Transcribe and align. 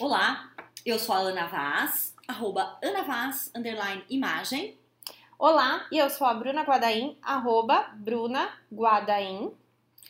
Olá, 0.00 0.50
eu 0.84 0.98
sou 0.98 1.14
a 1.14 1.18
Ana 1.18 1.46
Vaz, 1.46 2.14
arroba 2.28 2.78
Ana 2.82 3.02
Vaz, 3.02 3.50
underline 3.54 4.04
imagem. 4.10 4.76
Olá, 5.38 5.86
e 5.90 5.98
eu 5.98 6.08
sou 6.10 6.26
a 6.26 6.34
Bruna 6.34 6.62
Guadaim, 6.62 7.16
arroba 7.22 7.90
Bruna 7.96 8.48
Guadaim. 8.72 9.52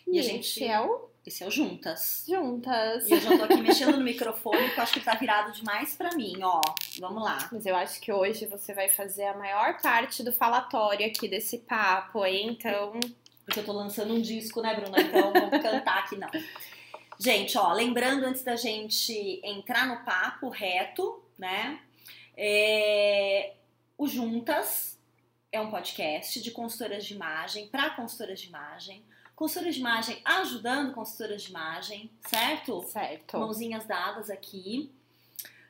E, 0.07 0.17
E, 0.17 0.21
a 0.21 0.23
gente- 0.23 0.41
esse 0.47 0.65
é 0.65 0.81
o 0.81 1.07
Esse 1.27 1.43
é 1.43 1.47
o 1.49 1.51
Juntas. 1.51 2.25
Juntas. 2.29 3.09
E 3.09 3.13
eu 3.15 3.21
já 3.21 3.37
tô 3.37 3.45
aqui 3.45 3.57
mexendo 3.61 3.97
no 3.97 4.05
microfone, 4.05 4.63
porque 4.67 4.79
eu 4.79 4.83
acho 4.85 4.93
que 4.95 5.01
tá 5.01 5.15
virado 5.15 5.51
demais 5.51 5.97
pra 5.97 6.15
mim, 6.15 6.37
ó. 6.43 6.61
Vamos 7.01 7.21
lá. 7.23 7.49
Mas 7.51 7.67
eu 7.67 7.75
acho 7.75 8.01
que 8.01 8.13
hoje 8.13 8.47
você 8.47 8.73
vai 8.73 8.89
fazer 8.89 9.25
a 9.27 9.37
maior 9.37 9.81
parte 9.83 10.23
do 10.23 10.33
falatório 10.33 11.05
aqui 11.05 11.27
desse 11.27 11.59
papo, 11.59 12.25
hein? 12.25 12.57
Então, 12.59 12.93
Porque 13.45 13.59
eu 13.59 13.65
tô 13.65 13.73
lançando 13.73 14.15
um 14.15 14.21
disco, 14.21 14.61
né, 14.63 14.75
Bruna? 14.77 15.01
Então 15.01 15.33
vamos 15.33 15.61
cantar 15.63 15.99
aqui, 15.99 16.17
não. 16.17 16.29
Gente, 17.19 17.57
ó, 17.57 17.73
lembrando 17.73 18.25
antes 18.25 18.43
da 18.43 18.57
gente 18.57 19.41
entrar 19.43 19.87
no 19.87 20.05
papo 20.05 20.49
reto, 20.49 21.23
né? 21.39 21.81
é, 22.37 23.55
O 23.97 24.07
Juntas 24.07 24.99
é 25.51 25.61
um 25.61 25.71
podcast 25.71 26.41
de 26.43 26.51
consultoras 26.51 27.05
de 27.07 27.15
imagem 27.15 27.69
para 27.69 27.91
consultoras 27.91 28.41
de 28.41 28.49
imagem. 28.49 29.03
Consultoras 29.35 29.75
de 29.75 29.81
imagem 29.81 30.21
ajudando 30.25 30.95
consultoras 30.95 31.43
de 31.43 31.51
imagem, 31.51 32.11
certo? 32.27 32.83
certo. 32.85 33.39
Mãozinhas 33.39 33.87
dadas 33.87 34.31
aqui. 34.31 34.91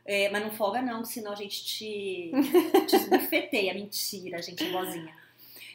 É, 0.04 0.28
mas 0.30 0.42
não 0.42 0.52
folga 0.52 0.80
não, 0.80 1.04
senão 1.04 1.32
a 1.32 1.34
gente 1.34 1.65
te, 1.65 2.30
te. 2.87 3.74
Mentira, 3.74 4.40
gente, 4.40 4.65
é 4.65 4.70
boazinha. 4.70 5.16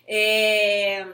É, 0.08 1.06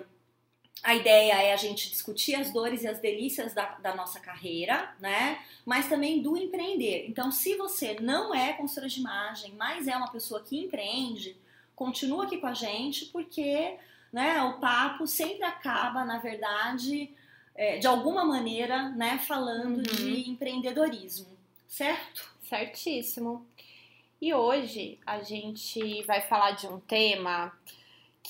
a 0.84 0.96
ideia 0.96 1.34
é 1.42 1.54
a 1.54 1.58
gente 1.58 1.90
discutir 1.90 2.36
as 2.36 2.52
dores 2.52 2.84
e 2.84 2.88
as 2.88 3.00
delícias 3.00 3.54
da, 3.54 3.66
da 3.80 3.96
nossa 3.96 4.20
carreira, 4.20 4.94
né? 5.00 5.40
Mas 5.66 5.88
também 5.90 6.22
do 6.22 6.38
empreender. 6.38 7.06
Então, 7.10 7.32
se 7.32 7.56
você 7.56 7.98
não 8.00 8.34
é 8.34 8.54
consultora 8.54 8.88
de 8.88 9.00
imagem, 9.00 9.54
mas 9.58 9.88
é 9.88 9.96
uma 9.98 10.12
pessoa 10.12 10.42
que 10.42 10.58
empreende, 10.58 11.36
continua 11.76 12.26
aqui 12.26 12.38
com 12.38 12.48
a 12.48 12.54
gente, 12.54 13.06
porque 13.06 13.76
né, 14.14 14.42
o 14.44 14.60
papo 14.60 15.06
sempre 15.06 15.44
acaba, 15.44 16.06
na 16.06 16.20
verdade, 16.20 17.10
é, 17.56 17.78
de 17.78 17.88
alguma 17.88 18.24
maneira, 18.24 18.90
né, 18.90 19.18
falando 19.18 19.78
Uhum. 19.78 19.82
de 19.84 20.30
empreendedorismo, 20.30 21.28
certo? 21.68 22.32
Certíssimo. 22.44 23.46
E 24.22 24.34
hoje 24.34 24.98
a 25.06 25.22
gente 25.22 26.02
vai 26.04 26.22
falar 26.22 26.52
de 26.52 26.66
um 26.68 26.80
tema 26.80 27.52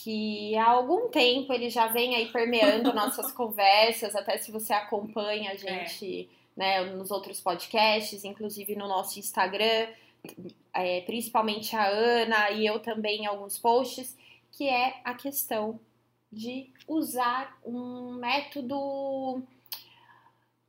que 0.03 0.55
há 0.55 0.69
algum 0.69 1.09
tempo 1.09 1.51
ele 1.51 1.69
já 1.69 1.87
vem 1.87 2.15
aí 2.15 2.31
permeando 2.31 2.93
nossas 2.95 3.31
conversas, 3.31 4.15
até 4.15 4.37
se 4.37 4.51
você 4.51 4.73
acompanha 4.73 5.51
a 5.51 5.55
gente 5.55 6.29
né, 6.55 6.83
nos 6.83 7.11
outros 7.11 7.39
podcasts, 7.39 8.23
inclusive 8.23 8.75
no 8.75 8.87
nosso 8.87 9.19
Instagram, 9.19 9.87
é, 10.73 11.01
principalmente 11.01 11.75
a 11.75 11.87
Ana 11.87 12.51
e 12.51 12.65
eu 12.65 12.79
também 12.79 13.23
em 13.23 13.25
alguns 13.25 13.57
posts, 13.57 14.15
que 14.51 14.67
é 14.67 15.01
a 15.03 15.13
questão 15.13 15.79
de 16.31 16.69
usar 16.87 17.57
um 17.65 18.13
método 18.13 19.41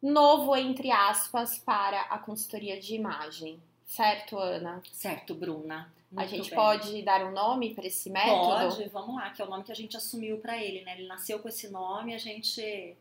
novo, 0.00 0.56
entre 0.56 0.90
aspas, 0.90 1.58
para 1.58 2.00
a 2.02 2.18
consultoria 2.18 2.78
de 2.78 2.94
imagem. 2.94 3.60
Certo, 3.84 4.38
Ana? 4.38 4.82
Certo, 4.92 5.34
Bruna. 5.34 5.92
A 6.12 6.20
Muito 6.20 6.31
gente 6.31 6.51
bem. 6.51 6.59
pode 6.59 7.03
dar 7.03 7.25
um 7.25 7.33
nome 7.33 7.75
para 7.75 7.87
esse 7.87 8.09
método? 8.11 8.47
Pode, 8.47 8.89
vamos 8.89 9.14
lá, 9.17 9.31
que 9.31 9.42
é 9.42 9.45
o 9.45 9.48
nome 9.51 9.62
que 9.64 9.73
a 9.73 9.77
gente 9.77 9.97
assumiu 9.97 10.39
pra 10.39 10.56
ele, 10.62 10.83
né? 10.83 10.95
Ele 10.98 11.06
nasceu 11.06 11.39
com 11.39 11.48
esse 11.48 11.69
nome, 11.69 12.14
a 12.14 12.19
gente 12.19 12.97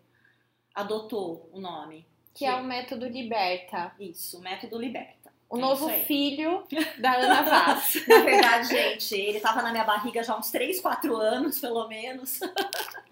adotou 0.75 1.49
o 1.53 1.59
nome. 1.59 2.05
Que 2.33 2.45
é 2.45 2.53
o 2.55 2.63
método 2.63 3.07
Liberta. 3.07 3.93
Isso, 3.99 4.39
método 4.41 4.77
liberta. 4.79 5.31
O 5.49 5.57
É 5.57 5.61
novo 5.61 5.89
filho 5.89 6.63
da 6.99 7.13
Ana 7.15 7.41
Vaz. 7.41 7.95
Na 8.07 8.19
verdade, 8.19 8.67
gente, 8.67 9.15
ele 9.15 9.39
tava 9.39 9.61
na 9.61 9.71
minha 9.71 9.85
barriga 9.85 10.21
já 10.21 10.33
há 10.33 10.37
uns 10.37 10.51
3, 10.51 10.79
4 10.81 11.15
anos, 11.15 11.59
pelo 11.59 11.87
menos. 11.87 12.39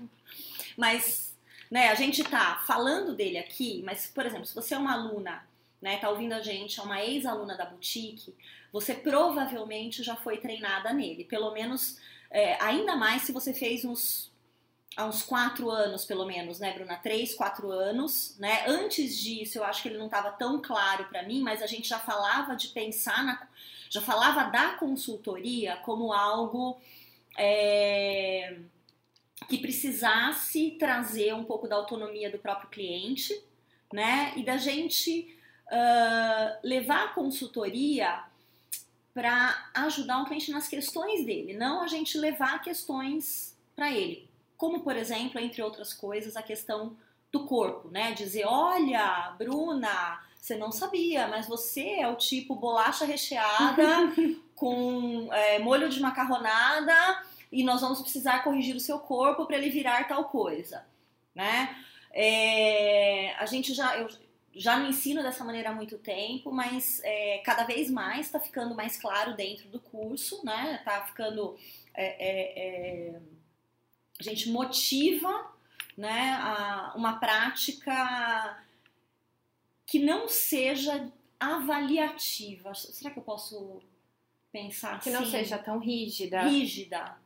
mas, 0.77 1.33
né, 1.71 1.89
a 1.89 1.95
gente 1.95 2.23
tá 2.23 2.61
falando 2.67 3.15
dele 3.15 3.37
aqui, 3.37 3.81
mas, 3.85 4.07
por 4.07 4.25
exemplo, 4.25 4.45
se 4.45 4.53
você 4.53 4.75
é 4.75 4.77
uma 4.77 4.93
aluna, 4.93 5.47
né, 5.81 5.97
tá 5.97 6.09
ouvindo 6.09 6.33
a 6.33 6.41
gente, 6.41 6.79
é 6.79 6.83
uma 6.83 7.03
ex-aluna 7.03 7.55
da 7.55 7.65
boutique, 7.65 8.33
você 8.71 8.93
provavelmente 8.93 10.03
já 10.03 10.15
foi 10.15 10.37
treinada 10.37 10.91
nele. 10.91 11.23
Pelo 11.23 11.51
menos, 11.51 11.97
é, 12.29 12.61
ainda 12.61 12.95
mais 12.95 13.23
se 13.23 13.31
você 13.31 13.53
fez 13.53 13.85
uns 13.85 14.33
há 14.95 15.05
uns 15.05 15.23
quatro 15.23 15.69
anos, 15.69 16.05
pelo 16.05 16.25
menos, 16.25 16.59
né, 16.59 16.73
Bruna? 16.73 16.95
Três, 16.95 17.33
quatro 17.33 17.69
anos, 17.69 18.35
né? 18.39 18.63
Antes 18.65 19.17
disso, 19.19 19.57
eu 19.57 19.63
acho 19.63 19.81
que 19.81 19.89
ele 19.89 19.97
não 19.97 20.05
estava 20.05 20.31
tão 20.31 20.61
claro 20.61 21.05
para 21.05 21.23
mim, 21.23 21.41
mas 21.41 21.61
a 21.61 21.67
gente 21.67 21.87
já 21.87 21.99
falava 21.99 22.55
de 22.55 22.69
pensar 22.69 23.23
na, 23.23 23.47
já 23.89 24.01
falava 24.01 24.49
da 24.49 24.71
consultoria 24.71 25.75
como 25.77 26.13
algo 26.13 26.79
é, 27.37 28.57
que 29.49 29.57
precisasse 29.57 30.71
trazer 30.79 31.33
um 31.33 31.43
pouco 31.43 31.67
da 31.67 31.75
autonomia 31.75 32.29
do 32.29 32.39
próprio 32.39 32.69
cliente, 32.69 33.37
né? 33.91 34.33
E 34.37 34.43
da 34.43 34.57
gente 34.57 35.34
levar 36.63 37.05
a 37.05 37.07
consultoria 37.09 38.23
para 39.13 39.69
ajudar 39.73 40.21
o 40.21 40.25
cliente 40.25 40.51
nas 40.51 40.67
questões 40.67 41.25
dele, 41.25 41.53
não 41.53 41.81
a 41.81 41.87
gente 41.87 42.17
levar 42.17 42.61
questões 42.61 43.57
para 43.73 43.89
ele. 43.91 44.29
Como, 44.57 44.81
por 44.81 44.95
exemplo, 44.95 45.39
entre 45.39 45.61
outras 45.61 45.93
coisas, 45.93 46.35
a 46.35 46.43
questão 46.43 46.95
do 47.31 47.45
corpo, 47.45 47.89
né? 47.89 48.11
Dizer, 48.13 48.45
olha, 48.45 49.33
Bruna, 49.37 50.21
você 50.39 50.55
não 50.55 50.71
sabia, 50.71 51.27
mas 51.27 51.47
você 51.47 51.99
é 51.99 52.07
o 52.07 52.15
tipo 52.15 52.55
bolacha 52.55 53.05
recheada 53.05 54.13
com 54.55 55.29
é, 55.31 55.59
molho 55.59 55.89
de 55.89 55.99
macarronada 55.99 56.93
e 57.51 57.63
nós 57.63 57.81
vamos 57.81 58.01
precisar 58.01 58.43
corrigir 58.43 58.75
o 58.75 58.79
seu 58.79 58.99
corpo 58.99 59.45
para 59.45 59.57
ele 59.57 59.69
virar 59.69 60.07
tal 60.07 60.25
coisa, 60.25 60.85
né? 61.33 61.75
É, 62.11 63.33
a 63.37 63.45
gente 63.45 63.73
já, 63.73 63.97
eu 63.97 64.07
já 64.55 64.77
não 64.79 64.87
ensino 64.89 65.21
dessa 65.21 65.43
maneira 65.43 65.69
há 65.69 65.73
muito 65.73 65.97
tempo, 65.97 66.51
mas 66.51 67.01
é, 67.03 67.39
cada 67.39 67.63
vez 67.65 67.91
mais 67.91 68.27
está 68.27 68.39
ficando 68.39 68.73
mais 68.73 68.95
claro 68.97 69.35
dentro 69.35 69.67
do 69.69 69.79
curso, 69.79 70.43
né? 70.45 70.81
Tá 70.85 71.05
ficando 71.05 71.57
é, 71.93 72.05
é, 72.05 72.59
é, 73.15 73.21
a 74.19 74.23
gente 74.23 74.49
motiva 74.49 75.51
né, 75.97 76.37
a- 76.41 76.93
uma 76.95 77.19
prática 77.19 78.63
que 79.85 79.99
não 79.99 80.27
seja 80.27 81.11
avaliativa. 81.39 82.73
Será 82.73 83.11
que 83.11 83.19
eu 83.19 83.23
posso 83.23 83.81
pensar 84.51 84.99
Que 85.01 85.09
não 85.09 85.21
assim? 85.21 85.31
seja 85.31 85.57
tão 85.57 85.79
rígida. 85.79 86.41
rígida. 86.43 87.17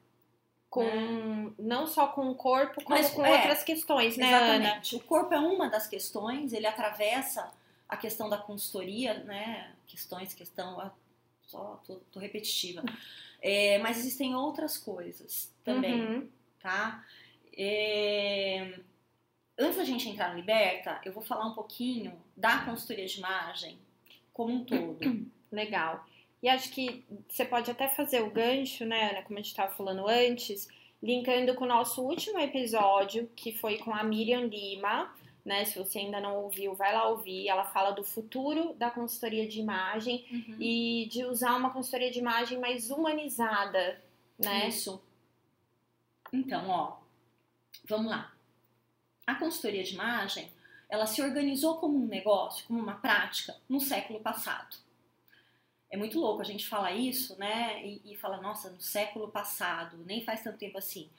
Com, 0.69 1.53
Não 1.57 1.87
só 1.87 2.07
com 2.07 2.29
o 2.29 2.35
corpo, 2.35 2.81
Mas, 2.87 3.09
com 3.09 3.25
é, 3.25 3.37
outras 3.37 3.63
questões, 3.63 4.17
né, 4.17 4.31
Ana? 4.33 4.55
Exatamente. 4.55 4.95
O 4.95 4.99
corpo 4.99 5.33
é 5.33 5.39
uma 5.39 5.67
das 5.67 5.87
questões, 5.87 6.53
ele 6.53 6.67
atravessa 6.67 7.51
a 7.87 7.97
questão 7.97 8.29
da 8.29 8.37
consultoria, 8.37 9.15
né? 9.23 9.73
Questões, 9.87 10.33
questão. 10.33 10.79
ah, 10.79 10.91
Só 11.47 11.81
tô, 11.85 11.95
tô 12.11 12.19
repetitiva. 12.19 12.83
É, 13.41 13.79
mas 13.79 13.97
existem 13.97 14.35
outras 14.35 14.77
coisas 14.77 15.51
também. 15.63 16.01
Uhum. 16.01 16.29
tá? 16.61 17.03
É, 17.57 18.79
Antes 19.61 19.75
da 19.75 19.83
gente 19.83 20.07
entrar 20.07 20.29
no 20.29 20.37
Liberta, 20.37 21.01
eu 21.03 21.11
vou 21.11 21.21
falar 21.21 21.45
um 21.45 21.53
pouquinho 21.53 22.17
da 22.35 22.59
consultoria 22.59 23.05
de 23.05 23.17
imagem 23.17 23.77
como 24.31 24.53
um 24.53 24.63
todo. 24.63 24.97
Legal. 25.51 26.05
E 26.41 26.47
acho 26.47 26.69
que 26.71 27.05
você 27.27 27.43
pode 27.43 27.69
até 27.69 27.89
fazer 27.89 28.21
o 28.21 28.29
gancho, 28.31 28.85
né, 28.85 29.11
Ana, 29.11 29.21
como 29.23 29.37
a 29.37 29.41
gente 29.41 29.51
estava 29.51 29.73
falando 29.73 30.07
antes, 30.07 30.67
linkando 31.03 31.53
com 31.55 31.65
o 31.65 31.67
nosso 31.67 32.01
último 32.01 32.39
episódio, 32.39 33.29
que 33.35 33.51
foi 33.51 33.77
com 33.77 33.93
a 33.93 34.03
Miriam 34.03 34.45
Lima, 34.45 35.13
né? 35.45 35.65
Se 35.65 35.77
você 35.79 35.99
ainda 35.99 36.19
não 36.19 36.43
ouviu, 36.43 36.75
vai 36.75 36.93
lá 36.93 37.07
ouvir. 37.09 37.47
Ela 37.47 37.65
fala 37.65 37.91
do 37.91 38.03
futuro 38.03 38.73
da 38.73 38.89
consultoria 38.91 39.47
de 39.47 39.59
imagem 39.59 40.25
Uhum. 40.31 40.55
e 40.59 41.07
de 41.11 41.25
usar 41.25 41.55
uma 41.55 41.71
consultoria 41.71 42.11
de 42.11 42.19
imagem 42.19 42.59
mais 42.59 42.89
humanizada, 42.89 44.01
né? 44.37 44.67
Isso. 44.67 45.01
Então, 46.31 46.69
ó, 46.69 46.97
vamos 47.85 48.11
lá. 48.11 48.31
A 49.25 49.35
consultoria 49.35 49.83
de 49.83 49.93
imagem, 49.93 50.51
ela 50.89 51.05
se 51.05 51.21
organizou 51.21 51.77
como 51.77 51.97
um 51.97 52.05
negócio, 52.07 52.65
como 52.67 52.79
uma 52.79 52.95
prática, 52.95 53.55
no 53.67 53.79
século 53.79 54.19
passado. 54.19 54.77
É 55.89 55.97
muito 55.97 56.19
louco 56.19 56.41
a 56.41 56.45
gente 56.45 56.67
falar 56.67 56.93
isso, 56.93 57.37
né? 57.39 57.83
E, 57.83 58.13
e 58.13 58.15
falar, 58.15 58.41
nossa, 58.41 58.69
no 58.69 58.79
século 58.79 59.29
passado, 59.29 59.97
nem 60.05 60.23
faz 60.23 60.43
tanto 60.43 60.57
tempo 60.57 60.77
assim. 60.77 61.09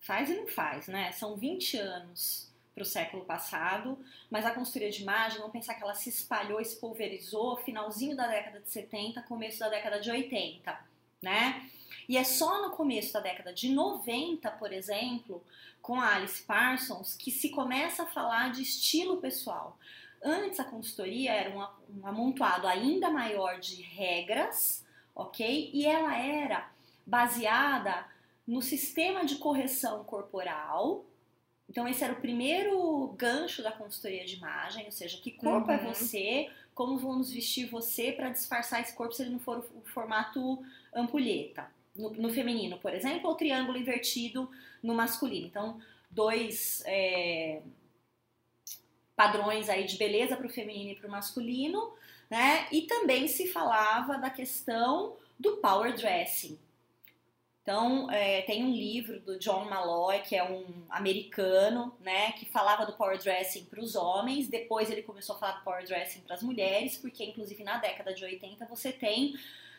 Faz 0.00 0.28
e 0.28 0.34
não 0.34 0.46
faz, 0.46 0.88
né? 0.88 1.12
São 1.12 1.36
20 1.36 1.76
anos 1.78 2.52
para 2.74 2.82
o 2.82 2.86
século 2.86 3.24
passado, 3.24 3.96
mas 4.28 4.44
a 4.44 4.50
consultoria 4.50 4.90
de 4.90 5.02
imagem, 5.02 5.38
vamos 5.38 5.52
pensar 5.52 5.74
que 5.74 5.82
ela 5.82 5.94
se 5.94 6.08
espalhou 6.08 6.62
se 6.64 6.76
pulverizou 6.76 7.56
finalzinho 7.58 8.16
da 8.16 8.26
década 8.26 8.60
de 8.60 8.68
70, 8.68 9.22
começo 9.22 9.60
da 9.60 9.68
década 9.68 10.00
de 10.00 10.10
80, 10.10 10.76
né? 11.22 11.70
E 12.08 12.18
é 12.18 12.24
só 12.24 12.62
no 12.62 12.70
começo 12.70 13.12
da 13.12 13.20
década 13.20 13.52
de 13.52 13.70
90, 13.70 14.50
por 14.52 14.72
exemplo, 14.72 15.42
com 15.80 16.00
a 16.00 16.16
Alice 16.16 16.42
Parsons, 16.42 17.14
que 17.14 17.30
se 17.30 17.50
começa 17.50 18.02
a 18.02 18.06
falar 18.06 18.50
de 18.50 18.62
estilo 18.62 19.18
pessoal. 19.18 19.78
Antes 20.24 20.58
a 20.58 20.64
consultoria 20.64 21.32
era 21.32 21.50
um, 21.50 22.00
um 22.00 22.06
amontoado 22.06 22.66
ainda 22.66 23.10
maior 23.10 23.60
de 23.60 23.82
regras, 23.82 24.82
ok? 25.14 25.70
E 25.72 25.84
ela 25.84 26.16
era 26.16 26.70
baseada 27.06 28.06
no 28.46 28.62
sistema 28.62 29.24
de 29.24 29.36
correção 29.36 30.02
corporal. 30.04 31.04
Então, 31.68 31.86
esse 31.86 32.02
era 32.02 32.14
o 32.14 32.20
primeiro 32.20 33.08
gancho 33.18 33.62
da 33.62 33.70
consultoria 33.70 34.24
de 34.24 34.36
imagem, 34.36 34.86
ou 34.86 34.92
seja, 34.92 35.18
que 35.18 35.30
corpo 35.30 35.70
é 35.70 35.76
Uhum. 35.76 35.82
é 35.82 35.94
você, 35.94 36.50
como 36.74 36.96
vamos 36.96 37.30
vestir 37.30 37.66
você 37.66 38.12
para 38.12 38.30
disfarçar 38.30 38.80
esse 38.80 38.94
corpo 38.94 39.12
se 39.12 39.22
ele 39.22 39.30
não 39.32 39.38
for 39.38 39.58
o 39.74 39.82
formato 39.88 40.64
ampulheta. 40.94 41.70
No, 41.94 42.10
no, 42.10 42.28
feminino, 42.30 42.76
por 42.78 42.92
exemplo, 42.92 43.28
ou 43.28 43.36
triângulo 43.36 43.78
invertido 43.78 44.50
no 44.82 44.94
masculino. 44.94 45.46
Então, 45.46 45.80
dois 46.10 46.82
é, 46.86 47.62
padrões 49.16 49.68
aí 49.68 49.84
de 49.84 49.96
beleza 49.96 50.36
para 50.36 50.46
o 50.46 50.50
feminino 50.50 50.90
e 50.90 50.96
para 50.96 51.08
o 51.08 51.10
masculino, 51.10 51.92
né? 52.30 52.66
E 52.72 52.82
também 52.82 53.28
se 53.28 53.48
falava 53.48 54.18
da 54.18 54.30
questão 54.30 55.16
do 55.38 55.56
power 55.58 55.94
dressing. 55.94 56.58
Então, 57.64 58.10
é, 58.10 58.42
tem 58.42 58.62
um 58.62 58.70
livro 58.70 59.18
do 59.20 59.38
John 59.38 59.64
Malloy, 59.64 60.18
que 60.20 60.36
é 60.36 60.44
um 60.44 60.84
americano, 60.90 61.96
né, 61.98 62.32
que 62.32 62.44
falava 62.44 62.84
do 62.84 62.92
power 62.92 63.18
dressing 63.18 63.64
para 63.64 63.80
os 63.80 63.94
homens. 63.94 64.48
Depois 64.48 64.90
ele 64.90 65.02
começou 65.02 65.34
a 65.34 65.38
falar 65.38 65.52
do 65.52 65.64
power 65.64 65.82
dressing 65.86 66.20
para 66.20 66.34
as 66.34 66.42
mulheres, 66.42 66.98
porque 66.98 67.24
inclusive 67.24 67.64
na 67.64 67.78
década 67.78 68.12
de 68.12 68.22
80 68.22 68.66
você 68.66 68.92
tem 68.92 69.34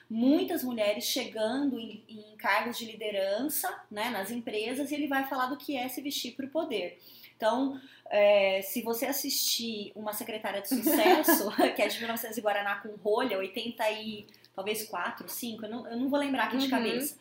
muitas 0.10 0.64
mulheres 0.64 1.04
chegando 1.04 1.80
em, 1.80 2.04
em 2.10 2.36
cargos 2.38 2.76
de 2.76 2.86
liderança, 2.86 3.84
né, 3.92 4.10
nas 4.10 4.31
empresas, 4.31 4.90
e 4.90 4.96
ele 4.96 5.08
vai 5.08 5.28
falar 5.28 5.46
do 5.46 5.58
que 5.58 5.78
é 5.78 5.88
se 5.88 6.02
vestir 6.02 6.36
para 6.36 6.48
o 6.48 6.50
poder. 6.50 7.00
Então, 7.45 7.80
é, 8.09 8.62
se 8.63 8.81
você 8.81 9.06
assistir 9.06 9.92
uma 9.95 10.13
secretária 10.13 10.62
de 10.62 10.69
sucesso, 10.69 11.51
que 11.75 11.81
é 11.81 11.88
de 11.88 12.00
1900 12.00 12.36
e 12.36 12.42
Guaraná 12.42 12.77
com 12.77 12.89
rolha, 12.95 13.38
80 13.38 13.88
e 13.92 14.25
talvez 14.56 14.88
4, 14.88 15.30
5, 15.30 15.65
eu 15.65 15.69
não, 15.69 15.88
eu 15.88 15.97
não 15.97 16.09
vou 16.09 16.19
lembrar 16.19 16.45
aqui 16.45 16.57
de 16.57 16.63
Uhum. 16.65 16.69
cabeça 16.71 17.18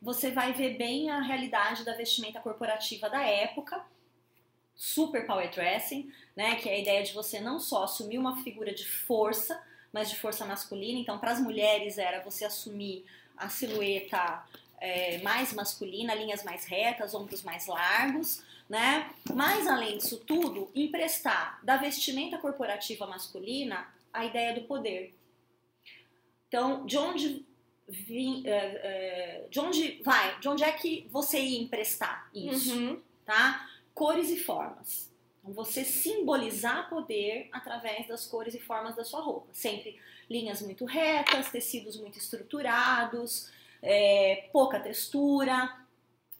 você 0.00 0.30
vai 0.30 0.52
ver 0.52 0.76
bem 0.78 1.10
a 1.10 1.20
realidade 1.20 1.84
da 1.84 1.92
vestimenta 1.92 2.38
corporativa 2.38 3.10
da 3.10 3.20
época, 3.20 3.84
super 4.76 5.26
power 5.26 5.50
dressing, 5.50 6.08
né, 6.36 6.54
que 6.54 6.68
é 6.68 6.74
a 6.74 6.78
ideia 6.78 7.02
de 7.02 7.12
você 7.12 7.40
não 7.40 7.58
só 7.58 7.82
assumir 7.82 8.16
uma 8.16 8.40
figura 8.44 8.72
de 8.72 8.86
força, 8.88 9.60
mas 9.92 10.08
de 10.08 10.16
força 10.16 10.44
masculina. 10.44 11.00
Então, 11.00 11.18
para 11.18 11.32
as 11.32 11.40
mulheres 11.40 11.98
era 11.98 12.22
você 12.22 12.44
assumir 12.44 13.04
a 13.36 13.48
silhueta 13.48 14.44
é, 14.80 15.18
mais 15.18 15.52
masculina, 15.52 16.14
linhas 16.14 16.44
mais 16.44 16.64
retas, 16.64 17.12
ombros 17.12 17.42
mais 17.42 17.66
largos, 17.66 18.44
né? 18.68 19.10
Mas 19.34 19.66
além 19.66 19.96
disso 19.98 20.18
tudo, 20.26 20.70
emprestar 20.74 21.58
da 21.64 21.76
vestimenta 21.76 22.38
corporativa 22.38 23.06
masculina 23.06 23.86
a 24.12 24.24
ideia 24.24 24.54
do 24.54 24.62
poder. 24.62 25.14
Então, 26.48 26.84
de 26.86 26.96
onde 26.98 27.46
vim, 27.88 28.42
é, 28.46 28.50
é, 28.50 29.46
de 29.50 29.60
onde 29.60 30.02
vai, 30.02 30.38
de 30.40 30.48
onde 30.48 30.62
é 30.64 30.72
que 30.72 31.06
você 31.10 31.40
ia 31.40 31.60
emprestar 31.62 32.28
isso, 32.34 32.74
Uhum. 32.76 33.00
tá? 33.24 33.66
Cores 33.94 34.30
e 34.30 34.38
formas. 34.38 35.10
Então, 35.40 35.52
você 35.52 35.84
simbolizar 35.84 36.88
poder 36.90 37.48
através 37.52 38.06
das 38.06 38.26
cores 38.26 38.54
e 38.54 38.60
formas 38.60 38.94
da 38.96 39.04
sua 39.04 39.20
roupa. 39.20 39.48
Sempre 39.52 39.98
linhas 40.28 40.60
muito 40.60 40.84
retas, 40.84 41.50
tecidos 41.50 41.96
muito 41.98 42.18
estruturados, 42.18 43.50
é, 43.82 44.48
pouca 44.52 44.78
textura, 44.80 45.74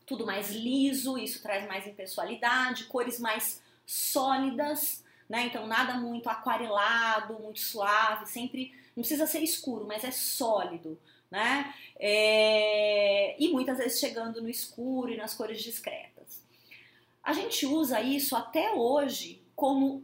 tudo 0.08 0.24
mais 0.24 0.50
liso, 0.50 1.18
isso 1.18 1.42
traz 1.42 1.68
mais 1.68 1.86
impessoalidade, 1.86 2.84
cores 2.84 3.20
mais 3.20 3.62
sólidas, 3.84 5.04
né? 5.28 5.46
Então 5.46 5.66
nada 5.66 5.94
muito 5.94 6.28
aquarelado, 6.28 7.38
muito 7.38 7.60
suave, 7.60 8.26
sempre 8.26 8.72
não 8.96 9.02
precisa 9.02 9.26
ser 9.26 9.42
escuro, 9.42 9.86
mas 9.86 10.02
é 10.02 10.10
sólido, 10.10 10.98
né? 11.30 11.74
É, 12.00 13.36
e 13.38 13.48
muitas 13.48 13.76
vezes 13.76 14.00
chegando 14.00 14.40
no 14.40 14.48
escuro 14.48 15.12
e 15.12 15.16
nas 15.16 15.34
cores 15.34 15.62
discretas. 15.62 16.42
A 17.22 17.34
gente 17.34 17.66
usa 17.66 18.00
isso 18.00 18.34
até 18.34 18.72
hoje 18.72 19.42
como 19.54 20.02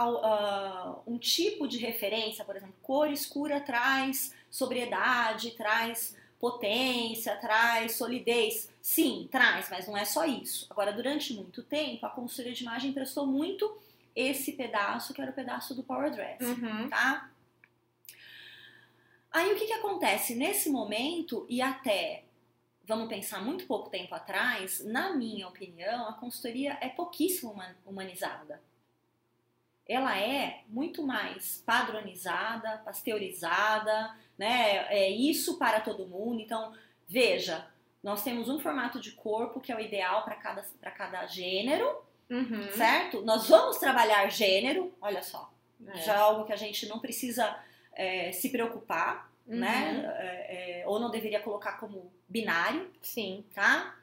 uh, 0.00 1.02
um 1.06 1.18
tipo 1.18 1.68
de 1.68 1.76
referência, 1.76 2.44
por 2.44 2.56
exemplo, 2.56 2.74
cor 2.80 3.10
escura 3.10 3.60
traz 3.60 4.32
sobriedade, 4.50 5.50
traz 5.50 6.16
potência, 6.48 7.36
traz 7.36 7.92
solidez. 7.92 8.70
Sim, 8.82 9.26
traz, 9.32 9.70
mas 9.70 9.86
não 9.86 9.96
é 9.96 10.04
só 10.04 10.26
isso. 10.26 10.66
Agora, 10.68 10.92
durante 10.92 11.32
muito 11.32 11.62
tempo, 11.62 12.04
a 12.04 12.10
consultoria 12.10 12.52
de 12.52 12.62
imagem 12.62 12.92
prestou 12.92 13.26
muito 13.26 13.78
esse 14.14 14.52
pedaço, 14.52 15.14
que 15.14 15.22
era 15.22 15.30
o 15.30 15.34
pedaço 15.34 15.74
do 15.74 15.82
power 15.82 16.10
dress, 16.10 16.44
Uhum. 16.44 16.88
tá? 16.90 17.30
Aí 19.32 19.52
o 19.52 19.56
que, 19.56 19.66
que 19.66 19.72
acontece 19.72 20.34
nesse 20.34 20.68
momento 20.70 21.46
e 21.48 21.62
até, 21.62 22.24
vamos 22.84 23.08
pensar 23.08 23.42
muito 23.42 23.66
pouco 23.66 23.88
tempo 23.88 24.14
atrás, 24.14 24.84
na 24.84 25.14
minha 25.14 25.48
opinião, 25.48 26.06
a 26.08 26.12
consultoria 26.12 26.76
é 26.82 26.90
pouquíssimo 26.90 27.52
huma- 27.52 27.74
humanizada. 27.86 28.62
Ela 29.88 30.16
é 30.18 30.62
muito 30.68 31.02
mais 31.02 31.62
padronizada, 31.66 32.78
pasteurizada, 32.84 34.14
né? 34.38 34.86
É 34.88 35.08
isso 35.10 35.58
para 35.58 35.80
todo 35.80 36.06
mundo. 36.06 36.40
Então, 36.40 36.72
veja, 37.08 37.66
nós 38.02 38.22
temos 38.22 38.48
um 38.48 38.58
formato 38.60 39.00
de 39.00 39.12
corpo 39.12 39.60
que 39.60 39.72
é 39.72 39.76
o 39.76 39.80
ideal 39.80 40.24
para 40.24 40.36
cada, 40.36 40.62
para 40.80 40.90
cada 40.90 41.26
gênero, 41.26 42.02
Uhum. 42.30 42.70
certo? 42.72 43.22
Nós 43.22 43.48
vamos 43.48 43.76
trabalhar 43.78 44.28
gênero, 44.30 44.92
olha 45.00 45.22
só, 45.22 45.52
É. 45.88 45.98
já 45.98 46.14
é 46.14 46.16
algo 46.16 46.44
que 46.46 46.52
a 46.52 46.56
gente 46.56 46.86
não 46.88 46.98
precisa 46.98 47.58
é, 47.92 48.32
se 48.32 48.48
preocupar, 48.50 49.30
Uhum. 49.46 49.58
né? 49.60 50.02
É, 50.18 50.84
ou 50.86 50.98
não 50.98 51.10
deveria 51.10 51.40
colocar 51.40 51.72
como 51.78 52.12
binário, 52.28 52.90
Sim. 53.02 53.44
tá? 53.54 53.94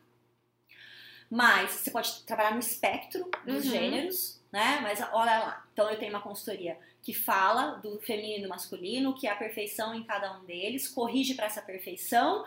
Mas 1.30 1.72
você 1.72 1.92
pode 1.92 2.24
trabalhar 2.24 2.52
no 2.52 2.60
espectro 2.60 3.30
dos 3.46 3.66
Uhum. 3.66 3.72
gêneros, 3.72 4.41
né? 4.52 4.80
Mas 4.82 5.00
olha 5.14 5.40
lá, 5.40 5.66
então 5.72 5.90
eu 5.90 5.98
tenho 5.98 6.12
uma 6.12 6.22
consultoria 6.22 6.78
que 7.02 7.14
fala 7.14 7.78
do 7.78 8.00
feminino 8.00 8.40
e 8.40 8.44
do 8.44 8.50
masculino, 8.50 9.16
que 9.16 9.28
é 9.28 9.32
a 9.32 9.36
perfeição 9.36 9.96
em 9.96 10.04
cada 10.04 10.38
um 10.38 10.46
deles, 10.46 10.88
corrige 10.88 11.34
para 11.34 11.46
essa 11.46 11.62
perfeição 11.62 12.46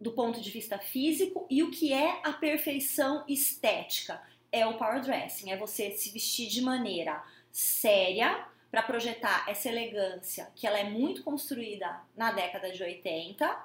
do 0.00 0.12
ponto 0.12 0.40
de 0.40 0.50
vista 0.50 0.78
físico 0.78 1.46
e 1.48 1.62
o 1.62 1.70
que 1.70 1.92
é 1.92 2.20
a 2.24 2.32
perfeição 2.32 3.24
estética 3.28 4.20
é 4.50 4.66
o 4.66 4.78
power 4.78 5.00
dressing, 5.00 5.50
é 5.50 5.56
você 5.56 5.90
se 5.92 6.10
vestir 6.10 6.48
de 6.48 6.60
maneira 6.60 7.22
séria 7.50 8.46
para 8.70 8.82
projetar 8.82 9.48
essa 9.48 9.68
elegância 9.68 10.50
que 10.54 10.66
ela 10.66 10.78
é 10.78 10.84
muito 10.84 11.22
construída 11.22 12.00
na 12.16 12.32
década 12.32 12.72
de 12.72 12.82
80, 12.82 13.56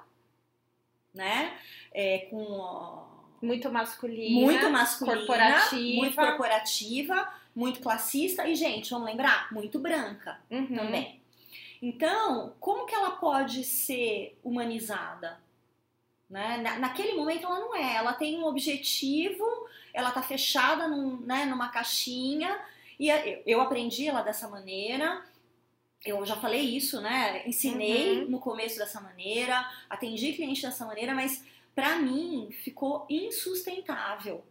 né? 1.12 1.58
É, 1.92 2.20
com 2.30 3.09
Muito 3.42 3.70
masculina. 3.70 4.40
muito 4.40 4.70
masculina, 4.70 5.16
corporativa. 5.18 5.96
muito 5.96 6.14
corporativa, 6.16 7.34
muito 7.56 7.80
classista 7.80 8.46
e 8.46 8.54
gente, 8.54 8.90
vamos 8.90 9.06
lembrar, 9.06 9.52
muito 9.52 9.78
branca 9.78 10.38
Uhum. 10.50 10.74
também. 10.76 11.20
Então, 11.82 12.54
como 12.60 12.84
que 12.86 12.94
ela 12.94 13.12
pode 13.12 13.64
ser 13.64 14.38
humanizada? 14.44 15.40
Né? 16.28 16.58
Na- 16.58 16.78
naquele 16.78 17.14
momento 17.14 17.46
ela 17.46 17.58
não 17.58 17.74
é, 17.74 17.94
ela 17.96 18.12
tem 18.12 18.38
um 18.38 18.44
objetivo, 18.44 19.44
ela 19.92 20.10
tá 20.12 20.22
fechada 20.22 20.86
num, 20.86 21.16
né, 21.22 21.44
numa 21.46 21.68
caixinha, 21.70 22.56
e 22.98 23.08
eu 23.46 23.60
aprendi 23.60 24.06
ela 24.06 24.22
dessa 24.22 24.46
maneira, 24.46 25.24
eu 26.04 26.24
já 26.24 26.36
falei 26.36 26.60
isso, 26.60 27.00
né? 27.00 27.42
Ensinei 27.46 28.20
Uhum. 28.20 28.30
no 28.30 28.38
começo 28.38 28.78
dessa 28.78 29.00
maneira, 29.00 29.68
atendi 29.88 30.32
cliente 30.34 30.62
dessa 30.62 30.84
maneira, 30.86 31.14
mas 31.14 31.42
pra 31.74 31.98
mim 31.98 32.50
ficou 32.50 33.06
insustentável. 33.08 34.44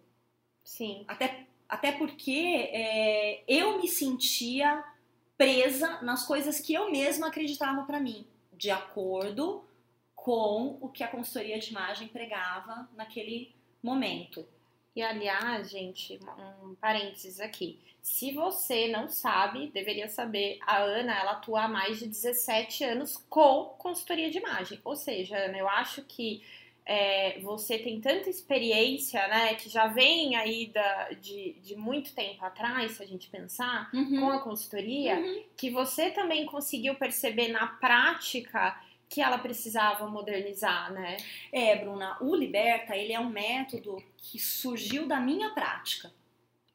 Sim. 0.63 1.03
Até, 1.07 1.47
até 1.67 1.91
porque 1.91 2.69
é, 2.71 3.43
eu 3.47 3.79
me 3.81 3.87
sentia 3.87 4.83
presa 5.37 6.01
nas 6.01 6.25
coisas 6.25 6.59
que 6.59 6.73
eu 6.73 6.91
mesma 6.91 7.27
acreditava 7.27 7.83
pra 7.83 7.99
mim, 7.99 8.27
de 8.53 8.69
acordo 8.69 9.63
com 10.15 10.77
o 10.81 10.89
que 10.89 11.03
a 11.03 11.07
consultoria 11.07 11.57
de 11.57 11.69
imagem 11.69 12.09
pregava 12.09 12.89
naquele 12.95 13.55
momento. 13.81 14.45
E 14.95 15.01
aliás, 15.01 15.69
gente, 15.69 16.19
um 16.61 16.75
parênteses 16.75 17.39
aqui. 17.39 17.79
Se 18.01 18.33
você 18.33 18.87
não 18.89 19.07
sabe, 19.07 19.67
deveria 19.67 20.09
saber, 20.09 20.57
a 20.61 20.77
Ana, 20.79 21.17
ela 21.17 21.31
atua 21.31 21.63
há 21.63 21.67
mais 21.67 21.99
de 21.99 22.07
17 22.07 22.83
anos 22.83 23.17
com 23.29 23.75
consultoria 23.77 24.29
de 24.29 24.39
imagem. 24.39 24.79
Ou 24.83 24.95
seja, 24.95 25.37
Ana, 25.37 25.57
eu 25.57 25.69
acho 25.69 26.01
que 26.03 26.43
é, 26.91 27.39
você 27.41 27.77
tem 27.77 28.01
tanta 28.01 28.29
experiência, 28.29 29.27
né, 29.27 29.53
que 29.53 29.69
já 29.69 29.85
vem 29.87 30.35
aí 30.35 30.67
da, 30.73 31.09
de, 31.11 31.53
de 31.61 31.75
muito 31.75 32.13
tempo 32.15 32.43
atrás, 32.43 32.93
se 32.93 33.03
a 33.03 33.05
gente 33.05 33.29
pensar, 33.29 33.91
com 33.91 34.29
a 34.31 34.39
consultoria, 34.41 35.15
Uhum. 35.19 35.43
que 35.55 35.69
você 35.69 36.09
também 36.09 36.45
conseguiu 36.47 36.95
perceber 36.95 37.49
na 37.49 37.67
prática 37.67 38.81
que 39.07 39.21
ela 39.21 39.37
precisava 39.37 40.07
modernizar, 40.07 40.91
né? 40.93 41.17
É, 41.51 41.75
Bruna, 41.75 42.17
o 42.21 42.35
Liberta, 42.35 42.95
ele 42.95 43.11
é 43.13 43.19
um 43.19 43.29
método 43.29 43.97
que 44.17 44.37
surgiu 44.39 45.07
da 45.07 45.19
minha 45.19 45.49
prática. 45.51 46.11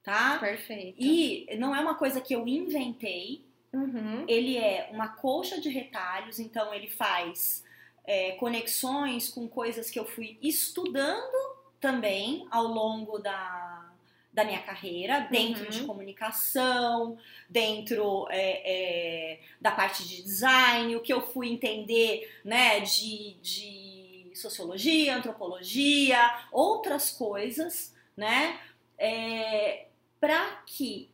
tá? 0.03 0.37
Perfeito. 0.39 0.97
E 1.01 1.47
não 1.59 1.75
é 1.75 1.81
uma 1.81 1.95
coisa 1.95 2.21
que 2.21 2.35
eu 2.35 2.47
inventei, 2.47 3.43
Uhum. 3.73 4.25
ele 4.29 4.57
é 4.59 4.89
uma 4.93 5.09
colcha 5.09 5.61
de 5.61 5.69
retalhos, 5.69 6.39
então 6.39 6.73
ele 6.73 6.87
faz 6.89 7.64
é, 8.05 8.33
conexões 8.33 9.29
com 9.29 9.49
coisas 9.49 9.91
que 9.91 9.99
eu 9.99 10.05
fui 10.05 10.39
estudando 10.43 11.55
também 11.81 12.47
ao 12.51 12.65
longo 12.65 13.19
da, 13.19 13.93
da 14.33 14.45
minha 14.45 14.63
carreira, 14.63 15.21
dentro 15.31 15.65
Uhum. 15.65 15.71
de 15.71 15.85
comunicação, 15.85 17.19
dentro 17.49 18.27
é, 18.31 18.63
é, 18.65 19.41
da 19.61 19.71
parte 19.71 20.07
de 20.07 20.23
design, 20.23 20.97
o 20.97 21.01
que 21.01 21.13
eu 21.13 21.21
fui 21.21 21.49
entender 21.49 22.31
né, 22.45 22.81
de, 22.81 23.35
de 23.41 24.33
sociologia, 24.35 25.17
antropologia, 25.17 26.19
outras 26.51 27.11
coisas, 27.11 27.95
né? 28.17 28.61
É, 28.99 29.87
para 30.21 30.63
que 30.67 31.11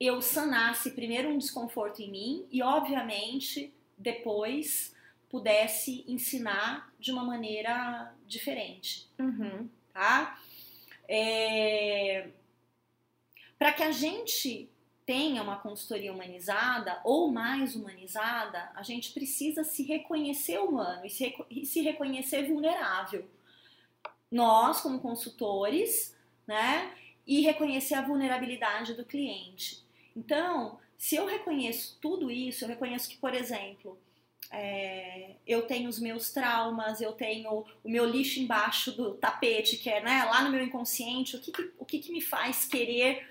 eu 0.00 0.20
sanasse 0.22 0.90
primeiro 0.92 1.28
um 1.28 1.38
desconforto 1.38 2.00
em 2.00 2.10
mim 2.10 2.46
e, 2.50 2.62
obviamente, 2.62 3.72
depois 3.96 4.94
pudesse 5.28 6.04
ensinar 6.08 6.92
de 6.98 7.12
uma 7.12 7.22
maneira 7.24 8.14
diferente, 8.26 9.08
Uhum. 9.18 9.68
tá? 9.92 10.40
É... 11.08 12.28
Para 13.58 13.72
que 13.72 13.82
a 13.82 13.90
gente 13.90 14.70
tenha 15.04 15.42
uma 15.42 15.56
consultoria 15.56 16.12
humanizada 16.12 17.00
ou 17.02 17.30
mais 17.32 17.74
humanizada, 17.74 18.70
a 18.74 18.82
gente 18.82 19.10
precisa 19.12 19.64
se 19.64 19.82
reconhecer 19.82 20.58
humano 20.58 21.04
e 21.06 21.10
se, 21.10 21.24
reco- 21.24 21.46
e 21.50 21.64
se 21.64 21.80
reconhecer 21.80 22.46
vulnerável. 22.46 23.28
Nós, 24.30 24.80
como 24.82 25.00
consultores, 25.00 26.14
né? 26.46 26.94
E 27.26 27.40
reconhecer 27.40 27.94
a 27.94 28.02
vulnerabilidade 28.02 28.94
do 28.94 29.04
cliente. 29.04 29.82
Então, 30.14 30.78
se 30.96 31.16
eu 31.16 31.26
reconheço 31.26 31.98
tudo 32.00 32.30
isso, 32.30 32.64
eu 32.64 32.68
reconheço 32.68 33.08
que, 33.08 33.16
por 33.16 33.34
exemplo, 33.34 33.98
é, 34.50 35.30
eu 35.46 35.62
tenho 35.62 35.88
os 35.88 35.98
meus 35.98 36.30
traumas, 36.30 37.00
eu 37.00 37.12
tenho 37.12 37.64
o 37.84 37.88
meu 37.88 38.04
lixo 38.06 38.40
embaixo 38.40 38.92
do 38.92 39.14
tapete, 39.14 39.76
que 39.76 39.90
é 39.90 40.00
né, 40.00 40.24
lá 40.24 40.42
no 40.42 40.50
meu 40.50 40.62
inconsciente, 40.62 41.36
o 41.36 41.40
que, 41.40 41.52
que- 41.52 41.70
o 41.78 41.84
que, 41.84 41.98
que 41.98 42.12
me 42.12 42.20
faz 42.20 42.64
querer 42.64 43.26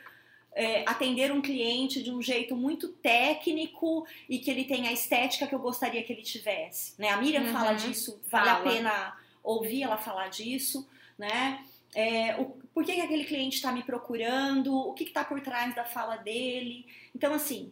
é, 0.53 0.83
atender 0.88 1.31
um 1.31 1.39
cliente 1.41 2.01
de 2.01 2.09
um 2.12 2.19
jeito 2.21 2.55
muito 2.55 2.88
técnico 2.89 4.07
e 4.27 4.39
que 4.39 4.50
ele 4.50 4.63
tenha 4.63 4.89
a 4.89 4.93
estética 4.93 5.45
que 5.45 5.53
eu 5.53 5.59
gostaria 5.59 6.01
que 6.03 6.12
ele 6.12 6.24
tivesse. 6.24 7.00
Né? 7.00 7.09
A 7.09 7.17
Miriam 7.17 7.41
Uhum. 7.43 7.53
fala 7.53 7.74
disso, 7.74 8.19
vale 8.31 8.50
a 8.50 8.55
Fala. 8.55 8.71
pena 8.71 9.17
ouvir 9.43 9.83
ela 9.83 9.97
falar 9.97 10.29
disso, 10.29 10.89
né? 11.17 11.63
É, 11.95 12.36
o, 12.38 12.45
por 12.74 12.83
que, 12.83 12.93
que 12.93 13.01
aquele 13.01 13.24
cliente 13.24 13.55
está 13.57 13.71
me 13.71 13.81
procurando, 13.83 14.75
o 14.75 14.93
que 14.93 15.03
está 15.03 15.24
por 15.24 15.39
trás 15.41 15.74
da 15.75 15.86
fala 15.86 16.17
dele. 16.17 16.86
Então, 17.15 17.33
assim, 17.33 17.71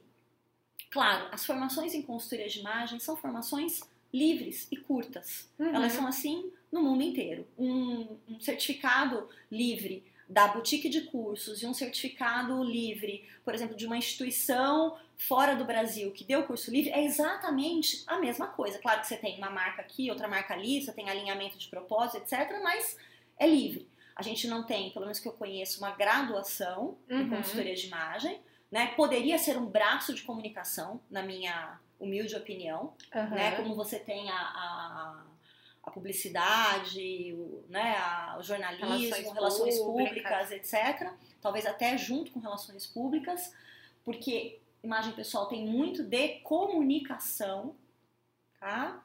claro, 0.95 1.27
as 1.29 1.45
formações 1.45 1.93
em 1.93 2.01
consultoria 2.01 2.47
de 2.47 2.59
imagem 2.61 2.99
são 3.01 3.17
formações 3.17 3.81
livres 4.13 4.65
e 4.71 4.77
curtas. 4.77 5.49
Uhum. 5.59 5.75
Elas 5.75 5.91
são 5.91 6.07
assim 6.07 6.49
no 6.71 6.81
mundo 6.81 7.03
inteiro. 7.03 7.45
Um, 7.57 8.17
um 8.29 8.39
certificado 8.39 9.27
livre 9.51 10.05
da 10.29 10.47
boutique 10.47 10.87
de 10.87 11.01
cursos 11.01 11.61
e 11.61 11.67
um 11.67 11.73
certificado 11.73 12.63
livre, 12.63 13.25
por 13.43 13.53
exemplo, 13.53 13.75
de 13.75 13.85
uma 13.85 13.97
instituição 13.97 14.97
fora 15.17 15.53
do 15.53 15.65
Brasil 15.65 16.11
que 16.11 16.23
deu 16.23 16.43
curso 16.43 16.71
livre 16.71 16.91
é 16.91 17.03
exatamente 17.03 18.01
a 18.07 18.17
mesma 18.17 18.47
coisa. 18.47 18.79
Claro 18.79 19.01
que 19.01 19.07
você 19.07 19.17
tem 19.17 19.37
uma 19.37 19.49
marca 19.49 19.81
aqui, 19.81 20.09
outra 20.09 20.29
marca 20.29 20.53
ali, 20.53 20.81
você 20.81 20.93
tem 20.93 21.09
alinhamento 21.09 21.57
de 21.57 21.67
propósito, 21.67 22.19
etc., 22.19 22.57
mas 22.63 22.97
é 23.37 23.45
livre. 23.45 23.85
A 24.15 24.23
gente 24.23 24.47
não 24.47 24.63
tem, 24.63 24.91
pelo 24.91 25.05
menos 25.05 25.19
que 25.19 25.27
eu 25.27 25.33
conheço, 25.33 25.79
uma 25.79 25.91
graduação 25.91 26.97
em 27.09 27.23
Uhum. 27.23 27.29
consultoria 27.31 27.75
de 27.75 27.85
imagem, 27.87 28.39
né? 28.71 28.87
Poderia 28.95 29.37
ser 29.37 29.57
um 29.57 29.65
braço 29.65 30.13
de 30.13 30.21
comunicação, 30.23 30.99
na 31.09 31.21
minha 31.21 31.79
humilde 31.99 32.35
opinião, 32.35 32.93
Uhum. 33.13 33.29
né? 33.29 33.55
Como 33.55 33.73
você 33.75 33.97
tem 33.99 34.29
a, 34.29 34.35
a, 34.35 35.23
a 35.83 35.91
publicidade, 35.91 37.33
o, 37.33 37.63
né? 37.69 37.95
a- 37.97 38.37
o 38.39 38.43
jornalismo, 38.43 38.85
Relações 38.87 39.33
relações, 39.33 39.77
públicas. 39.79 40.13
públicas, 40.23 40.51
etc. 40.51 41.11
Talvez 41.41 41.65
até 41.65 41.97
junto 41.97 42.31
com 42.31 42.39
relações 42.39 42.85
públicas, 42.85 43.53
porque 44.03 44.59
imagem 44.83 45.13
pessoal 45.13 45.47
tem 45.47 45.65
muito 45.65 46.03
de 46.03 46.39
comunicação, 46.39 47.75
tá? 48.59 49.01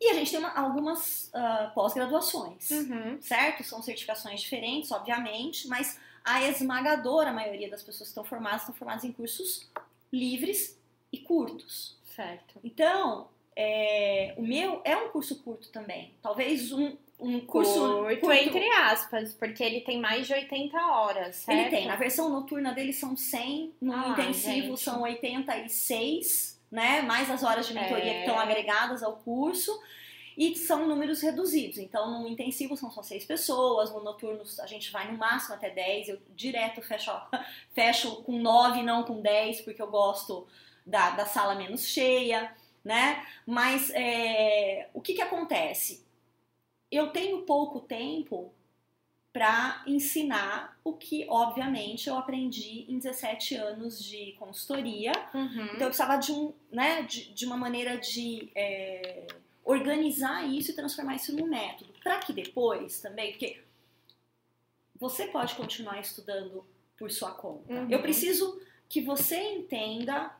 E 0.00 0.10
a 0.10 0.14
gente 0.14 0.30
tem 0.30 0.38
uma- 0.40 0.52
algumas 0.58 1.30
ah, 1.34 1.70
pós-graduações 1.74 2.70
Uhum. 2.70 3.20
certo? 3.20 3.64
São 3.64 3.82
certificações 3.82 4.40
diferentes, 4.40 4.90
obviamente, 4.92 5.66
mas 5.68 5.98
a 6.26 6.42
esmagadora 6.48 7.32
maioria 7.32 7.70
das 7.70 7.82
pessoas 7.82 8.08
que 8.08 8.10
estão 8.12 8.24
formadas 8.24 8.62
estão 8.62 8.74
formadas 8.74 9.04
em 9.04 9.12
cursos 9.12 9.70
livres 10.12 10.78
e 11.12 11.18
curtos. 11.18 11.96
Certo. 12.14 12.58
Então, 12.64 13.28
é, 13.54 14.34
o 14.36 14.42
meu 14.42 14.80
é 14.84 14.96
um 14.96 15.08
curso 15.10 15.42
curto 15.42 15.68
também. 15.70 16.12
Talvez 16.22 16.72
um, 16.72 16.96
um 17.20 17.40
curso 17.40 17.72
Curto, 17.78 18.20
curto- 18.20 18.32
entre 18.32 18.68
aspas, 18.70 19.32
porque 19.34 19.62
ele 19.62 19.80
tem 19.82 20.00
mais 20.00 20.26
de 20.26 20.32
80 20.34 20.76
horas, 20.78 21.36
certo? 21.36 21.58
Ele 21.60 21.70
tem. 21.70 21.86
Na 21.86 21.96
versão 21.96 22.28
noturna 22.28 22.72
dele 22.72 22.92
são 22.92 23.16
100, 23.16 23.72
no 23.80 23.92
Ah, 23.92 24.08
intensivo 24.10 24.68
gente. 24.68 24.80
são 24.80 25.02
86, 25.02 26.60
né? 26.70 27.02
Mais 27.02 27.30
as 27.30 27.42
horas 27.42 27.66
de 27.66 27.74
mentoria 27.74 28.04
É. 28.04 28.12
que 28.14 28.20
estão 28.20 28.38
agregadas 28.38 29.02
ao 29.02 29.16
curso. 29.16 29.80
E 30.36 30.54
são 30.56 30.86
números 30.86 31.22
reduzidos. 31.22 31.78
Então, 31.78 32.20
no 32.20 32.28
intensivo 32.28 32.76
são 32.76 32.90
só 32.90 33.02
seis 33.02 33.24
pessoas, 33.24 33.90
no 33.90 34.02
noturno 34.02 34.42
a 34.60 34.66
gente 34.66 34.92
vai 34.92 35.10
no 35.10 35.16
máximo 35.16 35.54
até 35.54 35.70
10. 35.70 36.08
Eu 36.10 36.18
direto 36.34 36.82
fecho, 36.82 37.10
fecho 37.72 38.22
com 38.22 38.38
9, 38.38 38.82
não 38.82 39.02
com 39.02 39.20
10, 39.20 39.62
porque 39.62 39.80
eu 39.80 39.90
gosto 39.90 40.46
da, 40.84 41.10
da 41.10 41.24
sala 41.24 41.54
menos 41.54 41.86
cheia, 41.86 42.54
né? 42.84 43.26
Mas 43.46 43.90
é, 43.94 44.88
o 44.92 45.00
que, 45.00 45.14
que 45.14 45.22
acontece? 45.22 46.04
Eu 46.90 47.08
tenho 47.08 47.42
pouco 47.42 47.80
tempo 47.80 48.52
para 49.36 49.82
ensinar 49.86 50.78
o 50.82 50.94
que, 50.94 51.26
obviamente, 51.28 52.08
eu 52.08 52.16
aprendi 52.16 52.86
em 52.88 52.98
17 52.98 53.54
anos 53.56 54.02
de 54.02 54.32
consultoria. 54.38 55.12
Uhum. 55.34 55.64
Então 55.64 55.80
eu 55.80 55.88
precisava 55.88 56.16
de, 56.16 56.32
um, 56.32 56.54
né, 56.72 57.02
de, 57.02 57.34
de 57.34 57.44
uma 57.44 57.56
maneira 57.56 57.98
de 57.98 58.50
é, 58.54 59.26
organizar 59.66 60.46
isso 60.48 60.70
e 60.70 60.74
transformar 60.74 61.16
isso 61.16 61.34
num 61.34 61.46
método. 61.46 61.92
Para 62.02 62.20
que 62.20 62.32
depois 62.32 63.00
também, 63.00 63.32
porque 63.32 63.60
você 64.98 65.26
pode 65.26 65.56
continuar 65.56 66.00
estudando 66.00 66.64
por 66.96 67.10
sua 67.10 67.32
conta. 67.32 67.74
Uhum. 67.74 67.90
Eu 67.90 68.00
preciso 68.00 68.58
que 68.88 69.02
você 69.02 69.36
entenda 69.54 70.34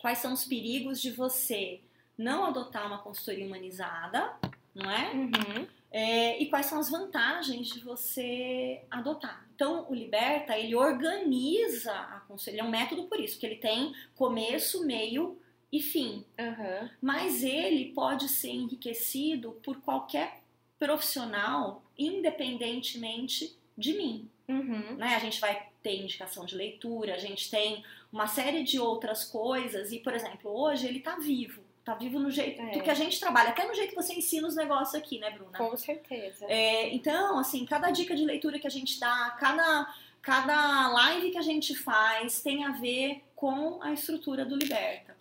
quais 0.00 0.18
são 0.18 0.32
os 0.32 0.44
perigos 0.44 1.00
de 1.00 1.10
você 1.10 1.80
não 2.16 2.46
adotar 2.46 2.86
uma 2.86 2.98
consultoria 2.98 3.46
humanizada, 3.46 4.34
não 4.74 4.90
é? 4.90 5.12
Uhum. 5.12 5.66
É, 5.90 6.42
e 6.42 6.46
quais 6.46 6.66
são 6.66 6.78
as 6.78 6.90
vantagens 6.90 7.68
de 7.68 7.80
você 7.80 8.82
adotar. 8.90 9.46
Então, 9.54 9.86
o 9.88 9.94
Liberta, 9.94 10.58
ele 10.58 10.74
organiza 10.74 11.92
a 11.92 12.20
consultoria, 12.20 12.60
ele 12.60 12.66
é 12.66 12.68
um 12.68 12.70
método 12.70 13.04
por 13.04 13.20
isso, 13.20 13.38
que 13.38 13.46
ele 13.46 13.56
tem 13.56 13.94
começo, 14.14 14.84
meio 14.84 15.38
e 15.72 15.80
fim. 15.82 16.24
Uhum. 16.38 16.88
Mas 17.00 17.42
ele 17.42 17.92
pode 17.94 18.28
ser 18.28 18.50
enriquecido 18.50 19.52
por 19.62 19.80
qualquer 19.80 20.40
profissional, 20.78 21.82
independentemente 21.98 23.56
de 23.76 23.94
mim. 23.94 24.28
Uhum. 24.48 24.96
Né? 24.96 25.14
A 25.14 25.18
gente 25.18 25.40
vai 25.40 25.68
ter 25.82 25.96
indicação 26.00 26.44
de 26.44 26.54
leitura, 26.56 27.14
a 27.14 27.18
gente 27.18 27.50
tem 27.50 27.84
uma 28.12 28.26
série 28.26 28.62
de 28.62 28.80
outras 28.80 29.24
coisas, 29.24 29.92
e, 29.92 29.98
por 29.98 30.14
exemplo, 30.14 30.50
hoje 30.50 30.86
ele 30.86 31.00
tá 31.00 31.16
vivo. 31.16 31.62
Tá 31.84 31.94
vivo 31.94 32.18
no 32.18 32.30
jeito 32.30 32.60
É. 32.60 32.80
que 32.80 32.90
a 32.90 32.94
gente 32.94 33.18
trabalha, 33.18 33.50
até 33.50 33.66
no 33.66 33.74
jeito 33.74 33.90
que 33.90 33.96
você 33.96 34.14
ensina 34.14 34.46
os 34.46 34.54
negócios 34.54 34.94
aqui, 34.94 35.18
né, 35.18 35.30
Bruna? 35.30 35.56
Com 35.56 35.76
certeza. 35.76 36.44
É, 36.46 36.88
então, 36.94 37.38
assim, 37.38 37.64
cada 37.64 37.90
dica 37.90 38.14
de 38.14 38.24
leitura 38.24 38.58
que 38.58 38.66
a 38.66 38.70
gente 38.70 39.00
dá, 39.00 39.36
cada, 39.38 39.94
cada 40.20 40.88
live 40.88 41.30
que 41.30 41.38
a 41.38 41.42
gente 41.42 41.74
faz 41.74 42.42
tem 42.42 42.64
a 42.64 42.72
ver 42.72 43.22
com 43.34 43.82
a 43.82 43.92
estrutura 43.92 44.44
do 44.44 44.56
Liberta. 44.56 45.16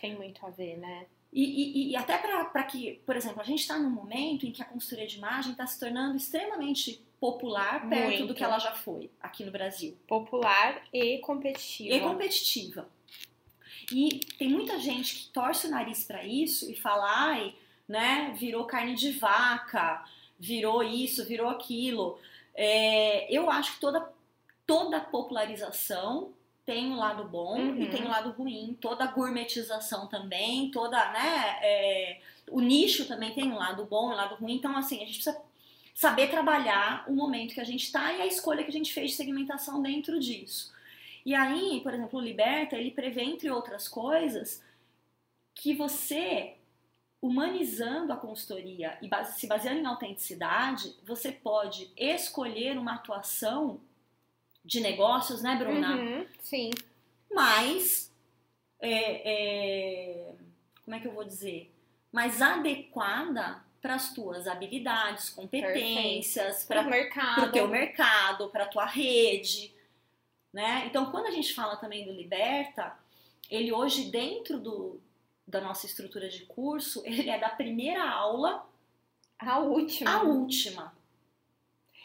Tem 0.00 0.14
muito 0.16 0.44
a 0.46 0.50
ver, 0.50 0.76
né? 0.78 1.06
E, 1.32 1.42
e- 1.44 1.90
e 1.90 1.96
até 1.96 2.16
para 2.16 2.64
que, 2.64 3.00
por 3.04 3.14
exemplo, 3.14 3.40
a 3.40 3.44
gente 3.44 3.60
está 3.60 3.78
num 3.78 3.90
momento 3.90 4.46
em 4.46 4.52
que 4.52 4.62
a 4.62 4.64
consultoria 4.64 5.06
de 5.06 5.18
imagem 5.18 5.52
está 5.52 5.66
se 5.66 5.78
tornando 5.78 6.16
extremamente 6.16 7.02
popular 7.20 7.88
perto 7.88 8.08
Muito. 8.08 8.26
do 8.28 8.34
que 8.34 8.42
ela 8.44 8.58
já 8.58 8.72
foi 8.72 9.10
aqui 9.20 9.44
no 9.44 9.50
Brasil. 9.50 9.96
Popular 10.06 10.82
e 10.92 11.18
competitiva. 11.18 11.94
E 11.94 12.00
competitiva. 12.00 12.88
E 13.92 14.20
tem 14.38 14.48
muita 14.48 14.78
gente 14.78 15.14
que 15.16 15.28
torce 15.28 15.66
o 15.66 15.70
nariz 15.70 16.04
para 16.04 16.24
isso 16.24 16.70
e 16.70 16.76
fala, 16.76 17.06
ai, 17.06 17.54
né, 17.86 18.34
virou 18.38 18.64
carne 18.64 18.94
de 18.94 19.12
vaca, 19.12 20.04
virou 20.38 20.82
isso, 20.82 21.26
virou 21.26 21.48
aquilo. 21.48 22.18
É, 22.54 23.32
eu 23.34 23.50
acho 23.50 23.74
que 23.74 23.80
toda, 23.80 24.12
toda 24.66 25.00
popularização 25.00 26.32
tem 26.68 26.92
um 26.92 26.96
lado 26.96 27.24
bom 27.24 27.58
Uhum. 27.58 27.80
e 27.80 27.88
tem 27.88 28.04
um 28.04 28.08
lado 28.08 28.30
ruim. 28.32 28.76
Toda 28.78 29.06
gourmetização 29.06 30.06
também, 30.06 30.70
toda, 30.70 30.98
né, 31.12 31.58
é, 31.62 32.20
o 32.50 32.60
nicho 32.60 33.08
também 33.08 33.32
tem 33.32 33.50
um 33.50 33.56
lado 33.56 33.86
bom 33.86 34.10
e 34.10 34.12
um 34.12 34.16
lado 34.16 34.34
ruim. 34.34 34.56
Então, 34.56 34.76
assim, 34.76 34.96
a 34.96 35.06
gente 35.06 35.14
precisa 35.14 35.40
saber 35.94 36.28
trabalhar 36.28 37.06
o 37.08 37.14
momento 37.14 37.54
que 37.54 37.60
a 37.62 37.64
gente 37.64 37.84
está 37.84 38.12
e 38.12 38.20
a 38.20 38.26
escolha 38.26 38.62
que 38.62 38.68
a 38.68 38.72
gente 38.72 38.92
fez 38.92 39.12
de 39.12 39.16
segmentação 39.16 39.80
dentro 39.80 40.20
disso. 40.20 40.70
E 41.24 41.34
aí, 41.34 41.80
por 41.80 41.94
exemplo, 41.94 42.18
o 42.20 42.22
Liberta, 42.22 42.76
ele 42.76 42.90
prevê, 42.90 43.22
entre 43.22 43.50
outras 43.50 43.88
coisas, 43.88 44.62
que 45.54 45.74
você, 45.74 46.56
humanizando 47.22 48.12
a 48.12 48.16
consultoria 48.16 48.98
e 49.00 49.08
se 49.32 49.46
baseando 49.46 49.80
em 49.80 49.86
autenticidade, 49.86 50.94
você 51.02 51.32
pode 51.32 51.90
escolher 51.96 52.76
uma 52.76 52.96
atuação 52.96 53.80
de 54.68 54.80
negócios, 54.80 55.40
né, 55.40 55.56
Bruna? 55.56 55.96
Uhum, 55.96 56.26
sim. 56.42 56.70
Mais. 57.32 58.12
É, 58.78 59.32
é, 59.32 60.34
como 60.84 60.94
é 60.94 61.00
que 61.00 61.08
eu 61.08 61.12
vou 61.12 61.24
dizer? 61.24 61.74
Mais 62.12 62.42
adequada 62.42 63.64
para 63.80 63.94
as 63.94 64.12
tuas 64.12 64.46
habilidades, 64.46 65.30
competências, 65.30 66.64
para 66.64 66.82
o 66.82 67.50
teu 67.50 67.66
mercado, 67.66 68.50
para 68.50 68.64
a 68.64 68.68
tua 68.68 68.84
rede, 68.84 69.74
né? 70.52 70.84
Então, 70.86 71.10
quando 71.10 71.26
a 71.26 71.30
gente 71.30 71.54
fala 71.54 71.76
também 71.76 72.04
do 72.04 72.12
Liberta, 72.12 72.94
ele 73.50 73.72
hoje 73.72 74.10
dentro 74.10 74.58
do, 74.58 75.00
da 75.46 75.62
nossa 75.62 75.86
estrutura 75.86 76.28
de 76.28 76.44
curso, 76.44 77.02
ele 77.06 77.30
é 77.30 77.38
da 77.38 77.48
primeira 77.48 78.06
aula 78.06 78.68
à 79.38 79.60
última. 79.60 80.10
À 80.10 80.22
última. 80.22 80.94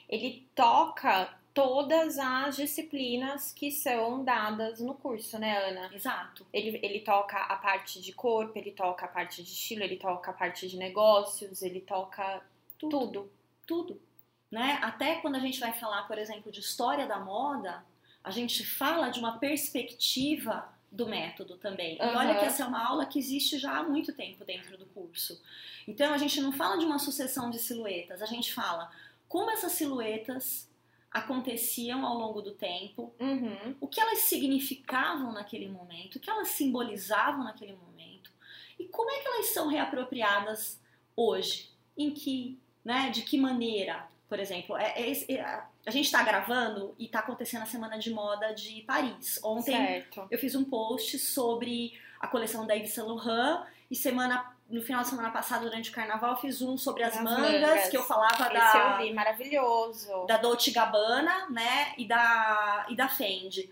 Ele 0.07 0.47
toca 0.55 1.42
todas 1.53 2.17
as 2.17 2.55
disciplinas 2.55 3.51
que 3.51 3.71
são 3.71 4.23
dadas 4.23 4.79
no 4.79 4.95
curso, 4.95 5.37
né, 5.37 5.69
Ana? 5.69 5.89
Exato. 5.93 6.45
Ele, 6.51 6.79
ele 6.81 6.99
toca 7.01 7.37
a 7.37 7.55
parte 7.55 8.01
de 8.01 8.11
corpo, 8.11 8.57
ele 8.57 8.71
toca 8.71 9.05
a 9.05 9.07
parte 9.07 9.43
de 9.43 9.51
estilo, 9.51 9.83
ele 9.83 9.97
toca 9.97 10.31
a 10.31 10.33
parte 10.33 10.67
de 10.67 10.77
negócios, 10.77 11.61
ele 11.61 11.81
toca 11.81 12.41
tudo. 12.77 12.99
Tudo. 12.99 13.31
tudo. 13.67 14.01
Né? 14.49 14.79
Até 14.81 15.15
quando 15.15 15.35
a 15.35 15.39
gente 15.39 15.59
vai 15.59 15.73
falar, 15.73 16.03
por 16.03 16.17
exemplo, 16.17 16.51
de 16.51 16.59
história 16.59 17.07
da 17.07 17.19
moda, 17.19 17.85
a 18.23 18.31
gente 18.31 18.65
fala 18.65 19.09
de 19.09 19.19
uma 19.19 19.37
perspectiva 19.37 20.67
do 20.91 21.07
método 21.07 21.57
também. 21.57 21.99
Uhum. 21.99 22.07
E 22.07 22.15
olha 22.15 22.39
que 22.39 22.45
essa 22.45 22.63
é 22.63 22.65
uma 22.65 22.87
aula 22.87 23.05
que 23.05 23.17
existe 23.17 23.57
já 23.57 23.77
há 23.77 23.83
muito 23.83 24.13
tempo 24.13 24.45
dentro 24.45 24.77
do 24.77 24.85
curso. 24.87 25.41
Então 25.87 26.13
a 26.13 26.17
gente 26.17 26.39
não 26.39 26.51
fala 26.51 26.77
de 26.77 26.85
uma 26.85 26.99
sucessão 26.99 27.49
de 27.49 27.59
silhuetas, 27.59 28.21
a 28.21 28.27
gente 28.27 28.53
fala 28.53 28.91
como 29.27 29.49
essas 29.49 29.71
silhuetas 29.71 30.69
aconteciam 31.13 32.05
ao 32.05 32.17
longo 32.17 32.41
do 32.41 32.51
tempo, 32.51 33.13
uhum. 33.19 33.75
o 33.79 33.87
que 33.87 34.01
elas 34.01 34.19
significavam 34.19 35.31
naquele 35.31 35.69
momento, 35.69 36.15
o 36.15 36.19
que 36.19 36.29
elas 36.29 36.47
simbolizavam 36.49 37.43
naquele 37.43 37.73
momento 37.73 38.31
e 38.79 38.85
como 38.85 39.11
é 39.11 39.19
que 39.19 39.27
elas 39.27 39.45
são 39.47 39.67
reapropriadas 39.67 40.81
hoje, 41.15 41.69
em 41.95 42.09
que, 42.09 42.59
né, 42.83 43.11
de 43.11 43.21
que 43.21 43.37
maneira, 43.37 44.07
por 44.27 44.39
exemplo, 44.39 44.75
é, 44.75 44.93
é, 44.99 45.33
é 45.33 45.63
a 45.85 45.91
gente 45.91 46.05
está 46.05 46.23
gravando 46.23 46.95
e 46.97 47.05
está 47.05 47.19
acontecendo 47.19 47.61
a 47.61 47.67
semana 47.67 47.99
de 47.99 48.09
moda 48.09 48.53
de 48.53 48.81
Paris. 48.81 49.39
Ontem 49.43 49.75
certo. 49.75 50.27
eu 50.31 50.39
fiz 50.39 50.55
um 50.55 50.63
post 50.63 51.19
sobre 51.19 51.93
a 52.19 52.27
coleção 52.27 52.65
da 52.65 52.73
Yves 52.73 52.93
Saint 52.93 53.07
Laurent 53.07 53.67
e 53.91 53.95
semana 53.95 54.52
no 54.69 54.81
final 54.81 55.03
da 55.03 55.09
semana 55.09 55.29
passada, 55.29 55.65
durante 55.65 55.89
o 55.89 55.93
carnaval, 55.93 56.39
fiz 56.39 56.61
um 56.61 56.77
sobre 56.77 57.03
as, 57.03 57.15
as 57.15 57.23
mangas, 57.23 57.61
mangas, 57.61 57.89
que 57.89 57.97
eu 57.97 58.03
falava 58.03 58.43
Esse 58.45 58.53
da. 58.53 58.97
eu 58.99 59.05
vi, 59.05 59.13
maravilhoso. 59.13 60.25
Da 60.25 60.37
Dolce 60.37 60.71
Gabbana, 60.71 61.47
né? 61.49 61.93
E 61.97 62.07
da, 62.07 62.85
e 62.89 62.95
da 62.95 63.07
Fendi. 63.07 63.69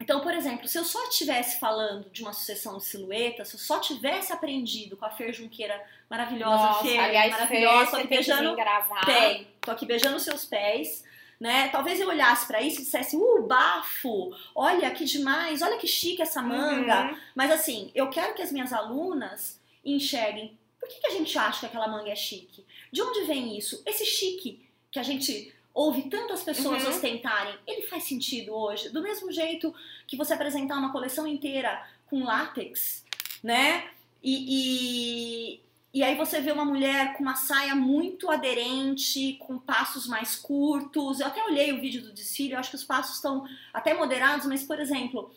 Então, 0.00 0.20
por 0.20 0.32
exemplo, 0.32 0.66
se 0.68 0.78
eu 0.78 0.84
só 0.84 1.02
estivesse 1.08 1.58
falando 1.58 2.08
de 2.10 2.22
uma 2.22 2.32
sucessão 2.32 2.78
de 2.78 2.84
silhuetas, 2.84 3.48
se 3.48 3.56
eu 3.56 3.60
só 3.60 3.80
tivesse 3.80 4.32
aprendido 4.32 4.96
com 4.96 5.04
a 5.04 5.10
Fer 5.10 5.32
Junqueira 5.32 5.80
maravilhosa, 6.08 6.56
Nossa, 6.56 6.84
Fer, 6.84 7.00
aliás, 7.00 7.32
maravilhosa, 7.32 7.78
Fer, 7.78 7.90
tô 7.90 7.96
aqui 7.96 8.08
beijando. 8.08 8.56
Tem, 9.04 9.48
tô 9.60 9.70
aqui 9.70 9.86
beijando 9.86 10.20
seus 10.20 10.44
pés 10.44 11.04
né? 11.40 11.68
Talvez 11.68 12.00
eu 12.00 12.08
olhasse 12.08 12.46
para 12.46 12.60
isso 12.60 12.80
e 12.80 12.84
dissesse, 12.84 13.16
uh, 13.16 13.42
bafo, 13.42 14.34
olha 14.54 14.90
que 14.90 15.04
demais, 15.04 15.62
olha 15.62 15.78
que 15.78 15.86
chique 15.86 16.20
essa 16.20 16.42
manga. 16.42 17.02
Uhum. 17.02 17.16
Mas 17.34 17.50
assim, 17.50 17.90
eu 17.94 18.10
quero 18.10 18.34
que 18.34 18.42
as 18.42 18.50
minhas 18.50 18.72
alunas 18.72 19.57
enxerguem 19.92 20.58
por 20.88 20.94
que, 20.94 21.00
que 21.00 21.06
a 21.06 21.10
gente 21.10 21.38
acha 21.38 21.60
que 21.60 21.66
aquela 21.66 21.86
manga 21.86 22.10
é 22.10 22.16
chique? 22.16 22.64
De 22.90 23.02
onde 23.02 23.24
vem 23.24 23.58
isso? 23.58 23.82
Esse 23.84 24.06
chique 24.06 24.66
que 24.90 24.98
a 24.98 25.02
gente 25.02 25.54
ouve 25.74 26.08
tantas 26.08 26.42
pessoas 26.42 26.82
uhum. 26.82 26.90
ostentarem, 26.90 27.54
ele 27.66 27.82
faz 27.82 28.04
sentido 28.04 28.54
hoje? 28.54 28.88
Do 28.88 29.02
mesmo 29.02 29.30
jeito 29.30 29.74
que 30.06 30.16
você 30.16 30.32
apresentar 30.32 30.76
uma 30.76 30.90
coleção 30.90 31.26
inteira 31.26 31.86
com 32.06 32.24
látex, 32.24 33.04
né? 33.42 33.90
E, 34.22 35.56
e, 35.58 35.60
e 35.92 36.02
aí 36.02 36.14
você 36.16 36.40
vê 36.40 36.50
uma 36.52 36.64
mulher 36.64 37.14
com 37.16 37.22
uma 37.22 37.36
saia 37.36 37.74
muito 37.74 38.30
aderente, 38.30 39.36
com 39.40 39.58
passos 39.58 40.06
mais 40.06 40.36
curtos. 40.36 41.20
Eu 41.20 41.26
até 41.26 41.44
olhei 41.44 41.72
o 41.72 41.80
vídeo 41.80 42.02
do 42.02 42.12
desfile, 42.12 42.52
eu 42.52 42.58
acho 42.58 42.70
que 42.70 42.76
os 42.76 42.84
passos 42.84 43.16
estão 43.16 43.46
até 43.74 43.92
moderados, 43.92 44.46
mas, 44.46 44.64
por 44.64 44.80
exemplo, 44.80 45.30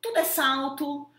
tudo 0.00 0.16
é 0.16 0.24
salto. 0.24 1.10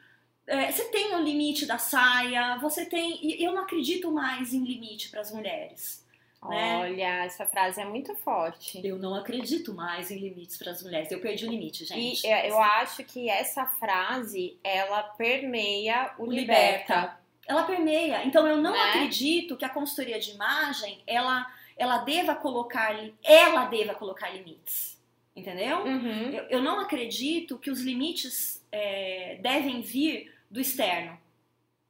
É, 0.48 0.72
você 0.72 0.86
tem 0.86 1.14
o 1.16 1.22
limite 1.22 1.66
da 1.66 1.78
saia, 1.78 2.58
você 2.58 2.86
tem. 2.86 3.20
Eu 3.42 3.54
não 3.54 3.64
acredito 3.64 4.12
mais 4.12 4.54
em 4.54 4.64
limite 4.64 5.10
para 5.10 5.22
as 5.22 5.32
mulheres. 5.32 6.06
Né? 6.50 6.78
Olha, 6.78 7.26
essa 7.26 7.46
frase 7.46 7.82
é 7.82 7.86
muito 7.86 8.16
forte. 8.16 8.80
Eu 8.86 8.98
não 8.98 9.16
acredito 9.16 9.74
mais 9.74 10.10
em 10.10 10.18
limites 10.18 10.56
para 10.56 10.72
as 10.72 10.82
mulheres. 10.82 11.12
Eu 11.12 11.20
perdi 11.20 11.46
o 11.46 11.50
limite, 11.50 11.84
gente. 11.84 12.26
E 12.26 12.30
é, 12.30 12.50
eu 12.50 12.58
acho 12.60 13.04
que 13.04 13.30
essa 13.30 13.66
frase 13.66 14.58
ela 14.64 15.04
permeia 15.04 16.14
o, 16.18 16.24
o 16.24 16.32
liberta. 16.32 16.94
liberta 16.94 17.28
ela 17.48 17.64
permeia. 17.64 18.26
Então 18.26 18.46
eu 18.46 18.58
não 18.58 18.74
né? 18.74 18.90
acredito 18.90 19.56
que 19.56 19.66
a 19.66 19.70
consultoria 19.70 20.20
de 20.20 20.32
imagem 20.32 21.02
ela 21.08 21.48
ela 21.78 22.00
deva 22.00 22.36
colocar 22.36 22.96
ela 23.24 23.66
deva 23.66 23.94
colocar 23.94 24.30
limites, 24.30 25.00
entendeu? 25.36 25.80
Uhum. 25.86 26.32
Eu, 26.32 26.44
eu, 26.46 26.62
não 26.62 26.80
acredito 26.80 27.58
que 27.60 27.70
os 27.70 27.82
limites 27.82 28.66
é, 28.72 29.38
devem 29.42 29.82
vir 29.82 30.34
do 30.50 30.60
externo 30.60 31.18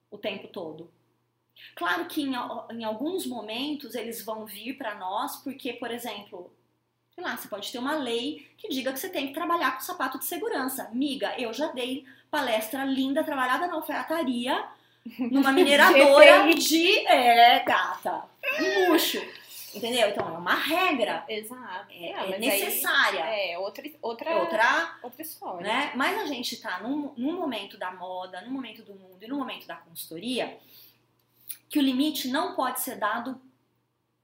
o 0.10 0.18
tempo 0.18 0.48
todo. 0.48 0.92
Claro 1.76 2.06
que 2.06 2.22
em, 2.22 2.34
em 2.72 2.84
alguns 2.84 3.26
momentos 3.26 3.96
eles 3.96 4.24
vão 4.24 4.46
vir 4.46 4.78
para 4.78 4.96
nós, 4.96 5.38
porque, 5.38 5.74
por 5.74 5.92
exemplo, 5.92 6.52
sei 7.14 7.24
lá, 7.24 7.36
você 7.36 7.48
pode 7.48 7.72
ter 7.72 7.80
uma 7.80 7.96
lei 7.96 8.48
que 8.58 8.70
diga 8.70 8.94
que 8.94 9.00
você 9.00 9.10
tem 9.10 9.28
que 9.28 9.34
trabalhar 9.34 9.72
com 9.74 9.82
sapato 9.82 10.20
de 10.20 10.26
segurança. 10.26 10.90
Miga, 10.94 11.34
eu 11.40 11.52
já 11.54 11.72
dei 11.72 12.06
palestra 12.30 12.86
linda, 12.86 13.24
trabalhada 13.24 13.68
na 13.68 13.74
alfaiataria, 13.74 14.66
numa 15.18 15.52
mineradora 15.54 16.54
de. 16.54 17.08
É, 17.08 17.64
gata. 17.64 18.24
Um 18.60 18.92
luxo. 18.92 19.22
Entendeu? 19.74 20.10
Então 20.10 20.28
é 20.28 20.38
uma 20.38 20.56
regra. 20.56 21.26
Exato. 21.28 21.92
É, 21.92 22.14
Não, 22.14 22.34
é 22.34 22.40
necessária. 22.40 23.24
Aí, 23.24 23.52
é 23.52 23.60
outra, 23.60 23.84
outra, 24.02 24.36
outra, 24.38 24.98
outra 25.04 25.22
história. 25.22 25.62
Né? 25.68 25.92
Mas 25.96 26.18
a 26.20 26.26
gente 26.26 26.58
tá 26.58 26.80
num, 26.82 27.14
num 27.18 27.38
momento 27.38 27.78
da 27.78 27.92
moda, 27.92 28.42
num 28.42 28.52
momento 28.52 28.84
do 28.84 28.96
mundo 28.96 29.22
e 29.22 29.28
num 29.28 29.38
momento 29.38 29.68
da 29.68 29.76
consultoria 29.76 30.58
que 31.70 31.80
o 31.80 31.82
limite 31.82 32.30
não 32.30 32.56
pode 32.56 32.80
ser 32.80 32.96
dado 32.96 33.40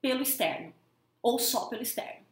pelo 0.02 0.22
externo 0.22 0.74
ou 1.22 1.40
só 1.40 1.66
pelo 1.66 1.82
externo. 1.82 2.23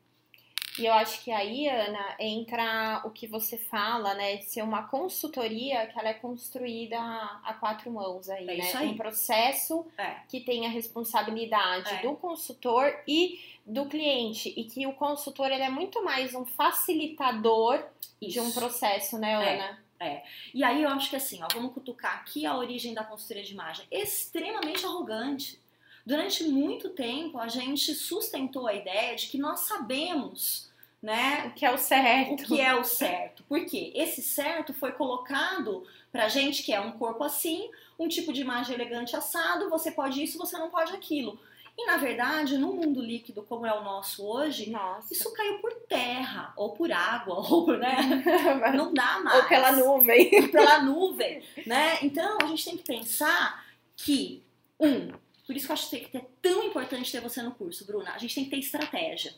E 0.79 0.85
eu 0.85 0.93
acho 0.93 1.21
que 1.23 1.31
aí, 1.31 1.67
Ana, 1.67 2.15
entra 2.19 3.01
o 3.05 3.09
que 3.09 3.27
você 3.27 3.57
fala, 3.57 4.13
né? 4.13 4.37
De 4.37 4.45
ser 4.45 4.61
uma 4.61 4.83
consultoria 4.83 5.85
que 5.87 5.99
ela 5.99 6.09
é 6.09 6.13
construída 6.13 6.97
a 6.97 7.53
quatro 7.59 7.91
mãos 7.91 8.29
aí, 8.29 8.49
é 8.49 8.57
né? 8.57 8.71
Aí. 8.75 8.87
Um 8.89 8.95
processo 8.95 9.85
é. 9.97 10.15
que 10.29 10.39
tem 10.39 10.65
a 10.65 10.69
responsabilidade 10.69 11.93
é. 11.95 12.01
do 12.01 12.15
consultor 12.15 12.93
e 13.07 13.39
do 13.65 13.85
cliente. 13.85 14.53
E 14.55 14.63
que 14.63 14.87
o 14.87 14.93
consultor 14.93 15.51
ele 15.51 15.63
é 15.63 15.69
muito 15.69 16.03
mais 16.03 16.33
um 16.33 16.45
facilitador 16.45 17.83
Isso. 18.21 18.33
de 18.33 18.39
um 18.39 18.51
processo, 18.51 19.17
né, 19.17 19.31
é, 19.31 19.55
Ana? 19.55 19.83
É. 19.99 20.23
E 20.53 20.63
aí 20.63 20.81
eu 20.81 20.89
acho 20.89 21.09
que 21.09 21.15
assim, 21.15 21.43
ó, 21.43 21.47
vamos 21.53 21.73
cutucar 21.73 22.15
aqui 22.15 22.45
a 22.45 22.57
origem 22.57 22.93
da 22.93 23.03
consultoria 23.03 23.43
de 23.43 23.53
imagem. 23.53 23.85
Extremamente 23.91 24.83
arrogante. 24.85 25.60
Durante 26.05 26.43
muito 26.43 26.89
tempo, 26.89 27.37
a 27.37 27.47
gente 27.47 27.93
sustentou 27.93 28.67
a 28.67 28.73
ideia 28.73 29.15
de 29.15 29.27
que 29.27 29.37
nós 29.37 29.61
sabemos 29.61 30.71
né? 31.01 31.47
O 31.47 31.51
que 31.51 31.65
é 31.65 31.71
o 31.71 31.77
certo. 31.77 32.33
O 32.33 32.37
que 32.37 32.61
é 32.61 32.75
o 32.75 32.83
certo. 32.83 33.43
Porque 33.49 33.91
esse 33.95 34.21
certo 34.21 34.73
foi 34.73 34.91
colocado 34.91 35.83
pra 36.11 36.27
gente 36.27 36.61
que 36.61 36.71
é 36.71 36.79
um 36.79 36.91
corpo 36.91 37.23
assim, 37.23 37.69
um 37.97 38.07
tipo 38.07 38.31
de 38.31 38.41
imagem 38.41 38.75
elegante 38.75 39.15
assado, 39.15 39.69
você 39.69 39.91
pode 39.91 40.21
isso, 40.21 40.37
você 40.37 40.57
não 40.57 40.69
pode 40.69 40.93
aquilo. 40.93 41.39
E 41.77 41.85
na 41.85 41.97
verdade, 41.97 42.57
no 42.57 42.73
mundo 42.73 43.01
líquido 43.01 43.41
como 43.43 43.65
é 43.65 43.73
o 43.73 43.83
nosso 43.83 44.23
hoje, 44.25 44.69
Nossa. 44.69 45.11
isso 45.11 45.31
caiu 45.33 45.59
por 45.59 45.73
terra, 45.87 46.53
ou 46.55 46.73
por 46.73 46.91
água, 46.91 47.35
ou 47.49 47.65
por, 47.65 47.77
né? 47.77 48.23
não 48.75 48.93
dá 48.93 49.19
mais. 49.21 49.41
Ou 49.41 49.49
pela 49.49 49.71
nuvem. 49.71 50.29
Ou 50.33 50.49
pela 50.49 50.79
nuvem, 50.83 51.41
né? 51.65 51.97
Então 52.03 52.37
a 52.43 52.45
gente 52.45 52.65
tem 52.65 52.77
que 52.77 52.83
pensar 52.83 53.65
que, 53.95 54.43
um, 54.79 55.11
por 55.51 55.57
isso 55.57 55.65
que 55.65 55.71
eu 55.71 55.73
acho 55.73 55.89
que 55.89 56.17
é 56.17 56.25
tão 56.41 56.63
importante 56.63 57.11
ter 57.11 57.19
você 57.19 57.41
no 57.41 57.51
curso, 57.51 57.85
Bruna. 57.85 58.13
A 58.13 58.17
gente 58.17 58.33
tem 58.33 58.45
que 58.45 58.51
ter 58.51 58.59
estratégia. 58.59 59.33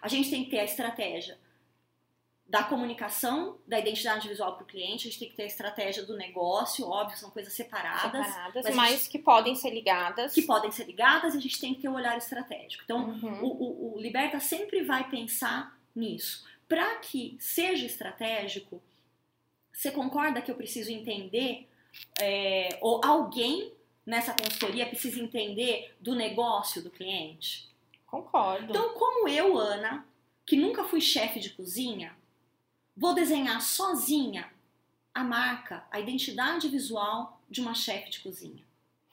A 0.00 0.06
gente 0.06 0.30
tem 0.30 0.44
que 0.44 0.50
ter 0.50 0.60
a 0.60 0.64
estratégia 0.64 1.36
da 2.46 2.62
comunicação 2.62 3.58
da 3.66 3.80
identidade 3.80 4.28
visual 4.28 4.54
para 4.54 4.62
o 4.62 4.66
cliente, 4.66 5.08
a 5.08 5.10
gente 5.10 5.18
tem 5.18 5.28
que 5.28 5.34
ter 5.34 5.42
a 5.42 5.46
estratégia 5.46 6.04
do 6.04 6.16
negócio, 6.16 6.86
óbvio, 6.86 7.18
são 7.18 7.30
coisas 7.30 7.52
separadas. 7.52 8.26
Separadas, 8.26 8.64
mas, 8.64 8.76
mas 8.76 9.08
que 9.08 9.18
podem 9.18 9.56
ser 9.56 9.70
ligadas. 9.70 10.32
Que 10.32 10.42
podem 10.42 10.70
ser 10.70 10.84
ligadas 10.84 11.34
e 11.34 11.38
a 11.38 11.40
gente 11.40 11.60
tem 11.60 11.74
que 11.74 11.82
ter 11.82 11.88
um 11.88 11.94
olhar 11.94 12.16
estratégico. 12.16 12.84
Então, 12.84 13.08
uhum. 13.08 13.42
o, 13.42 13.46
o, 13.46 13.96
o 13.96 14.00
Liberta 14.00 14.38
sempre 14.38 14.84
vai 14.84 15.10
pensar 15.10 15.76
nisso. 15.94 16.46
Para 16.68 16.96
que 16.96 17.36
seja 17.40 17.86
estratégico, 17.86 18.80
você 19.72 19.90
concorda 19.90 20.40
que 20.40 20.50
eu 20.50 20.54
preciso 20.54 20.92
entender, 20.92 21.68
é, 22.20 22.78
ou 22.80 23.00
alguém 23.04 23.72
nessa 24.04 24.34
consultoria 24.34 24.86
precisa 24.86 25.20
entender 25.20 25.94
do 26.00 26.14
negócio 26.14 26.82
do 26.82 26.90
cliente? 26.90 27.68
Concordo. 28.06 28.70
Então, 28.70 28.94
como 28.94 29.28
eu, 29.28 29.56
Ana, 29.56 30.06
que 30.44 30.56
nunca 30.56 30.84
fui 30.84 31.00
chefe 31.00 31.38
de 31.38 31.50
cozinha, 31.50 32.16
vou 32.96 33.14
desenhar 33.14 33.60
sozinha 33.60 34.50
a 35.14 35.22
marca, 35.22 35.84
a 35.90 36.00
identidade 36.00 36.68
visual 36.68 37.40
de 37.48 37.60
uma 37.60 37.74
chefe 37.74 38.10
de 38.10 38.20
cozinha. 38.20 38.64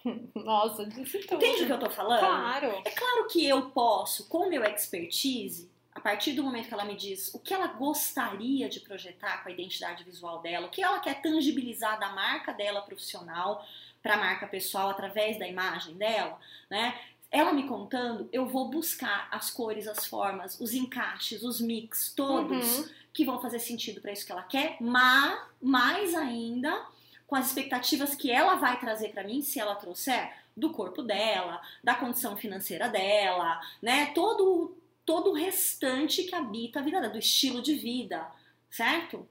Nossa, 0.34 0.86
disse 0.86 1.20
tudo. 1.20 1.36
Entende 1.36 1.64
o 1.64 1.66
que 1.68 1.74
eu 1.74 1.80
tô 1.80 1.90
falando? 1.90 2.20
Claro. 2.20 2.82
É 2.86 2.92
claro 2.92 3.28
que 3.28 3.46
eu 3.46 3.70
posso, 3.70 4.28
com 4.28 4.50
meu 4.50 4.64
expertise, 4.64 5.70
a 5.94 6.00
partir 6.00 6.34
do 6.34 6.44
momento 6.44 6.68
que 6.68 6.74
ela 6.74 6.86
me 6.86 6.96
diz 6.96 7.34
o 7.34 7.40
que 7.40 7.54
ela 7.54 7.68
gostaria 7.68 8.70
de 8.70 8.80
projetar 8.80 9.42
com 9.42 9.50
a 9.50 9.52
identidade 9.52 10.04
visual 10.04 10.40
dela, 10.40 10.68
o 10.68 10.70
que 10.70 10.82
ela 10.82 11.00
quer 11.00 11.22
tangibilizar 11.22 12.00
da 12.00 12.10
marca 12.10 12.54
dela 12.54 12.82
profissional 12.82 13.66
para 14.08 14.16
a 14.16 14.18
marca 14.18 14.48
pessoal 14.48 14.90
através 14.90 15.38
da 15.38 15.46
imagem 15.46 15.96
dela, 15.96 16.40
né? 16.70 16.98
Ela 17.30 17.52
me 17.52 17.68
contando, 17.68 18.30
eu 18.32 18.48
vou 18.48 18.70
buscar 18.70 19.28
as 19.30 19.50
cores, 19.52 19.86
as 19.86 20.06
formas, 20.06 20.58
os 20.62 20.74
encaixes, 20.74 21.44
os 21.44 21.60
mix, 21.60 22.14
todos 22.16 22.80
uhum. 22.80 22.90
que 23.12 23.26
vão 23.26 23.42
fazer 23.42 23.60
sentido 23.60 24.00
para 24.00 24.14
isso 24.14 24.26
que 24.26 24.32
ela 24.32 24.44
quer, 24.44 24.78
mas 24.80 25.38
mais 25.62 26.16
ainda 26.16 26.86
com 27.28 27.36
as 27.36 27.48
expectativas 27.48 28.16
que 28.16 28.32
ela 28.32 28.56
vai 28.56 28.80
trazer 28.80 29.10
para 29.10 29.26
mim, 29.26 29.42
se 29.42 29.60
ela 29.60 29.76
trouxer 29.76 30.34
do 30.56 30.70
corpo 30.70 31.04
dela, 31.04 31.62
da 31.84 31.94
condição 31.94 32.38
financeira 32.38 32.88
dela, 32.88 33.60
né? 33.82 34.06
Todo 34.16 34.74
todo 35.06 35.32
o 35.32 35.34
restante 35.34 36.24
que 36.24 36.36
habita 36.36 36.80
a 36.80 36.84
vida 36.84 37.00
dela, 37.00 37.14
do 37.14 37.20
estilo 37.20 37.62
de 37.62 37.76
vida, 37.76 38.26
certo? 38.70 39.28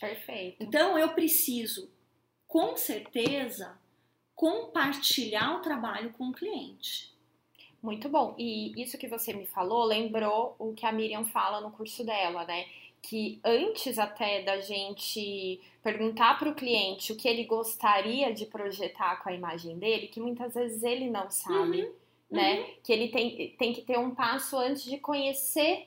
Perfeito. 0.00 0.62
Então 0.62 0.98
eu 0.98 1.10
preciso, 1.10 1.90
com 2.56 2.74
certeza, 2.74 3.78
compartilhar 4.34 5.56
o 5.56 5.60
trabalho 5.60 6.10
com 6.16 6.30
o 6.30 6.32
cliente. 6.32 7.12
Muito 7.82 8.08
bom. 8.08 8.34
E 8.38 8.72
isso 8.80 8.96
que 8.96 9.06
você 9.06 9.34
me 9.34 9.44
falou 9.44 9.84
lembrou 9.84 10.56
o 10.58 10.72
que 10.72 10.86
a 10.86 10.90
Miriam 10.90 11.26
fala 11.26 11.60
no 11.60 11.70
curso 11.70 12.02
dela, 12.02 12.46
né? 12.46 12.64
Que 13.02 13.38
antes 13.44 13.98
até 13.98 14.40
da 14.40 14.58
gente 14.62 15.60
perguntar 15.82 16.38
para 16.38 16.48
o 16.48 16.54
cliente 16.54 17.12
o 17.12 17.16
que 17.16 17.28
ele 17.28 17.44
gostaria 17.44 18.32
de 18.32 18.46
projetar 18.46 19.22
com 19.22 19.28
a 19.28 19.34
imagem 19.34 19.78
dele, 19.78 20.08
que 20.08 20.18
muitas 20.18 20.54
vezes 20.54 20.82
ele 20.82 21.10
não 21.10 21.30
sabe. 21.30 21.82
Uhum 21.82 21.92
né? 22.30 22.58
Uhum. 22.58 22.66
Que 22.82 22.92
ele 22.92 23.08
tem, 23.08 23.54
tem 23.56 23.72
que 23.72 23.82
ter 23.82 23.98
um 23.98 24.12
passo 24.12 24.56
antes 24.56 24.82
de 24.82 24.98
conhecer 24.98 25.86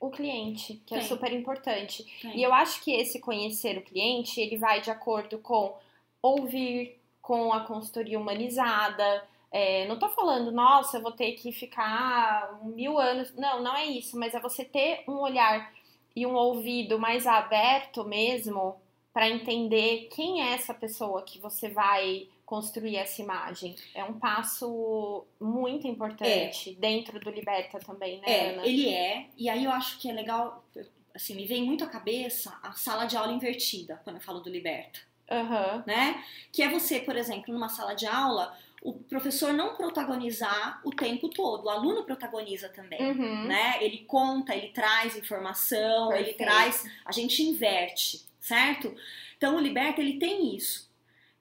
o 0.00 0.10
cliente, 0.10 0.82
que 0.84 0.94
é 0.94 1.00
super 1.00 1.32
importante. 1.32 2.04
E 2.34 2.42
eu 2.42 2.52
acho 2.52 2.82
que 2.82 2.92
esse 2.92 3.20
conhecer 3.20 3.78
o 3.78 3.82
cliente, 3.82 4.40
ele 4.40 4.58
vai 4.58 4.80
de 4.80 4.90
acordo 4.90 5.38
com 5.38 5.78
ouvir, 6.22 7.00
com 7.26 7.52
a 7.52 7.60
consultoria 7.60 8.18
humanizada. 8.18 9.24
É, 9.50 9.86
não 9.88 9.98
tô 9.98 10.08
falando, 10.08 10.52
nossa, 10.52 10.98
eu 10.98 11.02
vou 11.02 11.12
ter 11.12 11.32
que 11.32 11.50
ficar 11.50 12.60
mil 12.62 12.98
anos. 12.98 13.34
Não, 13.34 13.62
não 13.62 13.76
é 13.76 13.84
isso, 13.86 14.18
mas 14.18 14.34
é 14.34 14.40
você 14.40 14.64
ter 14.64 15.02
um 15.08 15.18
olhar 15.18 15.72
e 16.14 16.24
um 16.24 16.34
ouvido 16.34 16.98
mais 16.98 17.26
aberto 17.26 18.04
mesmo 18.04 18.76
para 19.12 19.28
entender 19.28 20.08
quem 20.14 20.42
é 20.42 20.52
essa 20.52 20.72
pessoa 20.72 21.22
que 21.22 21.38
você 21.38 21.68
vai 21.68 22.28
construir 22.44 22.96
essa 22.96 23.20
imagem. 23.20 23.74
É 23.94 24.04
um 24.04 24.14
passo 24.14 25.26
muito 25.40 25.88
importante 25.88 26.70
é. 26.70 26.74
dentro 26.74 27.18
do 27.18 27.30
Liberta 27.30 27.80
também, 27.80 28.20
né, 28.20 28.26
é, 28.26 28.50
Ana? 28.50 28.66
Ele 28.66 28.88
é, 28.88 29.26
e 29.36 29.48
aí 29.48 29.64
eu 29.64 29.70
acho 29.72 29.98
que 29.98 30.08
é 30.08 30.12
legal, 30.12 30.64
assim, 31.12 31.34
me 31.34 31.44
vem 31.44 31.64
muito 31.64 31.82
à 31.82 31.88
cabeça 31.88 32.56
a 32.62 32.72
sala 32.72 33.06
de 33.06 33.16
aula 33.16 33.32
invertida, 33.32 34.00
quando 34.04 34.16
eu 34.16 34.22
falo 34.22 34.40
do 34.40 34.48
Liberta. 34.48 35.00
Uhum. 35.30 35.82
Né? 35.86 36.24
Que 36.52 36.62
é 36.62 36.68
você, 36.68 37.00
por 37.00 37.16
exemplo, 37.16 37.52
numa 37.52 37.68
sala 37.68 37.94
de 37.94 38.06
aula, 38.06 38.56
o 38.82 38.92
professor 38.92 39.52
não 39.52 39.74
protagonizar 39.74 40.80
o 40.84 40.90
tempo 40.90 41.28
todo, 41.28 41.64
o 41.64 41.70
aluno 41.70 42.04
protagoniza 42.04 42.68
também, 42.68 43.00
uhum. 43.00 43.46
né? 43.46 43.78
Ele 43.80 44.04
conta, 44.06 44.54
ele 44.54 44.68
traz 44.68 45.16
informação, 45.16 46.08
Perfeito. 46.08 46.28
ele 46.28 46.38
traz, 46.38 46.84
a 47.04 47.10
gente 47.10 47.42
inverte, 47.42 48.24
certo? 48.38 48.94
Então 49.36 49.56
o 49.56 49.60
Liberta 49.60 50.00
ele 50.00 50.18
tem 50.18 50.54
isso 50.54 50.86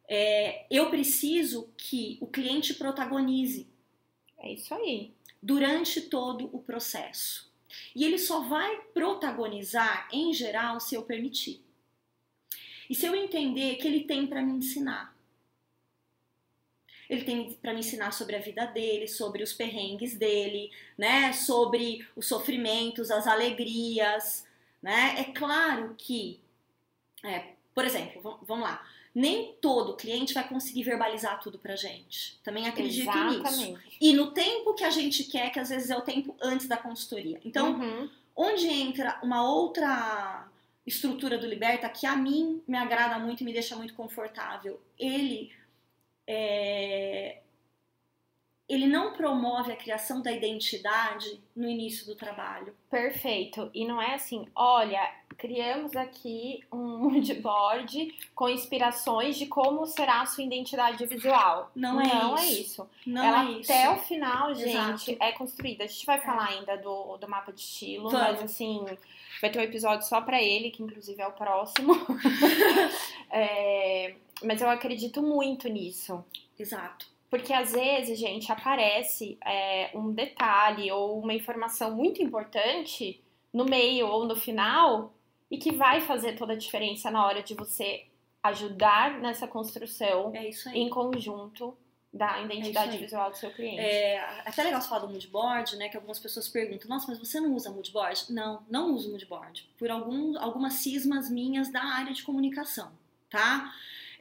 é, 0.07 0.65
eu 0.69 0.89
preciso 0.89 1.69
que 1.77 2.17
o 2.21 2.27
cliente 2.27 2.73
protagonize. 2.73 3.67
É 4.37 4.51
isso 4.51 4.73
aí. 4.73 5.13
Durante 5.41 6.01
todo 6.01 6.49
o 6.53 6.59
processo. 6.59 7.51
E 7.95 8.03
ele 8.05 8.17
só 8.17 8.41
vai 8.41 8.77
protagonizar, 8.93 10.07
em 10.11 10.33
geral, 10.33 10.79
se 10.79 10.95
eu 10.95 11.03
permitir. 11.03 11.63
E 12.89 12.95
se 12.95 13.05
eu 13.05 13.15
entender 13.15 13.75
que 13.75 13.87
ele 13.87 14.01
tem 14.01 14.27
para 14.27 14.41
me 14.41 14.53
ensinar. 14.53 15.15
Ele 17.09 17.23
tem 17.23 17.53
para 17.53 17.73
me 17.73 17.81
ensinar 17.81 18.11
sobre 18.11 18.35
a 18.35 18.39
vida 18.39 18.65
dele, 18.65 19.07
sobre 19.07 19.43
os 19.43 19.53
perrengues 19.53 20.17
dele, 20.17 20.71
né? 20.97 21.33
Sobre 21.33 22.05
os 22.15 22.27
sofrimentos, 22.27 23.11
as 23.11 23.27
alegrias, 23.27 24.45
né? 24.81 25.15
É 25.19 25.25
claro 25.25 25.93
que, 25.97 26.39
é, 27.23 27.53
por 27.73 27.85
exemplo, 27.85 28.39
vamos 28.43 28.63
lá 28.63 28.83
nem 29.15 29.53
todo 29.61 29.95
cliente 29.95 30.33
vai 30.33 30.45
conseguir 30.45 30.83
verbalizar 30.83 31.39
tudo 31.39 31.57
pra 31.57 31.77
gente. 31.77 32.37
Também 32.43 32.67
acredito 32.67 33.09
Exatamente. 33.09 33.71
nisso. 33.71 33.79
E 34.01 34.11
no 34.11 34.31
tempo 34.31 34.73
que 34.73 34.83
a 34.83 34.89
gente 34.89 35.23
quer, 35.23 35.49
que 35.51 35.59
às 35.59 35.69
vezes 35.69 35.89
é 35.89 35.97
o 35.97 36.01
tempo 36.01 36.35
antes 36.41 36.67
da 36.67 36.75
consultoria. 36.75 37.39
Então, 37.45 37.79
uhum. 37.79 38.09
onde 38.35 38.67
entra 38.67 39.17
uma 39.23 39.49
outra 39.49 40.45
estrutura 40.85 41.37
do 41.37 41.47
Liberta 41.47 41.89
que 41.89 42.05
a 42.05 42.15
mim 42.15 42.61
me 42.67 42.77
agrada 42.77 43.17
muito 43.17 43.41
e 43.41 43.43
me 43.43 43.53
deixa 43.53 43.75
muito 43.75 43.93
confortável. 43.93 44.79
Ele 44.97 45.51
é, 46.27 47.39
ele 48.67 48.87
não 48.87 49.13
promove 49.13 49.71
a 49.71 49.75
criação 49.75 50.21
da 50.21 50.31
identidade 50.31 51.39
no 51.55 51.69
início 51.69 52.05
do 52.05 52.15
trabalho. 52.15 52.73
Perfeito. 52.89 53.69
E 53.73 53.85
não 53.85 54.01
é 54.01 54.15
assim, 54.15 54.47
olha, 54.55 55.07
criamos 55.37 55.95
aqui 55.95 56.63
um 56.71 56.97
moodboard 57.09 58.15
com 58.33 58.49
inspirações 58.49 59.37
de 59.37 59.45
como 59.45 59.85
será 59.85 60.21
a 60.21 60.25
sua 60.25 60.43
identidade 60.43 61.05
visual. 61.05 61.71
Não 61.75 62.01
é 62.01 62.07
não 62.07 62.35
isso. 62.35 62.43
É 62.43 62.47
isso. 62.47 62.89
Não 63.05 63.23
Ela, 63.23 63.45
é 63.45 63.51
isso. 63.51 63.71
Até 63.71 63.89
o 63.91 63.97
final, 63.97 64.55
gente, 64.55 65.11
Exato. 65.11 65.17
é 65.19 65.31
construída. 65.33 65.83
A 65.83 65.87
gente 65.87 66.05
vai 66.05 66.19
falar 66.19 66.51
é. 66.51 66.57
ainda 66.57 66.75
do, 66.77 67.17
do 67.17 67.29
mapa 67.29 67.53
de 67.53 67.61
estilo, 67.61 68.09
Vamos. 68.09 68.27
mas 68.27 68.43
assim, 68.43 68.83
vai 69.41 69.51
ter 69.51 69.59
um 69.59 69.63
episódio 69.63 70.07
só 70.07 70.21
para 70.21 70.41
ele, 70.41 70.71
que 70.71 70.81
inclusive 70.81 71.21
é 71.21 71.27
o 71.27 71.33
próximo. 71.33 71.93
é, 73.29 74.15
mas 74.43 74.59
eu 74.59 74.69
acredito 74.71 75.21
muito 75.21 75.69
nisso. 75.69 76.25
Exato. 76.57 77.14
Porque 77.29 77.51
às 77.53 77.71
vezes, 77.71 78.19
gente, 78.19 78.51
aparece 78.51 79.37
é, 79.45 79.91
um 79.93 80.11
detalhe 80.11 80.91
ou 80.91 81.19
uma 81.19 81.33
informação 81.33 81.95
muito 81.95 82.21
importante 82.21 83.21
no 83.51 83.65
meio 83.65 84.07
ou 84.07 84.25
no 84.25 84.35
final 84.35 85.13
e 85.49 85.57
que 85.57 85.71
vai 85.71 86.01
fazer 86.01 86.33
toda 86.33 86.53
a 86.53 86.57
diferença 86.57 87.09
na 87.09 87.25
hora 87.25 87.41
de 87.41 87.53
você 87.53 88.05
ajudar 88.43 89.19
nessa 89.19 89.47
construção 89.47 90.31
é 90.35 90.49
em 90.73 90.89
conjunto 90.89 91.75
da 92.15 92.41
identidade 92.41 92.95
é 92.95 92.99
visual 92.99 93.29
do 93.29 93.35
seu 93.35 93.51
cliente. 93.51 93.79
É 93.79 94.19
até 94.45 94.63
legal 94.63 94.81
você 94.81 94.87
falar 94.87 95.01
do 95.01 95.09
moodboard, 95.09 95.75
né? 95.75 95.89
Que 95.89 95.97
algumas 95.97 96.17
pessoas 96.17 96.47
perguntam, 96.47 96.87
nossa, 96.87 97.07
mas 97.07 97.19
você 97.19 97.41
não 97.41 97.53
usa 97.53 97.69
moodboard? 97.69 98.31
Não, 98.31 98.63
não 98.69 98.93
uso 98.93 99.09
moodboard. 99.09 99.69
Por 99.77 99.91
algum, 99.91 100.39
algumas 100.39 100.75
cismas 100.75 101.29
minhas 101.29 101.69
da 101.69 101.83
área 101.83 102.13
de 102.13 102.23
comunicação, 102.23 102.91
tá? 103.29 103.73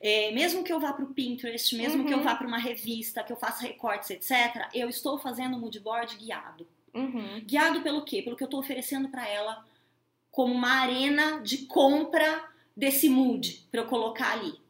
É, 0.07 0.31
mesmo 0.33 0.63
que 0.63 0.71
eu 0.71 0.79
vá 0.79 0.93
para 0.93 1.07
o 1.07 1.15
Pinterest, 1.15 1.75
mesmo 1.75 2.03
uhum. 2.03 2.07
que 2.07 2.13
eu 2.13 2.19
uhum. 2.19 2.25
vá 2.25 2.35
para 2.35 2.47
uma 2.47 2.59
revista, 2.59 3.25
que 3.25 3.33
eu 3.33 3.39
faça 3.39 3.63
recortes, 3.63 4.11
etc., 4.11 4.69
eu 4.75 4.87
estou 4.91 5.19
fazendo 5.19 5.57
o 5.57 5.59
mood 5.59 5.81
board 5.81 6.15
guiado. 6.19 6.69
Uhum. 6.93 7.41
Guiado 7.43 7.81
pelo 7.81 8.05
quê? 8.05 8.21
Pelo 8.21 8.37
que 8.37 8.43
eu 8.43 8.47
estou 8.47 8.61
oferecendo 8.61 9.09
para 9.09 9.27
ela 9.27 9.65
como 10.31 10.53
uma 10.53 10.73
arena 10.73 11.41
de 11.41 11.65
compra 11.65 12.45
desse 12.77 13.09
mood 13.09 13.67
para 13.71 13.81
eu 13.81 13.87
colocar 13.87 14.33
ali, 14.33 14.61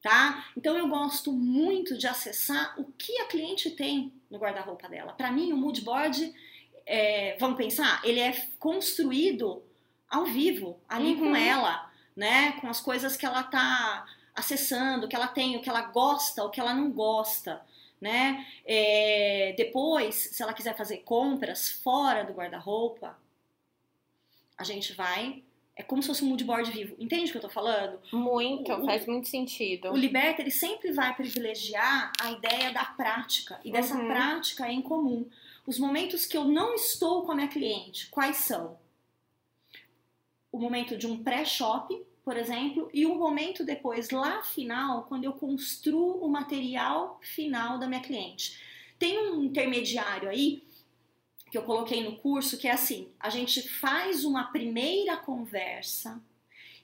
tá? 0.00 0.46
Então 0.56 0.78
eu 0.78 0.86
gosto 0.86 1.32
muito 1.32 1.98
de 1.98 2.06
acessar 2.06 2.80
o 2.80 2.84
que 2.92 3.18
a 3.22 3.26
cliente 3.26 3.70
tem 3.70 4.12
no 4.30 4.38
guarda-roupa 4.38 4.88
dela. 4.88 5.14
Para 5.14 5.32
mim, 5.32 5.52
o 5.52 5.56
mood 5.56 5.80
board, 5.80 6.32
é, 6.86 7.36
vamos 7.40 7.56
pensar, 7.56 8.00
ele 8.04 8.20
é 8.20 8.40
construído 8.60 9.64
ao 10.08 10.26
vivo, 10.26 10.78
ali 10.88 11.14
uhum. 11.14 11.18
com 11.18 11.34
ela, 11.34 11.90
né? 12.14 12.52
Com 12.60 12.68
as 12.68 12.80
coisas 12.80 13.16
que 13.16 13.26
ela 13.26 13.42
tá 13.42 14.06
acessando, 14.36 15.06
o 15.06 15.08
que 15.08 15.16
ela 15.16 15.28
tem, 15.28 15.56
o 15.56 15.62
que 15.62 15.68
ela 15.68 15.82
gosta, 15.82 16.44
o 16.44 16.50
que 16.50 16.60
ela 16.60 16.74
não 16.74 16.90
gosta, 16.90 17.60
né? 18.00 18.46
É, 18.64 19.54
depois, 19.56 20.14
se 20.14 20.42
ela 20.42 20.52
quiser 20.52 20.76
fazer 20.76 20.98
compras 20.98 21.68
fora 21.70 22.22
do 22.24 22.32
guarda-roupa, 22.34 23.18
a 24.56 24.64
gente 24.64 24.92
vai 24.94 25.42
É 25.78 25.82
como 25.82 26.00
se 26.00 26.08
fosse 26.08 26.24
um 26.24 26.28
mood 26.28 26.42
board 26.42 26.70
vivo. 26.70 26.96
Entende 26.98 27.28
o 27.28 27.32
que 27.32 27.36
eu 27.36 27.42
tô 27.42 27.50
falando? 27.50 28.00
Muito, 28.10 28.72
O- 28.72 28.86
faz 28.86 29.04
muito 29.06 29.28
sentido. 29.28 29.92
O 29.92 29.94
Liberta, 29.96 30.40
ele 30.40 30.50
sempre 30.50 30.90
vai 30.90 31.14
privilegiar 31.14 32.10
a 32.18 32.30
ideia 32.30 32.72
da 32.72 32.82
prática. 32.82 33.60
E 33.62 33.70
dessa 33.70 33.94
Uhum. 33.94 34.06
prática 34.06 34.66
é 34.66 34.72
em 34.72 34.80
comum. 34.80 35.28
Os 35.66 35.78
momentos 35.78 36.24
que 36.24 36.34
eu 36.34 36.44
não 36.46 36.72
estou 36.74 37.24
com 37.26 37.32
a 37.32 37.34
minha 37.34 37.48
cliente, 37.48 38.08
quais 38.08 38.38
são? 38.38 38.78
O 40.50 40.58
momento 40.58 40.96
de 40.96 41.06
um 41.06 41.22
pré-shopping, 41.22 42.02
por 42.26 42.36
exemplo, 42.36 42.90
e 42.92 43.06
o 43.06 43.14
momento 43.14 43.64
depois, 43.64 44.10
lá 44.10 44.42
final, 44.42 45.04
quando 45.04 45.22
eu 45.22 45.32
construo 45.32 46.18
o 46.24 46.28
material 46.28 47.20
final 47.22 47.78
da 47.78 47.86
minha 47.86 48.02
cliente. 48.02 48.60
Tem 48.98 49.16
um 49.30 49.44
intermediário 49.44 50.28
aí 50.28 50.64
que 51.52 51.56
eu 51.56 51.62
coloquei 51.62 52.02
no 52.02 52.16
curso 52.16 52.58
que 52.58 52.66
é 52.66 52.72
assim: 52.72 53.12
a 53.20 53.30
gente 53.30 53.68
faz 53.68 54.24
uma 54.24 54.50
primeira 54.50 55.16
conversa 55.16 56.20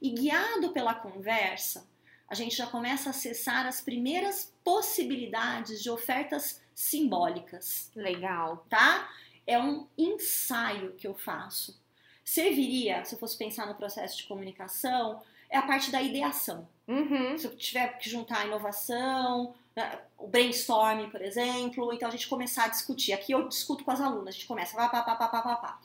e, 0.01 0.11
guiado 0.11 0.71
pela 0.71 0.95
conversa, 0.95 1.91
a 2.29 2.37
gente 2.37 2.55
já 2.55 2.69
começa 2.69 3.09
a 3.09 3.11
acessar 3.11 3.67
as 3.67 3.81
primeiras 3.81 4.55
possibilidades 4.63 5.83
de 5.83 5.91
ofertas 5.91 6.63
simbólicas, 6.73 7.91
Legal. 7.97 8.65
tá? 8.71 9.13
É 9.45 9.59
um 9.59 9.89
ensaio 9.99 10.93
que 10.93 11.09
eu 11.09 11.17
faço. 11.17 11.83
Serviria, 12.25 13.05
se 13.05 13.17
eu 13.17 13.19
fosse 13.19 13.37
pensar 13.37 13.67
no 13.67 13.75
processo 13.75 14.17
de 14.17 14.29
comunicação, 14.29 15.21
é 15.53 15.59
a 15.59 15.63
parte 15.63 15.93
da 15.93 16.01
ideação. 16.01 16.67
Uhum. 16.89 17.37
Se 17.37 17.47
eu 17.47 17.55
tiver 17.55 17.99
que 17.99 18.09
juntar 18.09 18.39
a 18.39 18.47
inovação, 18.47 19.55
né, 19.77 20.01
o 20.17 20.27
brainstorming, 20.27 21.11
por 21.11 21.21
exemplo, 21.21 21.93
então 21.93 22.09
a 22.09 22.11
gente 22.11 22.27
começar 22.27 22.65
a 22.65 22.69
discutir. 22.69 23.13
Aqui 23.13 23.33
eu 23.33 23.47
discuto 23.47 23.85
com 23.85 23.91
as 23.91 24.01
alunas, 24.01 24.29
a 24.29 24.33
gente 24.33 24.47
começa 24.47 24.75
pá, 24.75 24.89
pá, 24.89 25.03
pá, 25.03 25.15
pá, 25.15 25.29
pá, 25.29 25.43
pá, 25.43 25.57
pá. 25.57 25.81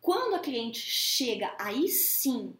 Quando 0.00 0.34
a 0.34 0.38
cliente 0.38 0.80
chega 0.80 1.54
aí 1.58 1.88
sim 1.88 2.56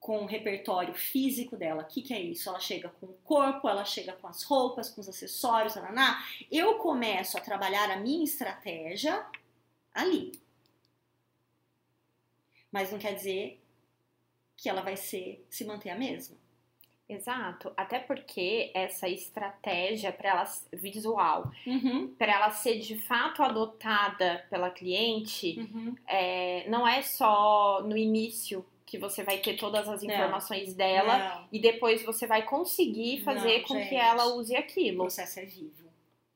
com 0.00 0.22
o 0.22 0.26
repertório 0.26 0.94
físico 0.94 1.56
dela, 1.56 1.82
o 1.82 1.86
que, 1.86 2.00
que 2.00 2.14
é 2.14 2.20
isso? 2.20 2.48
Ela 2.48 2.60
chega 2.60 2.88
com 3.00 3.06
o 3.06 3.16
corpo, 3.22 3.68
ela 3.68 3.84
chega 3.84 4.12
com 4.14 4.26
as 4.26 4.42
roupas, 4.42 4.88
com 4.88 5.02
os 5.02 5.08
acessórios, 5.08 5.76
ananá. 5.76 6.24
eu 6.50 6.78
começo 6.78 7.36
a 7.36 7.40
trabalhar 7.40 7.90
a 7.90 7.96
minha 7.96 8.24
estratégia 8.24 9.24
ali. 9.92 10.32
Mas 12.72 12.90
não 12.90 12.98
quer 12.98 13.14
dizer 13.14 13.63
que 14.64 14.68
ela 14.70 14.80
vai 14.80 14.96
ser 14.96 15.46
se 15.50 15.62
manter 15.62 15.90
a 15.90 15.94
mesma. 15.94 16.38
Exato. 17.06 17.70
Até 17.76 17.98
porque 17.98 18.70
essa 18.74 19.06
estratégia 19.06 20.10
para 20.10 20.30
ela 20.30 20.44
visual, 20.72 21.52
Uhum, 21.66 22.14
para 22.18 22.32
ela 22.32 22.50
ser 22.50 22.78
de 22.78 22.96
fato 22.96 23.42
adotada 23.42 24.46
pela 24.48 24.70
cliente, 24.70 25.58
uhum. 25.58 25.94
é, 26.08 26.66
não 26.70 26.88
é 26.88 27.02
só 27.02 27.82
no 27.84 27.94
início 27.94 28.64
que 28.86 28.96
você 28.96 29.22
vai 29.22 29.36
ter 29.36 29.58
todas 29.58 29.86
as 29.86 30.02
Não. 30.02 30.14
informações 30.14 30.72
dela 30.74 31.18
Não, 31.18 31.48
e 31.52 31.58
depois 31.58 32.02
você 32.02 32.26
vai 32.26 32.42
conseguir 32.42 33.22
fazer 33.22 33.58
Não, 33.58 33.64
com 33.68 33.74
gente. 33.74 33.88
que 33.90 33.96
ela 33.96 34.24
use 34.34 34.54
o 34.54 34.58
aquilo. 34.58 34.98
processo 35.00 35.40
é 35.40 35.44
vivo. 35.44 35.83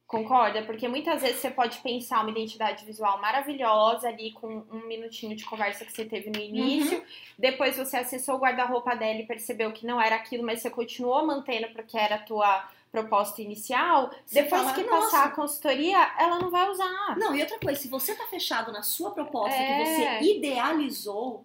Concorda? 0.08 0.62
Porque 0.62 0.88
muitas 0.88 1.20
vezes 1.20 1.36
você 1.36 1.50
pode 1.50 1.78
pensar 1.80 2.22
uma 2.22 2.30
identidade 2.30 2.82
visual 2.82 3.20
maravilhosa 3.20 4.08
ali 4.08 4.32
com 4.32 4.64
um 4.72 4.86
minutinho 4.88 5.36
de 5.36 5.44
conversa 5.44 5.84
que 5.84 5.92
você 5.92 6.06
teve 6.06 6.30
no 6.30 6.40
início. 6.40 7.04
Depois 7.38 7.76
você 7.76 7.98
acessou 7.98 8.36
o 8.36 8.38
guarda-roupa 8.38 8.96
dela 8.96 9.20
e 9.20 9.26
percebeu 9.26 9.70
que 9.70 9.84
não 9.84 10.00
era 10.00 10.16
aquilo, 10.16 10.42
mas 10.42 10.62
você 10.62 10.70
continuou 10.70 11.26
mantendo 11.26 11.68
porque 11.74 11.98
era 11.98 12.14
a 12.14 12.20
tua 12.20 12.66
proposta 12.90 13.42
inicial. 13.42 14.10
Você 14.24 14.42
Depois 14.42 14.62
fala, 14.62 14.74
que 14.74 14.84
passar 14.84 15.26
a 15.26 15.30
consultoria, 15.30 15.98
ela 16.18 16.38
não 16.38 16.50
vai 16.50 16.70
usar. 16.70 17.14
Não, 17.18 17.36
e 17.36 17.42
outra 17.42 17.58
coisa, 17.58 17.78
se 17.78 17.88
você 17.88 18.14
tá 18.14 18.24
fechado 18.28 18.72
na 18.72 18.82
sua 18.82 19.10
proposta 19.10 19.54
É. 19.54 19.66
que 19.66 19.84
você 19.84 20.32
idealizou, 20.32 21.44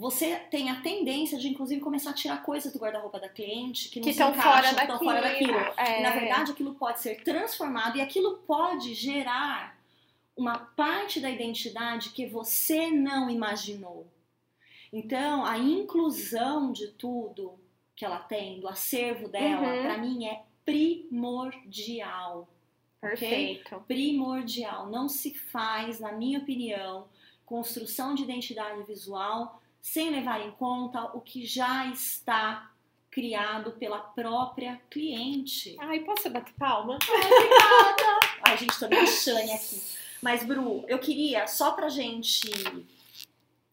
você 0.00 0.36
tem 0.50 0.70
a 0.70 0.80
tendência 0.80 1.36
de, 1.38 1.48
inclusive, 1.48 1.80
começar 1.80 2.10
a 2.10 2.14
tirar 2.14 2.42
coisas 2.42 2.72
do 2.72 2.78
guarda-roupa 2.78 3.20
da 3.20 3.28
cliente 3.28 3.88
que 3.90 4.00
não 4.00 4.04
Que 4.04 4.14
se 4.14 4.22
estão 4.22 4.32
fora 4.34 4.68
que 4.68 4.74
daquilo. 4.74 4.92
estão 4.94 4.98
fora 4.98 5.20
daquilo. 5.20 5.58
É. 5.76 6.00
E, 6.00 6.02
na 6.02 6.10
verdade, 6.10 6.52
aquilo 6.52 6.74
pode 6.74 7.00
ser 7.00 7.22
transformado 7.22 7.98
e 7.98 8.00
aquilo 8.00 8.38
pode 8.46 8.94
gerar 8.94 9.78
uma 10.36 10.58
parte 10.58 11.20
da 11.20 11.30
identidade 11.30 12.10
que 12.10 12.24
você 12.26 12.90
não 12.90 13.28
imaginou. 13.28 14.06
Então, 14.92 15.44
a 15.44 15.58
inclusão 15.58 16.72
de 16.72 16.88
tudo 16.88 17.58
que 17.94 18.04
ela 18.04 18.18
tem, 18.20 18.58
do 18.58 18.66
acervo 18.68 19.28
dela, 19.28 19.68
Uhum. 19.68 19.82
pra 19.82 19.98
mim 19.98 20.24
é 20.26 20.42
primordial. 20.64 22.48
Perfeito. 23.00 23.82
Primordial. 23.86 24.88
Não 24.88 25.08
se 25.08 25.34
faz, 25.34 26.00
na 26.00 26.12
minha 26.12 26.38
opinião, 26.38 27.06
construção 27.44 28.14
de 28.14 28.22
identidade 28.22 28.82
visual 28.84 29.59
sem 29.80 30.10
levar 30.10 30.40
em 30.40 30.50
conta 30.52 31.02
o 31.16 31.20
que 31.20 31.46
já 31.46 31.86
está 31.86 32.70
criado 33.10 33.72
pela 33.72 33.98
própria 33.98 34.80
cliente. 34.88 35.76
Ai, 35.80 36.00
posso 36.00 36.30
bater 36.30 36.54
palma? 36.54 36.98
Ai, 38.42 38.56
gente, 38.58 38.78
tô 38.78 38.88
meio 38.88 39.02
aqui. 39.02 39.82
Mas, 40.22 40.44
Bru, 40.44 40.84
eu 40.86 40.98
queria, 40.98 41.46
só 41.46 41.72
pra 41.72 41.88
gente 41.88 42.48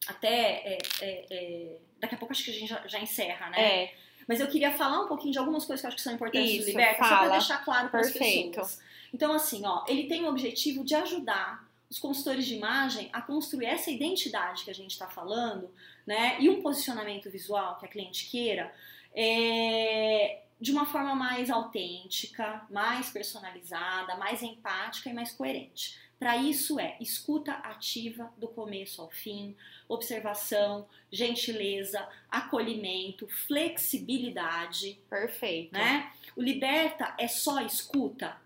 até. 0.06 0.28
é, 0.28 0.78
é, 1.00 1.26
é, 1.30 1.76
daqui 2.00 2.14
a 2.14 2.18
pouco 2.18 2.32
acho 2.32 2.44
que 2.44 2.50
a 2.50 2.54
gente 2.54 2.68
já, 2.68 2.86
já 2.86 2.98
encerra, 2.98 3.50
né? 3.50 3.60
É, 3.84 3.94
Mas 4.26 4.40
eu 4.40 4.48
queria 4.48 4.72
falar 4.72 5.02
um 5.02 5.08
pouquinho 5.08 5.32
de 5.32 5.38
algumas 5.38 5.64
coisas 5.64 5.80
que 5.80 5.86
eu 5.86 5.88
acho 5.88 5.96
que 5.96 6.02
são 6.02 6.14
importantes 6.14 6.50
Isso, 6.50 6.60
do 6.62 6.66
Liberta, 6.68 7.02
só 7.02 7.08
fala. 7.08 7.20
pra 7.26 7.38
deixar 7.38 7.64
claro 7.64 7.88
para 7.90 8.00
as 8.00 8.10
pessoas. 8.10 8.80
Então, 9.12 9.32
assim, 9.32 9.64
ó, 9.66 9.84
ele 9.86 10.04
tem 10.04 10.24
o 10.24 10.28
objetivo 10.28 10.84
de 10.84 10.94
ajudar 10.94 11.67
os 11.90 11.98
consultores 11.98 12.46
de 12.46 12.54
imagem 12.54 13.08
a 13.12 13.22
construir 13.22 13.66
essa 13.66 13.90
identidade 13.90 14.64
que 14.64 14.70
a 14.70 14.74
gente 14.74 14.90
está 14.90 15.08
falando, 15.08 15.70
né? 16.06 16.36
E 16.40 16.48
um 16.50 16.60
posicionamento 16.60 17.30
visual 17.30 17.78
que 17.78 17.86
a 17.86 17.88
cliente 17.88 18.30
queira, 18.30 18.74
é, 19.14 20.42
de 20.60 20.72
uma 20.72 20.84
forma 20.86 21.14
mais 21.14 21.50
autêntica, 21.50 22.66
mais 22.70 23.10
personalizada, 23.10 24.16
mais 24.16 24.42
empática 24.42 25.08
e 25.08 25.14
mais 25.14 25.32
coerente. 25.32 25.98
Para 26.18 26.36
isso 26.36 26.80
é 26.80 26.96
escuta 27.00 27.52
ativa 27.52 28.32
do 28.36 28.48
começo 28.48 29.00
ao 29.00 29.08
fim, 29.08 29.56
observação, 29.88 30.86
gentileza, 31.12 32.06
acolhimento, 32.28 33.28
flexibilidade, 33.28 35.00
perfeito. 35.08 35.72
né? 35.72 36.12
O 36.36 36.42
liberta 36.42 37.14
é 37.18 37.28
só 37.28 37.60
escuta? 37.60 38.36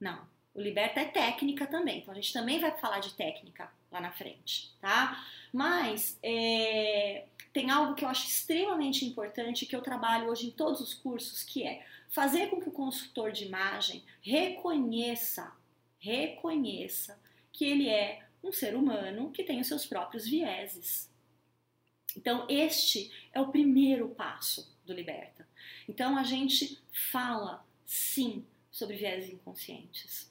Não. 0.00 0.26
O 0.58 0.60
liberta 0.60 0.98
é 0.98 1.04
técnica 1.04 1.68
também. 1.68 2.00
Então 2.00 2.10
a 2.10 2.16
gente 2.16 2.32
também 2.32 2.58
vai 2.58 2.76
falar 2.76 2.98
de 2.98 3.14
técnica 3.14 3.70
lá 3.92 4.00
na 4.00 4.10
frente, 4.10 4.74
tá? 4.80 5.24
Mas 5.52 6.18
é, 6.20 7.26
tem 7.52 7.70
algo 7.70 7.94
que 7.94 8.04
eu 8.04 8.08
acho 8.08 8.26
extremamente 8.26 9.04
importante 9.04 9.66
que 9.66 9.76
eu 9.76 9.80
trabalho 9.80 10.28
hoje 10.28 10.48
em 10.48 10.50
todos 10.50 10.80
os 10.80 10.92
cursos, 10.92 11.44
que 11.44 11.62
é 11.62 11.86
fazer 12.08 12.48
com 12.48 12.60
que 12.60 12.68
o 12.68 12.72
consultor 12.72 13.30
de 13.30 13.44
imagem 13.44 14.02
reconheça, 14.20 15.52
reconheça 16.00 17.16
que 17.52 17.64
ele 17.64 17.88
é 17.88 18.24
um 18.42 18.50
ser 18.50 18.74
humano 18.74 19.30
que 19.30 19.44
tem 19.44 19.60
os 19.60 19.68
seus 19.68 19.86
próprios 19.86 20.26
vieses. 20.26 21.08
Então, 22.16 22.44
este 22.48 23.12
é 23.32 23.40
o 23.40 23.52
primeiro 23.52 24.08
passo 24.08 24.76
do 24.84 24.92
Liberta. 24.92 25.46
Então, 25.88 26.18
a 26.18 26.24
gente 26.24 26.82
fala, 27.12 27.64
sim, 27.86 28.44
sobre 28.72 28.96
vieses 28.96 29.32
inconscientes. 29.32 30.27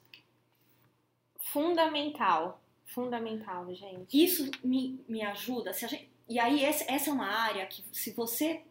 Fundamental. 1.52 2.60
Fundamental, 2.86 3.72
gente. 3.74 4.06
Isso 4.24 4.50
me, 4.64 4.98
me 5.08 5.22
ajuda. 5.22 5.72
Se 5.72 5.84
a 5.84 5.88
gente, 5.88 6.08
e 6.28 6.38
aí, 6.38 6.64
esse- 6.64 6.84
essa 6.90 7.10
é 7.10 7.12
uma 7.12 7.26
área 7.26 7.66
que, 7.66 7.84
se 7.92 8.12
você, 8.12 8.62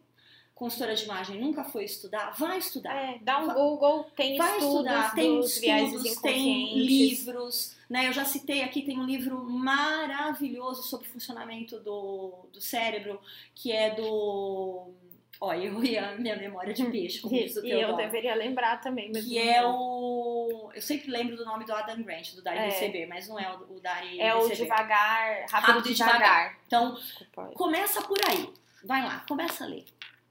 consultora 0.56 0.96
de 0.96 1.04
imagem, 1.06 1.40
nunca 1.40 1.64
foi 1.64 1.84
estudar, 1.86 2.32
vai 2.32 2.58
estudar. 2.58 2.96
É, 2.96 3.20
dá 3.20 3.40
um 3.40 3.46
Vai- 3.48 3.56
Google, 3.56 4.06
tem 4.16 4.38
Vai 4.38 4.58
estudos 4.58 4.74
estudar, 4.74 5.14
tem 5.16 5.40
dos 5.40 5.56
estudos, 5.56 6.22
tem 6.22 6.80
livros, 6.80 7.78
né? 7.90 8.08
Eu 8.08 8.14
já 8.14 8.26
citei 8.26 8.64
aqui, 8.64 8.82
tem 8.82 9.00
um 9.00 9.06
livro 9.06 9.44
maravilhoso 9.48 10.82
sobre 10.84 11.08
o 11.08 11.12
funcionamento 11.12 11.80
do, 11.80 12.48
do 12.52 12.60
cérebro, 12.60 13.20
que 13.54 13.72
é 13.72 13.94
do. 13.96 14.92
Olha, 15.40 15.66
eu 15.66 15.84
ia 15.84 16.14
minha 16.16 16.36
memória 16.36 16.74
de 16.74 16.84
peixe, 16.86 17.20
como 17.20 17.36
diz 17.36 17.56
o 17.58 17.66
E 17.66 17.70
eu 17.72 17.96
deveria 17.96 18.34
lembrar 18.34 18.82
também, 18.82 19.12
mas 19.14 19.24
Que 19.24 19.38
é 19.38 19.64
o. 19.66 20.72
Eu 20.74 20.82
sempre 20.82 21.12
lembro 21.12 21.36
do 21.38 21.46
nome 21.46 21.64
do 21.66 21.74
Adam 21.74 22.02
Grant, 22.02 22.34
do 22.34 22.42
Dari 22.42 22.58
É. 22.58 22.68
BCB, 22.68 23.06
mas 23.06 23.28
não 23.28 23.38
é 23.40 23.48
o, 23.56 23.76
o 23.76 23.80
Dari 23.80 24.20
É 24.20 24.34
o 24.34 24.48
devagar, 24.50 25.46
rápido, 25.50 25.74
Rápido 25.76 25.90
e 25.90 25.94
devagar. 25.94 26.58
Então, 26.66 26.96
Desculpa. 26.96 27.52
começa 27.56 28.02
por 28.02 28.18
aí. 28.28 28.50
Vai 28.84 29.04
lá, 29.04 29.24
começa 29.28 29.64
a 29.64 29.68
ler. 29.68 29.86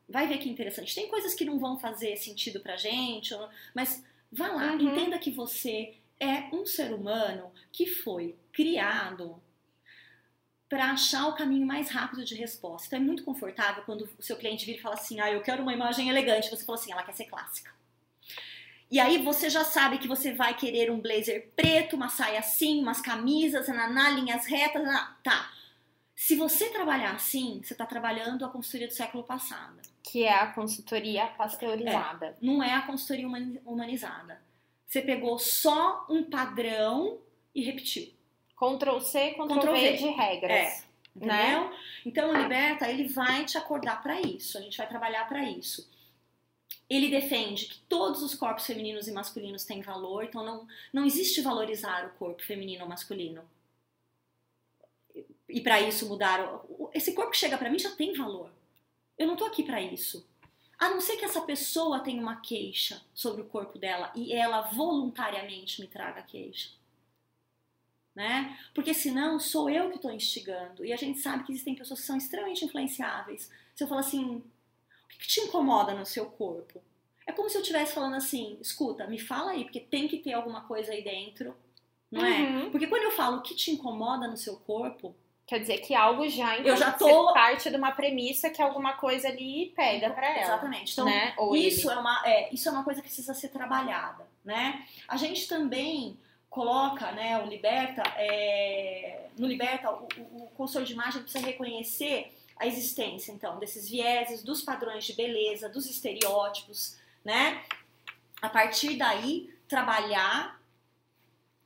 Vai 0.09 0.27
ver 0.27 0.39
que 0.39 0.49
interessante. 0.49 0.95
Tem 0.95 1.09
coisas 1.09 1.35
que 1.35 1.45
não 1.45 1.59
vão 1.59 1.79
fazer 1.79 2.17
sentido 2.17 2.61
pra 2.61 2.77
gente, 2.77 3.35
mas 3.75 4.05
vai 4.33 4.49
lá, 4.55 4.73
Uhum. 4.73 4.81
entenda 4.91 5.19
que 5.19 5.31
você 5.31 5.95
é 6.19 6.45
um 6.53 6.65
ser 6.67 6.93
humano 6.93 7.53
que 7.73 7.87
foi 7.87 8.35
criado 8.53 9.41
para 10.69 10.91
achar 10.91 11.29
o 11.29 11.35
caminho 11.35 11.67
mais 11.67 11.91
rápido 11.91 12.25
de 12.25 12.35
resposta. 12.35 12.87
Então 12.87 12.99
é 12.99 13.03
muito 13.03 13.25
confortável 13.25 13.83
quando 13.85 14.09
o 14.19 14.23
seu 14.23 14.37
cliente 14.37 14.67
vira 14.67 14.79
e 14.79 14.83
fala 14.83 14.95
assim: 14.95 15.21
"Ah, 15.21 15.31
eu 15.31 15.41
quero 15.41 15.63
uma 15.63 15.73
imagem 15.73 16.09
elegante". 16.09 16.51
Você 16.51 16.65
fala 16.65 16.79
assim: 16.79 16.93
"Ela 16.93 17.03
quer 17.03 17.15
ser 17.15 17.27
clássica". 17.27 17.71
E 18.91 19.01
aí 19.01 19.19
você 19.19 19.51
já 19.51 19.65
sabe 19.65 19.99
que 19.99 20.07
você 20.07 20.33
vai 20.33 20.55
querer 20.55 20.91
um 20.91 21.01
blazer 21.01 21.51
preto, 21.57 21.97
uma 21.97 22.09
saia 22.09 22.39
assim, 22.39 22.81
umas 22.81 23.01
camisas, 23.01 23.67
naná, 23.69 24.11
linhas 24.11 24.47
retas, 24.47 24.83
naná. 24.83 25.17
tá. 25.25 25.53
Se 26.15 26.35
você 26.35 26.71
trabalhar 26.71 27.13
assim, 27.13 27.61
você 27.63 27.75
está 27.75 27.85
trabalhando 27.85 28.45
a 28.45 28.49
consultoria 28.49 28.87
do 28.87 28.95
século 28.95 29.23
passado. 29.25 29.83
Que 30.03 30.25
é 30.25 30.33
a 30.33 30.47
consultoria 30.47 31.27
pasteurizada. 31.27 32.27
É, 32.27 32.35
não 32.41 32.63
é 32.63 32.73
a 32.73 32.83
consultoria 32.83 33.27
humanizada. 33.65 34.41
Você 34.87 35.03
pegou 35.03 35.39
só 35.39 36.07
um 36.09 36.23
padrão 36.25 37.19
e 37.55 37.63
repetiu. 37.63 38.16
Ctrl 38.57 38.99
C, 39.01 39.33
Ctrl, 39.33 39.61
Ctrl 39.61 39.73
v, 39.73 39.97
de 39.97 40.09
regras. 40.09 40.51
É, 40.51 40.83
entendeu? 41.15 41.37
Né? 41.37 41.79
Então 42.05 42.31
o 42.31 42.37
Liberta, 42.37 42.91
ele 42.91 43.09
vai 43.09 43.45
te 43.45 43.59
acordar 43.59 44.03
para 44.03 44.21
isso. 44.21 44.57
A 44.59 44.61
gente 44.61 44.79
vai 44.79 44.89
trabalhar 44.89 45.29
para 45.29 45.45
isso. 45.45 45.89
Ele 46.89 47.11
defende 47.11 47.67
que 47.67 47.79
todos 47.81 48.23
os 48.23 48.35
corpos 48.35 48.67
femininos 48.67 49.09
e 49.09 49.13
masculinos 49.13 49.65
têm 49.65 49.83
valor, 49.83 50.25
então 50.25 50.45
não, 50.45 50.67
não 50.93 51.05
existe 51.05 51.41
valorizar 51.41 52.07
o 52.07 52.19
corpo 52.19 52.43
feminino 52.43 52.85
ou 52.85 52.89
masculino 52.89 53.43
e 55.49 55.61
para 55.61 55.81
isso 55.81 56.07
mudar. 56.09 56.41
Esse 56.93 57.15
corpo 57.15 57.31
que 57.31 57.39
chega 57.39 57.57
para 57.59 57.71
mim 57.71 57.79
já 57.79 57.91
tem 57.91 58.15
valor. 58.15 58.51
Eu 59.19 59.27
não 59.27 59.37
tô 59.37 59.45
aqui 59.45 59.63
para 59.63 59.81
isso. 59.81 60.27
A 60.79 60.91
não 60.91 61.01
ser 61.01 61.17
que 61.17 61.25
essa 61.25 61.41
pessoa 61.41 62.01
tenha 62.01 62.21
uma 62.21 62.41
queixa 62.41 63.01
sobre 63.15 63.41
o 63.41 63.47
corpo 63.47 63.79
dela 63.79 64.13
e 64.15 64.33
ela 64.33 64.63
voluntariamente 64.63 65.81
me 65.81 65.87
traga 65.87 66.23
queixa. 66.23 66.71
Né? 68.17 68.59
Porque 68.75 68.95
senão 68.95 69.39
sou 69.39 69.69
eu 69.69 69.91
que 69.91 69.97
estou 69.97 70.11
instigando. 70.11 70.83
E 70.83 70.91
a 70.91 70.97
gente 70.97 71.19
sabe 71.19 71.45
que 71.45 71.53
existem 71.53 71.75
pessoas 71.75 72.01
que 72.01 72.07
são 72.07 72.17
extremamente 72.17 72.65
influenciáveis. 72.65 73.51
Se 73.75 73.85
eu 73.85 73.89
falar 73.89 74.01
assim, 74.01 74.37
o 74.37 75.09
que, 75.09 75.19
que 75.19 75.29
te 75.29 75.41
incomoda 75.41 75.93
no 75.93 76.07
seu 76.07 76.25
corpo? 76.25 76.83
É 77.27 77.33
como 77.33 77.51
se 77.51 77.59
eu 77.59 77.61
estivesse 77.61 77.93
falando 77.93 78.15
assim, 78.15 78.57
escuta, 78.59 79.07
me 79.07 79.19
fala 79.19 79.51
aí, 79.51 79.65
porque 79.65 79.81
tem 79.81 80.09
que 80.09 80.19
ter 80.19 80.33
alguma 80.33 80.63
coisa 80.63 80.93
aí 80.93 81.05
dentro, 81.05 81.55
não 82.11 82.25
é? 82.25 82.41
Uhum. 82.41 82.71
Porque 82.71 82.87
quando 82.87 83.03
eu 83.03 83.11
falo 83.11 83.37
o 83.37 83.43
que 83.43 83.55
te 83.55 83.71
incomoda 83.71 84.27
no 84.27 84.37
seu 84.37 84.57
corpo, 84.57 85.15
Quer 85.47 85.61
dizer 85.61 85.79
que 85.79 85.95
algo 85.95 86.29
já 86.29 86.59
eu 86.59 86.77
já 86.77 86.91
tô 86.91 87.33
parte 87.33 87.71
de 87.71 87.77
uma 87.77 87.93
premissa 87.93 88.51
que 88.51 88.61
alguma 88.61 88.95
coisa 88.95 89.29
ali 89.29 89.73
pega 89.77 90.11
para 90.11 90.27
ela. 90.27 90.43
Exatamente. 90.43 90.93
Então, 90.93 91.05
né? 91.05 91.37
isso 91.55 91.89
é 91.89 91.97
uma 91.97 92.23
é, 92.27 92.53
isso 92.53 92.69
é 92.69 92.73
uma 92.73 92.83
coisa 92.83 93.01
que 93.01 93.07
precisa 93.07 93.33
ser 93.33 93.51
trabalhada, 93.51 94.27
né? 94.45 94.85
A 95.07 95.17
gente 95.17 95.47
também 95.47 96.19
coloca, 96.57 97.13
né, 97.13 97.39
o 97.45 97.47
liberta 97.47 98.03
é, 98.17 99.29
no 99.37 99.47
liberta 99.47 99.91
o, 99.91 100.09
o, 100.17 100.45
o 100.45 100.51
consultor 100.57 100.85
de 100.85 100.95
imagem 100.95 101.21
precisa 101.21 101.45
reconhecer 101.45 102.35
a 102.57 102.67
existência 102.67 103.31
então 103.31 103.59
desses 103.59 103.87
vieses, 103.87 104.43
dos 104.43 104.63
padrões 104.63 105.05
de 105.05 105.13
beleza, 105.13 105.69
dos 105.69 105.85
estereótipos, 105.85 106.97
né? 107.23 107.63
A 108.41 108.49
partir 108.49 108.97
daí 108.97 109.55
trabalhar 109.69 110.59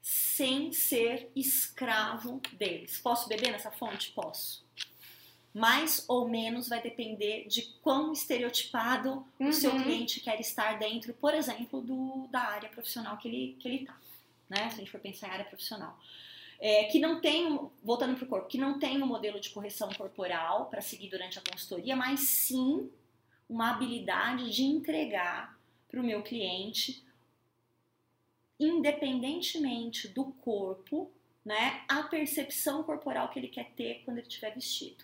sem 0.02 0.72
ser 0.72 1.30
escravo 1.36 2.42
deles. 2.54 2.98
Posso 2.98 3.28
beber 3.28 3.52
nessa 3.52 3.70
fonte? 3.70 4.10
Posso. 4.10 4.66
Mais 5.54 6.04
ou 6.08 6.28
menos 6.28 6.68
vai 6.68 6.82
depender 6.82 7.46
de 7.46 7.62
quão 7.80 8.12
estereotipado 8.12 9.24
uhum. 9.38 9.50
o 9.50 9.52
seu 9.52 9.70
uhum. 9.70 9.84
cliente 9.84 10.18
quer 10.18 10.40
estar 10.40 10.80
dentro, 10.80 11.14
por 11.14 11.32
exemplo, 11.32 11.80
do, 11.80 12.26
da 12.28 12.40
área 12.40 12.68
profissional 12.68 13.16
que 13.18 13.28
ele, 13.28 13.56
que 13.60 13.68
ele 13.68 13.86
tá. 13.86 13.96
Né? 14.50 14.68
Se 14.68 14.74
a 14.74 14.78
gente 14.78 14.90
for 14.90 15.00
pensar 15.00 15.28
em 15.28 15.30
área 15.30 15.44
profissional. 15.46 15.98
É, 16.58 16.84
que 16.84 16.98
não 16.98 17.22
tem, 17.22 17.70
voltando 17.82 18.16
para 18.16 18.24
o 18.24 18.28
corpo, 18.28 18.48
que 18.48 18.58
não 18.58 18.78
tem 18.78 19.02
um 19.02 19.06
modelo 19.06 19.40
de 19.40 19.48
correção 19.48 19.88
corporal 19.94 20.66
para 20.66 20.82
seguir 20.82 21.08
durante 21.08 21.38
a 21.38 21.42
consultoria, 21.42 21.96
mas 21.96 22.20
sim 22.20 22.90
uma 23.48 23.70
habilidade 23.70 24.52
de 24.52 24.64
entregar 24.64 25.58
para 25.88 26.00
o 26.00 26.04
meu 26.04 26.22
cliente 26.22 27.02
independentemente 28.60 30.06
do 30.06 30.26
corpo, 30.26 31.10
né, 31.42 31.82
a 31.88 32.02
percepção 32.02 32.82
corporal 32.82 33.30
que 33.30 33.38
ele 33.38 33.48
quer 33.48 33.70
ter 33.70 34.02
quando 34.04 34.18
ele 34.18 34.28
estiver 34.28 34.54
vestido. 34.54 35.02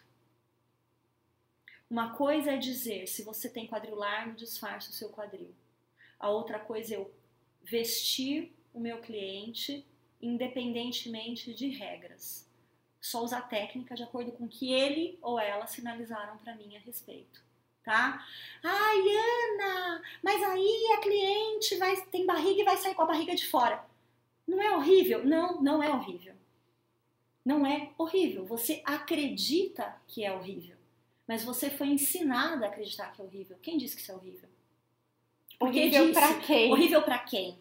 Uma 1.89 2.15
coisa 2.15 2.53
é 2.53 2.57
dizer 2.59 3.07
se 3.07 3.23
você 3.23 3.49
tem 3.49 3.67
quadril 3.67 3.95
largo, 3.95 4.37
disfarce 4.37 4.91
o 4.91 4.93
seu 4.93 5.09
quadril. 5.09 5.55
A 6.19 6.29
outra 6.29 6.59
coisa 6.59 6.95
é 6.95 6.97
eu 6.99 7.11
vestir 7.63 8.53
o 8.77 8.81
meu 8.81 9.01
cliente 9.01 9.85
independentemente 10.21 11.53
de 11.53 11.69
regras. 11.69 12.49
Só 13.01 13.23
usar 13.23 13.43
técnica 13.43 13.95
de 13.95 14.03
acordo 14.03 14.33
com 14.33 14.45
o 14.45 14.49
que 14.49 14.73
ele 14.73 15.19
ou 15.21 15.39
ela 15.39 15.67
sinalizaram 15.67 16.39
para 16.39 16.55
mim 16.55 16.77
a 16.77 16.81
respeito 16.81 17.47
tá? 17.87 18.21
Ai, 18.65 18.99
Ana, 18.99 20.03
mas 20.21 20.43
aí 20.43 20.93
a 20.97 21.01
cliente 21.01 21.77
vai 21.77 21.97
tem 22.07 22.27
barriga 22.27 22.61
e 22.61 22.65
vai 22.65 22.77
sair 22.77 22.97
com 22.97 23.03
a 23.03 23.07
barriga 23.07 23.35
de 23.37 23.47
fora. 23.47 23.83
Não 24.45 24.61
é 24.61 24.77
horrível? 24.77 25.25
Não, 25.25 25.63
não 25.63 25.81
é 25.81 25.89
horrível. 25.89 26.35
Não 27.45 27.65
é 27.65 27.93
horrível. 27.97 28.45
Você 28.45 28.83
acredita 28.85 29.97
que 30.09 30.25
é 30.25 30.33
horrível, 30.33 30.77
mas 31.29 31.45
você 31.45 31.71
foi 31.71 31.87
ensinada 31.87 32.67
a 32.67 32.69
acreditar 32.69 33.13
que 33.13 33.23
é 33.23 33.25
horrível. 33.25 33.57
Quem 33.63 33.79
disse 33.79 33.95
que 33.95 34.03
isso 34.03 34.11
é 34.11 34.17
horrível? 34.17 34.49
Porque 35.57 35.79
horrível 35.79 36.13
para 36.13 36.35
quem? 36.41 36.73
Horrível 36.73 37.03
para 37.03 37.19
quem? 37.21 37.57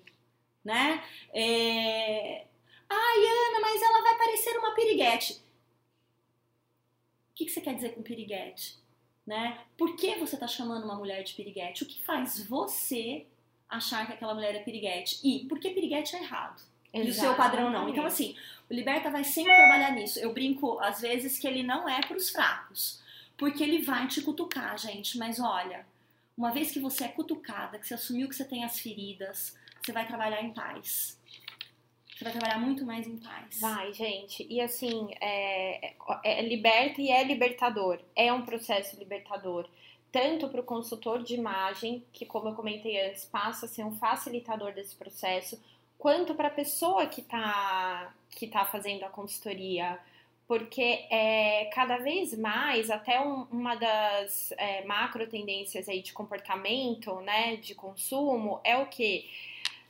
Né? 0.66 1.02
É... 1.32 2.44
Ai, 2.90 3.18
Ana, 3.18 3.60
mas 3.62 3.82
ela 3.82 4.02
vai 4.02 4.18
parecer 4.18 4.58
uma 4.58 4.76
piriguete. 4.76 5.34
O 5.34 7.36
que, 7.36 7.46
que 7.46 7.52
você 7.52 7.62
quer 7.62 7.76
dizer 7.76 7.94
com 7.94 8.02
piriguete? 8.02 8.84
né? 9.26 9.58
Por 9.78 9.96
que 9.96 10.16
você 10.16 10.36
está 10.36 10.48
chamando 10.48 10.84
uma 10.84 10.96
mulher 10.96 11.24
de 11.24 11.34
piriguete? 11.34 11.84
O 11.84 11.88
que 11.88 12.04
faz 12.04 12.48
você 12.48 13.26
achar 13.68 14.06
que 14.06 14.14
aquela 14.14 14.36
mulher 14.36 14.56
é 14.56 14.60
piriguete? 14.60 15.20
E 15.24 15.46
por 15.46 15.60
que 15.60 15.72
piriguete 15.72 16.16
é 16.16 16.22
errado? 16.22 16.62
Exatamente. 16.94 17.08
E 17.08 17.10
o 17.10 17.14
seu 17.14 17.36
padrão 17.36 17.70
não. 17.72 17.90
Então, 17.90 18.06
assim, 18.06 18.36
o 18.70 18.74
Liberta 18.74 19.10
vai 19.10 19.24
sempre 19.24 19.54
trabalhar 19.54 19.92
nisso. 19.92 20.20
Eu 20.20 20.34
brinco, 20.34 20.80
às 20.80 21.02
vezes, 21.02 21.40
que 21.40 21.48
ele 21.48 21.64
não 21.64 21.90
é 21.90 22.02
para 22.02 22.16
os 22.16 22.30
fracos. 22.30 23.02
Porque 23.36 23.64
ele 23.64 23.82
vai 23.82 24.08
te 24.08 24.22
cutucar, 24.22 24.78
gente. 24.78 25.18
Mas 25.18 25.40
olha, 25.40 25.86
uma 26.38 26.52
vez 26.52 26.72
que 26.72 26.80
você 26.80 27.06
é 27.06 27.10
cutucada, 27.10 27.80
que 27.80 27.88
você 27.88 27.96
assumiu 27.96 28.30
que 28.30 28.36
você 28.36 28.46
tem 28.46 28.64
as 28.64 28.80
feridas, 28.80 29.58
você 29.86 29.92
vai 29.92 30.08
trabalhar 30.08 30.42
em 30.42 30.52
paz. 30.52 31.22
Você 32.16 32.24
vai 32.24 32.34
trabalhar 32.34 32.60
muito 32.60 32.84
mais 32.86 33.06
em 33.06 33.18
paz. 33.18 33.60
Vai, 33.60 33.94
gente. 33.94 34.46
E 34.50 34.60
assim, 34.60 35.10
é, 35.22 35.90
é, 36.24 36.40
é 36.40 36.42
liberta 36.42 37.02
e 37.02 37.12
é 37.12 37.24
libertador. 37.24 38.00
É 38.16 38.34
um 38.34 38.44
processo 38.44 38.98
libertador. 38.98 39.70
Tanto 40.12 40.50
para 40.50 40.62
o 40.62 40.64
consultor 40.64 41.22
de 41.22 41.36
imagem, 41.36 42.04
que, 42.12 42.26
como 42.26 42.50
eu 42.50 42.56
comentei 42.56 43.06
antes, 43.06 43.26
passa 43.26 43.66
a 43.66 43.70
ser 43.70 43.84
um 43.84 43.92
facilitador 43.92 44.74
desse 44.74 44.96
processo, 44.96 45.62
quanto 46.00 46.34
para 46.34 46.48
a 46.48 46.52
pessoa 46.52 47.06
que 47.06 47.22
está 47.22 48.14
que 48.32 48.48
tá 48.48 48.66
fazendo 48.66 49.04
a 49.04 49.10
consultoria. 49.10 50.00
Porque 50.48 51.06
é, 51.10 51.70
cada 51.74 51.98
vez 51.98 52.38
mais, 52.38 52.90
até 52.90 53.20
um, 53.20 53.44
uma 53.52 53.76
das 53.76 54.52
é, 54.58 54.84
macro 54.86 55.28
tendências 55.28 55.90
aí 55.90 56.02
de 56.02 56.14
comportamento, 56.14 57.20
né, 57.22 57.58
de 57.58 57.76
consumo, 57.76 58.62
é 58.64 58.78
o 58.78 58.86
que? 58.86 59.28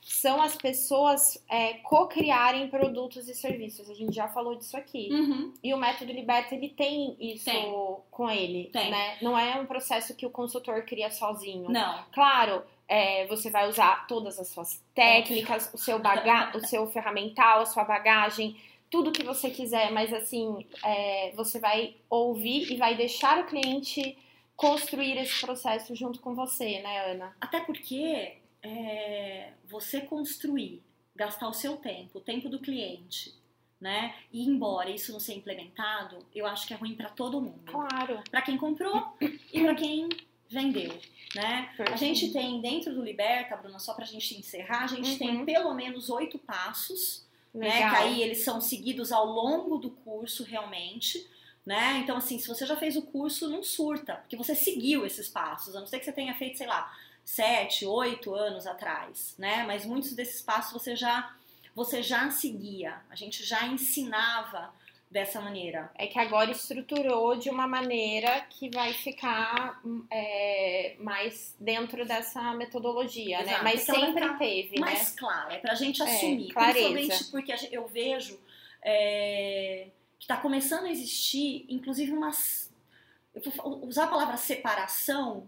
São 0.05 0.39
as 0.39 0.55
pessoas 0.55 1.43
é, 1.49 1.73
co-criarem 1.79 2.67
produtos 2.67 3.27
e 3.27 3.33
serviços. 3.33 3.89
A 3.89 3.95
gente 3.95 4.13
já 4.13 4.27
falou 4.27 4.55
disso 4.55 4.77
aqui. 4.77 5.09
Uhum. 5.11 5.51
E 5.63 5.73
o 5.73 5.77
método 5.77 6.11
Liberta, 6.11 6.53
ele 6.53 6.69
tem 6.69 7.17
isso 7.19 7.45
tem. 7.45 7.73
com 8.11 8.29
ele, 8.29 8.69
tem. 8.71 8.91
né? 8.91 9.17
Não 9.19 9.35
é 9.35 9.59
um 9.59 9.65
processo 9.65 10.15
que 10.15 10.23
o 10.23 10.29
consultor 10.29 10.83
cria 10.83 11.09
sozinho. 11.09 11.71
Não. 11.71 12.05
Claro, 12.13 12.63
é, 12.87 13.25
você 13.25 13.49
vai 13.49 13.67
usar 13.67 14.05
todas 14.05 14.39
as 14.39 14.47
suas 14.49 14.79
técnicas, 14.93 15.71
o 15.73 15.77
seu, 15.77 15.97
baga 15.97 16.55
o 16.55 16.59
seu 16.67 16.85
ferramental, 16.85 17.61
a 17.61 17.65
sua 17.65 17.83
bagagem, 17.83 18.55
tudo 18.91 19.11
que 19.11 19.23
você 19.23 19.49
quiser, 19.49 19.91
mas 19.91 20.13
assim, 20.13 20.67
é, 20.83 21.31
você 21.35 21.59
vai 21.59 21.95
ouvir 22.07 22.71
e 22.71 22.77
vai 22.77 22.93
deixar 22.95 23.39
o 23.39 23.47
cliente 23.47 24.15
construir 24.55 25.17
esse 25.17 25.41
processo 25.41 25.95
junto 25.95 26.19
com 26.21 26.35
você, 26.35 26.79
né, 26.81 27.11
Ana? 27.11 27.35
Até 27.41 27.59
porque 27.61 28.37
é, 28.65 29.53
você 29.65 30.01
construir, 30.01 30.81
gastar 31.15 31.47
o 31.47 31.53
seu 31.53 31.77
tempo, 31.77 32.17
o 32.17 32.21
tempo 32.21 32.49
do 32.49 32.59
cliente, 32.59 33.33
né? 33.79 34.15
E 34.31 34.43
embora 34.43 34.89
isso 34.89 35.11
não 35.11 35.19
ser 35.19 35.35
implementado, 35.35 36.25
eu 36.33 36.45
acho 36.45 36.67
que 36.67 36.73
é 36.73 36.77
ruim 36.77 36.95
para 36.95 37.09
todo 37.09 37.41
mundo. 37.41 37.71
Claro. 37.71 38.21
Para 38.29 38.41
quem 38.41 38.57
comprou 38.57 39.15
e 39.21 39.61
para 39.61 39.75
quem 39.75 40.09
vendeu, 40.49 40.97
né? 41.35 41.69
A 41.91 41.95
gente 41.95 42.31
tem 42.31 42.61
dentro 42.61 42.93
do 42.93 43.03
Liberta, 43.03 43.55
Bruna, 43.55 43.79
só 43.79 43.93
pra 43.93 44.05
gente 44.05 44.37
encerrar, 44.37 44.83
a 44.83 44.87
gente 44.87 45.11
uhum. 45.11 45.17
tem 45.17 45.45
pelo 45.45 45.73
menos 45.73 46.09
oito 46.09 46.39
passos, 46.39 47.25
Legal. 47.53 47.69
né? 47.69 47.89
Que 47.89 47.95
aí 47.95 48.21
eles 48.23 48.43
são 48.43 48.59
seguidos 48.59 49.11
ao 49.11 49.25
longo 49.25 49.77
do 49.77 49.91
curso 49.91 50.43
realmente. 50.43 51.27
Né? 51.65 51.97
Então, 52.03 52.17
assim, 52.17 52.37
se 52.37 52.47
você 52.47 52.63
já 52.63 52.75
fez 52.77 52.95
o 52.95 53.01
curso, 53.01 53.49
não 53.49 53.63
surta, 53.63 54.17
porque 54.17 54.37
você 54.37 54.53
seguiu 54.53 55.03
esses 55.03 55.27
passos, 55.27 55.75
a 55.75 55.79
não 55.79 55.87
ser 55.87 55.97
que 55.97 56.05
você 56.05 56.11
tenha 56.11 56.35
feito, 56.35 56.59
sei 56.59 56.67
lá, 56.67 56.95
sete, 57.25 57.85
oito 57.85 58.33
anos 58.33 58.67
atrás, 58.67 59.33
né? 59.37 59.63
Mas 59.65 59.83
muitos 59.83 60.13
desses 60.13 60.41
passos 60.41 60.71
você 60.71 60.95
já 60.95 61.35
você 61.75 62.01
já 62.01 62.31
seguia, 62.31 63.01
a 63.09 63.15
gente 63.15 63.43
já 63.43 63.65
ensinava 63.67 64.73
dessa 65.11 65.41
maneira. 65.41 65.91
É 65.95 66.07
que 66.07 66.17
agora 66.17 66.51
estruturou 66.51 67.37
de 67.37 67.49
uma 67.49 67.67
maneira 67.67 68.41
que 68.49 68.69
vai 68.69 68.93
ficar 68.93 69.81
é, 70.09 70.95
mais 70.99 71.55
dentro 71.59 72.05
dessa 72.05 72.53
metodologia, 72.53 73.39
né? 73.39 73.43
Exato. 73.43 73.63
né? 73.63 73.71
Mas 73.71 73.83
então, 73.83 73.95
sempre 73.95 74.37
teve, 74.37 74.79
mais 74.79 75.11
né? 75.11 75.15
claro, 75.17 75.51
é 75.51 75.57
pra 75.57 75.75
gente 75.75 76.01
é, 76.01 76.05
assumir. 76.05 76.49
É, 76.49 76.53
clareza. 76.53 76.89
Principalmente 76.89 77.31
porque 77.31 77.75
eu 77.75 77.87
vejo 77.87 78.39
é, 78.81 79.87
que 80.17 80.25
está 80.25 80.37
começando 80.37 80.85
a 80.85 80.91
existir, 80.91 81.65
inclusive 81.69 82.11
umas. 82.11 82.71
Eu 83.33 83.41
vou 83.51 83.85
usar 83.85 84.05
a 84.05 84.07
palavra 84.07 84.37
separação, 84.37 85.45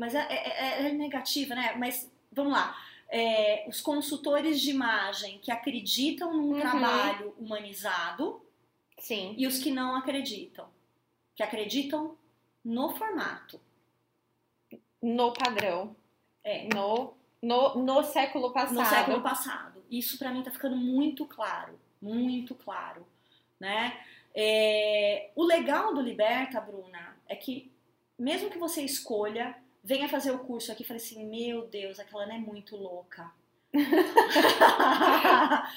mas 0.00 0.14
é, 0.14 0.26
é, 0.32 0.86
é 0.86 0.92
negativa, 0.92 1.54
né? 1.54 1.74
Mas 1.76 2.10
vamos 2.32 2.52
lá. 2.54 2.74
É, 3.10 3.66
os 3.68 3.82
consultores 3.82 4.58
de 4.58 4.70
imagem 4.70 5.38
que 5.40 5.52
acreditam 5.52 6.32
num 6.32 6.52
Uhum. 6.54 6.60
trabalho 6.60 7.34
humanizado 7.38 8.40
Sim. 8.98 9.34
e 9.36 9.46
os 9.46 9.58
que 9.58 9.70
não 9.70 9.94
acreditam. 9.94 10.66
Que 11.36 11.42
acreditam 11.42 12.16
no 12.64 12.96
formato. 12.96 13.60
No 15.02 15.34
padrão. 15.34 15.94
É. 16.42 16.66
No, 16.74 17.12
no, 17.42 17.74
no 17.84 18.02
século 18.02 18.52
passado. 18.52 18.78
no 18.78 18.86
século 18.86 19.20
passado. 19.20 19.84
Isso 19.90 20.18
pra 20.18 20.30
mim 20.30 20.42
tá 20.42 20.50
ficando 20.50 20.76
muito 20.76 21.26
claro, 21.26 21.78
muito 22.00 22.54
claro, 22.54 23.06
né? 23.58 24.00
É, 24.34 25.30
o 25.36 25.44
legal 25.44 25.92
do 25.92 26.00
Liberta, 26.00 26.58
Bruna, 26.58 27.16
é 27.28 27.36
que 27.36 27.70
mesmo 28.18 28.48
que 28.48 28.56
você 28.56 28.82
escolha, 28.82 29.56
venha 29.82 30.08
fazer 30.08 30.30
o 30.30 30.38
curso 30.40 30.70
aqui 30.70 30.82
e 30.82 30.86
fale 30.86 30.98
assim, 30.98 31.24
meu 31.26 31.66
Deus, 31.66 31.98
aquela 31.98 32.26
não 32.26 32.34
é 32.34 32.38
muito 32.38 32.76
louca. 32.76 33.30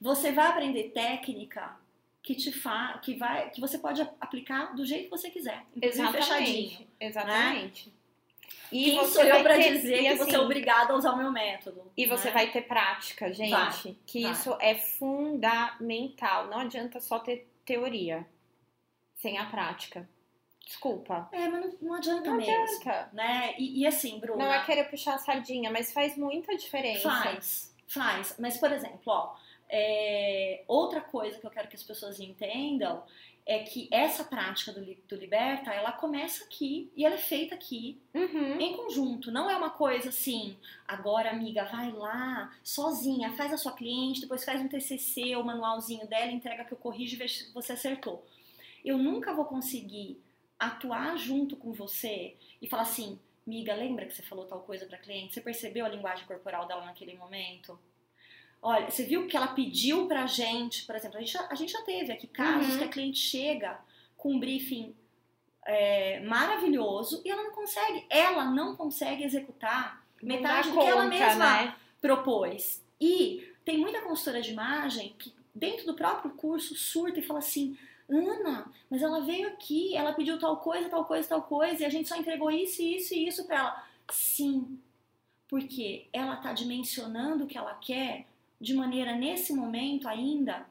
você 0.00 0.32
vai 0.32 0.46
aprender 0.46 0.90
técnica 0.90 1.76
que 2.22 2.36
te 2.36 2.52
fa 2.52 2.98
que 3.02 3.14
vai 3.14 3.50
que 3.50 3.60
você 3.60 3.78
pode 3.78 4.00
aplicar 4.20 4.76
do 4.76 4.86
jeito 4.86 5.04
que 5.04 5.10
você 5.10 5.28
quiser, 5.28 5.64
inclusive 5.74 6.12
fechadinho. 6.12 6.86
Exatamente. 7.00 7.90
Exatamente. 7.90 7.92
E 8.72 8.84
Quem 8.84 9.06
sou 9.06 9.22
eu 9.22 9.44
ter- 9.44 9.72
dizer 9.74 9.98
que 9.98 10.16
você 10.16 10.22
é 10.22 10.34
assim, 10.34 10.36
obrigada 10.36 10.94
a 10.94 10.96
usar 10.96 11.12
o 11.12 11.18
meu 11.18 11.30
método? 11.30 11.92
E 11.94 12.06
você 12.06 12.28
né? 12.28 12.34
vai 12.34 12.50
ter 12.50 12.62
prática, 12.62 13.30
gente. 13.30 13.50
Vai, 13.50 13.96
que 14.06 14.22
vai. 14.22 14.32
isso 14.32 14.56
é 14.58 14.74
fundamental. 14.76 16.46
Não 16.46 16.60
adianta 16.60 16.98
só 16.98 17.18
ter 17.18 17.46
teoria 17.66 18.26
sem 19.18 19.36
a 19.36 19.44
prática. 19.44 20.08
Desculpa. 20.72 21.28
É, 21.32 21.48
mas 21.48 21.60
não, 21.60 21.72
não 21.82 21.94
adianta 21.94 22.30
Não 22.30 22.36
mesmo. 22.38 22.52
adianta. 22.52 23.10
Né? 23.12 23.54
E, 23.58 23.80
e 23.82 23.86
assim, 23.86 24.18
Bruna, 24.18 24.44
Não 24.46 24.52
é 24.54 24.64
querer 24.64 24.84
puxar 24.84 25.14
a 25.14 25.18
sardinha, 25.18 25.70
mas 25.70 25.92
faz 25.92 26.16
muita 26.16 26.56
diferença. 26.56 27.08
faz, 27.10 27.74
faz. 27.86 28.34
Mas, 28.38 28.56
por 28.56 28.72
exemplo, 28.72 29.00
ó, 29.06 29.34
é, 29.68 30.64
outra 30.66 31.00
coisa 31.02 31.38
que 31.38 31.46
eu 31.46 31.50
quero 31.50 31.68
que 31.68 31.76
as 31.76 31.82
pessoas 31.82 32.18
entendam 32.20 33.02
é 33.44 33.58
que 33.58 33.86
essa 33.90 34.24
prática 34.24 34.72
do, 34.72 34.80
do 35.08 35.16
Liberta, 35.16 35.72
ela 35.72 35.92
começa 35.92 36.44
aqui 36.44 36.90
e 36.96 37.04
ela 37.04 37.16
é 37.16 37.18
feita 37.18 37.54
aqui 37.54 38.00
Uhum. 38.14 38.58
em 38.60 38.76
conjunto. 38.76 39.30
Não 39.30 39.50
é 39.50 39.56
uma 39.56 39.70
coisa 39.70 40.08
assim, 40.10 40.56
agora, 40.88 41.30
amiga, 41.30 41.64
vai 41.64 41.90
lá, 41.92 42.50
sozinha, 42.62 43.32
faz 43.32 43.52
a 43.52 43.58
sua 43.58 43.72
cliente, 43.72 44.20
depois 44.22 44.44
faz 44.44 44.60
um 44.60 44.68
TCC, 44.68 45.36
o 45.36 45.44
manualzinho 45.44 46.06
dela, 46.06 46.30
entrega 46.30 46.64
que 46.64 46.72
eu 46.72 46.78
corrijo 46.78 47.14
e 47.14 47.18
vejo 47.18 47.34
se 47.34 47.52
você 47.52 47.72
acertou. 47.72 48.24
Eu 48.84 48.96
nunca 48.96 49.32
vou 49.34 49.44
conseguir 49.44 50.20
atuar 50.66 51.16
junto 51.16 51.56
com 51.56 51.72
você 51.72 52.36
e 52.60 52.68
falar 52.68 52.82
assim, 52.82 53.18
amiga, 53.46 53.74
lembra 53.74 54.06
que 54.06 54.14
você 54.14 54.22
falou 54.22 54.44
tal 54.46 54.60
coisa 54.60 54.86
para 54.86 54.98
cliente? 54.98 55.34
Você 55.34 55.40
percebeu 55.40 55.84
a 55.84 55.88
linguagem 55.88 56.26
corporal 56.26 56.66
dela 56.66 56.84
naquele 56.84 57.14
momento? 57.16 57.78
Olha, 58.60 58.88
você 58.90 59.04
viu 59.04 59.26
que 59.26 59.36
ela 59.36 59.48
pediu 59.48 60.06
pra 60.06 60.26
gente, 60.26 60.84
por 60.86 60.94
exemplo, 60.94 61.16
a 61.18 61.20
gente, 61.20 61.32
já- 61.32 61.48
a 61.50 61.54
gente 61.56 61.72
já 61.72 61.82
teve 61.82 62.12
aqui 62.12 62.26
casos 62.28 62.72
Uhum. 62.74 62.78
que 62.78 62.84
a 62.84 62.88
cliente 62.88 63.18
chega 63.18 63.80
com 64.16 64.34
um 64.34 64.38
briefing 64.38 64.94
é, 65.64 66.20
maravilhoso 66.20 67.22
e 67.24 67.30
ela 67.30 67.42
não 67.44 67.52
consegue, 67.52 68.04
ela 68.10 68.44
não 68.44 68.74
consegue 68.76 69.22
executar 69.24 70.04
metade 70.22 70.70
do 70.70 70.78
que 70.78 70.86
ela 70.86 71.04
mesma 71.06 71.62
né? 71.66 71.76
propôs. 72.00 72.82
E 73.00 73.48
tem 73.64 73.78
muita 73.78 74.00
consultora 74.02 74.40
de 74.42 74.50
imagem 74.52 75.14
que 75.18 75.32
dentro 75.54 75.86
do 75.86 75.94
próprio 75.94 76.32
curso 76.32 76.74
surta 76.74 77.18
e 77.20 77.22
fala 77.22 77.38
assim: 77.40 77.76
Ana, 78.12 78.70
mas 78.90 79.02
ela 79.02 79.20
veio 79.20 79.48
aqui, 79.48 79.96
ela 79.96 80.12
pediu 80.12 80.38
tal 80.38 80.56
coisa, 80.58 80.88
tal 80.88 81.04
coisa, 81.04 81.28
tal 81.28 81.42
coisa, 81.42 81.82
e 81.82 81.86
a 81.86 81.88
gente 81.88 82.08
só 82.08 82.16
entregou 82.16 82.50
isso, 82.50 82.82
isso 82.82 83.14
e 83.14 83.26
isso 83.26 83.44
pra 83.46 83.56
ela. 83.58 83.84
Sim, 84.10 84.78
porque 85.48 86.06
ela 86.12 86.36
tá 86.36 86.52
dimensionando 86.52 87.44
o 87.44 87.46
que 87.46 87.56
ela 87.58 87.74
quer 87.74 88.26
de 88.60 88.74
maneira, 88.74 89.14
nesse 89.16 89.52
momento 89.54 90.06
ainda, 90.08 90.66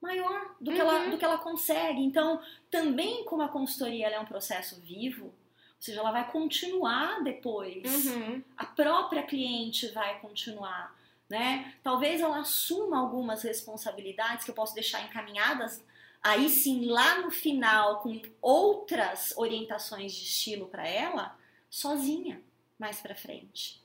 maior 0.00 0.54
do 0.60 0.72
que, 0.72 0.80
ela, 0.80 1.04
Uhum. 1.04 1.10
do 1.10 1.18
que 1.18 1.24
ela 1.24 1.38
consegue. 1.38 2.00
Então, 2.02 2.40
também 2.70 3.24
como 3.24 3.42
a 3.42 3.48
consultoria 3.48 4.08
é 4.08 4.20
um 4.20 4.24
processo 4.26 4.80
vivo, 4.80 5.26
ou 5.26 5.32
seja, 5.80 6.00
ela 6.00 6.10
vai 6.12 6.30
continuar 6.30 7.22
depois 7.22 8.06
Uhum. 8.06 8.42
a 8.56 8.66
própria 8.66 9.22
cliente 9.22 9.88
vai 9.88 10.18
continuar, 10.20 10.96
né? 11.28 11.74
Talvez 11.82 12.20
ela 12.20 12.38
assuma 12.40 12.98
algumas 12.98 13.42
responsabilidades 13.42 14.44
que 14.44 14.50
eu 14.50 14.54
posso 14.54 14.74
deixar 14.74 15.02
encaminhadas 15.04 15.82
aí 16.22 16.48
sim 16.48 16.86
lá 16.86 17.20
no 17.20 17.30
final 17.30 18.00
com 18.00 18.20
outras 18.40 19.34
orientações 19.36 20.12
de 20.12 20.24
estilo 20.24 20.66
para 20.66 20.86
ela, 20.86 21.38
sozinha, 21.70 22.42
mais 22.78 23.00
para 23.00 23.14
frente, 23.14 23.82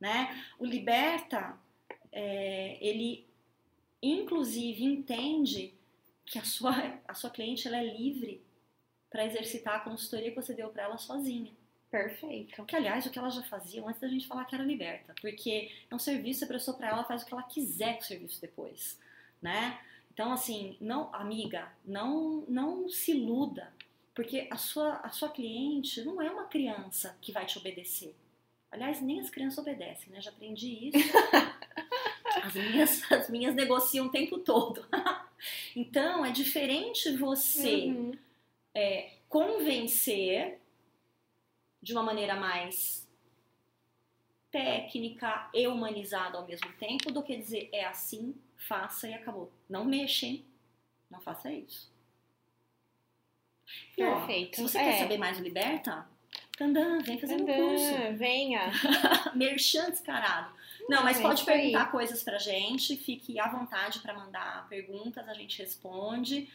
né? 0.00 0.44
O 0.58 0.64
liberta 0.64 1.58
é, 2.12 2.78
ele 2.80 3.26
inclusive 4.02 4.84
entende 4.84 5.74
que 6.24 6.38
a 6.38 6.44
sua 6.44 7.00
a 7.06 7.14
sua 7.14 7.30
cliente 7.30 7.66
ela 7.66 7.78
é 7.78 7.84
livre 7.84 8.44
para 9.10 9.24
exercitar 9.24 9.76
a 9.76 9.80
consultoria 9.80 10.30
que 10.30 10.36
você 10.36 10.52
deu 10.52 10.68
para 10.68 10.84
ela 10.84 10.98
sozinha. 10.98 11.52
Perfeito. 11.90 12.64
Que, 12.64 12.76
aliás, 12.76 13.06
o 13.06 13.10
que 13.10 13.18
elas 13.18 13.34
já 13.34 13.42
faziam 13.44 13.88
antes 13.88 14.00
da 14.00 14.08
gente 14.08 14.26
falar 14.26 14.44
que 14.44 14.54
era 14.54 14.64
liberta. 14.64 15.14
Porque 15.20 15.72
é 15.90 15.94
um 15.94 15.98
serviço, 15.98 16.40
você 16.40 16.46
prestou 16.46 16.74
pra 16.74 16.88
ela, 16.88 16.98
ela 16.98 17.06
faz 17.06 17.22
o 17.22 17.26
que 17.26 17.32
ela 17.32 17.42
quiser 17.44 17.94
com 17.94 18.02
o 18.02 18.04
serviço 18.04 18.40
depois, 18.40 19.00
né? 19.40 19.80
Então, 20.16 20.32
assim, 20.32 20.78
não, 20.80 21.14
amiga, 21.14 21.70
não, 21.84 22.42
não 22.48 22.88
se 22.88 23.10
iluda. 23.10 23.70
Porque 24.14 24.48
a 24.50 24.56
sua, 24.56 24.94
a 25.02 25.10
sua 25.10 25.28
cliente 25.28 26.02
não 26.04 26.22
é 26.22 26.30
uma 26.30 26.44
criança 26.46 27.18
que 27.20 27.32
vai 27.32 27.44
te 27.44 27.58
obedecer. 27.58 28.16
Aliás, 28.70 29.02
nem 29.02 29.20
as 29.20 29.28
crianças 29.28 29.58
obedecem, 29.58 30.10
né? 30.10 30.18
Já 30.22 30.30
aprendi 30.30 30.88
isso. 30.88 30.96
As 32.42 32.54
minhas, 32.54 33.12
as 33.12 33.28
minhas 33.30 33.54
negociam 33.54 34.06
o 34.06 34.10
tempo 34.10 34.38
todo. 34.38 34.86
Então, 35.76 36.24
é 36.24 36.30
diferente 36.30 37.14
você 37.18 37.84
Uhum. 37.86 38.18
convencer 39.28 40.58
de 41.82 41.92
uma 41.92 42.02
maneira 42.02 42.34
mais 42.36 43.06
técnica 44.50 45.50
e 45.52 45.66
humanizada 45.66 46.38
ao 46.38 46.46
mesmo 46.46 46.72
tempo 46.78 47.12
do 47.12 47.22
que 47.22 47.36
dizer 47.36 47.68
é 47.70 47.84
assim, 47.84 48.34
faça 48.56 49.08
e 49.08 49.14
acabou. 49.14 49.52
Não 49.68 49.84
mexa, 49.84 50.26
hein? 50.26 50.44
Não 51.10 51.20
faça 51.20 51.50
isso. 51.52 51.90
E, 53.96 54.02
ó, 54.04 54.16
Perfeito. 54.18 54.56
se 54.56 54.62
você 54.62 54.78
É. 54.78 54.84
quer 54.84 54.98
saber 54.98 55.18
mais 55.18 55.38
do 55.38 55.42
Liberta, 55.44 56.06
tandã, 56.56 56.98
vem 57.00 57.18
fazer 57.18 57.36
meu 57.36 57.46
curso. 57.68 57.92
Tandã, 57.92 58.16
Venha. 58.16 58.70
Merchan 59.34 59.90
descarado. 59.90 60.54
Não, 60.88 61.02
mas 61.02 61.18
É 61.18 61.22
pode 61.22 61.40
isso 61.40 61.50
aí. 61.50 61.56
perguntar 61.62 61.90
coisas 61.90 62.22
pra 62.22 62.38
gente, 62.38 62.96
fique 62.96 63.38
à 63.40 63.48
vontade 63.48 63.98
pra 64.00 64.14
mandar 64.14 64.68
perguntas, 64.68 65.28
a 65.28 65.34
gente 65.34 65.58
responde, 65.58 66.48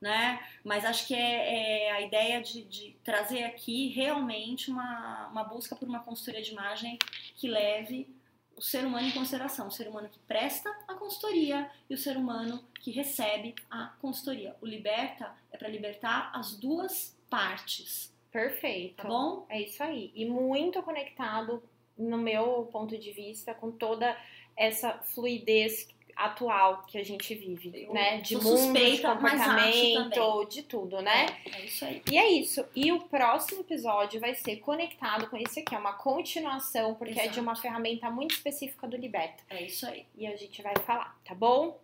né? 0.00 0.42
Mas 0.64 0.84
acho 0.86 1.06
que 1.06 1.14
é, 1.14 1.84
é 1.88 1.92
a 1.92 2.00
ideia 2.00 2.40
de, 2.42 2.62
de 2.64 2.96
trazer 3.04 3.44
aqui 3.44 3.88
realmente 3.88 4.70
uma, 4.70 5.28
uma 5.28 5.44
busca 5.44 5.76
por 5.76 5.86
uma 5.86 6.00
consultoria 6.00 6.42
de 6.42 6.52
imagem 6.52 6.98
que 7.36 7.46
leve 7.48 8.08
o 8.56 8.62
ser 8.62 8.84
humano 8.84 9.06
em 9.06 9.10
consideração, 9.10 9.68
o 9.68 9.70
ser 9.70 9.88
humano 9.88 10.08
que 10.08 10.18
presta 10.20 10.70
a 10.86 10.94
consultoria 10.94 11.70
e 11.88 11.94
o 11.94 11.98
ser 11.98 12.16
humano 12.16 12.62
que 12.80 12.90
recebe 12.90 13.54
a 13.70 13.86
consultoria. 14.00 14.54
O 14.60 14.66
liberta 14.66 15.34
é 15.50 15.56
para 15.56 15.68
libertar 15.68 16.30
as 16.34 16.56
duas 16.56 17.16
partes, 17.28 18.12
Perfeito. 18.30 18.96
tá 18.96 19.08
bom? 19.08 19.46
É 19.48 19.60
isso 19.60 19.82
aí. 19.82 20.12
E 20.14 20.24
muito 20.24 20.82
conectado, 20.82 21.62
no 21.96 22.18
meu 22.18 22.68
ponto 22.72 22.98
de 22.98 23.12
vista, 23.12 23.54
com 23.54 23.70
toda 23.70 24.16
essa 24.56 24.98
fluidez 24.98 25.88
atual 26.16 26.84
que 26.86 26.98
a 26.98 27.04
gente 27.04 27.34
vive, 27.34 27.72
Eu 27.74 27.92
né? 27.92 28.18
De 28.18 28.36
mundo, 28.36 28.44
de 28.44 28.50
suspeita, 28.50 29.08
acho 29.08 29.20
comportamento, 29.20 30.44
de 30.48 30.62
tudo, 30.62 31.00
né? 31.02 31.26
É, 31.46 31.60
é 31.60 31.64
isso 31.64 31.84
aí. 31.84 32.02
E 32.10 32.18
é 32.18 32.30
isso. 32.32 32.64
E 32.74 32.92
o 32.92 33.00
próximo 33.00 33.60
episódio 33.60 34.20
vai 34.20 34.34
ser 34.34 34.56
conectado 34.56 35.28
com 35.28 35.36
esse 35.36 35.60
aqui. 35.60 35.74
É 35.74 35.78
uma 35.78 35.94
continuação, 35.94 36.94
porque 36.94 37.18
é 37.18 37.24
de 37.24 37.28
Exato. 37.28 37.40
uma 37.40 37.56
ferramenta 37.56 38.10
muito 38.10 38.34
específica 38.34 38.86
do 38.86 38.96
Liberta. 38.96 39.42
É 39.50 39.62
isso 39.62 39.86
aí. 39.86 40.06
E 40.16 40.26
a 40.26 40.36
gente 40.36 40.62
vai 40.62 40.74
falar, 40.84 41.16
tá 41.24 41.34
bom? 41.34 41.78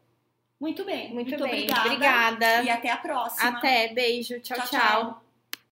Muito 0.61 0.85
bem. 0.85 1.13
Muito, 1.13 1.31
bem. 1.31 1.39
obrigada. 1.39 1.87
Obrigada. 1.87 2.63
E 2.63 2.71
até 2.71 2.91
a 2.91 2.97
próxima. 2.99 3.59
Até. 3.59 3.89
Beijo. 3.89 4.41
tchau. 4.41 4.59
tchau. 4.59 4.67
tchau. 4.69 4.81
tchau. 4.81 5.30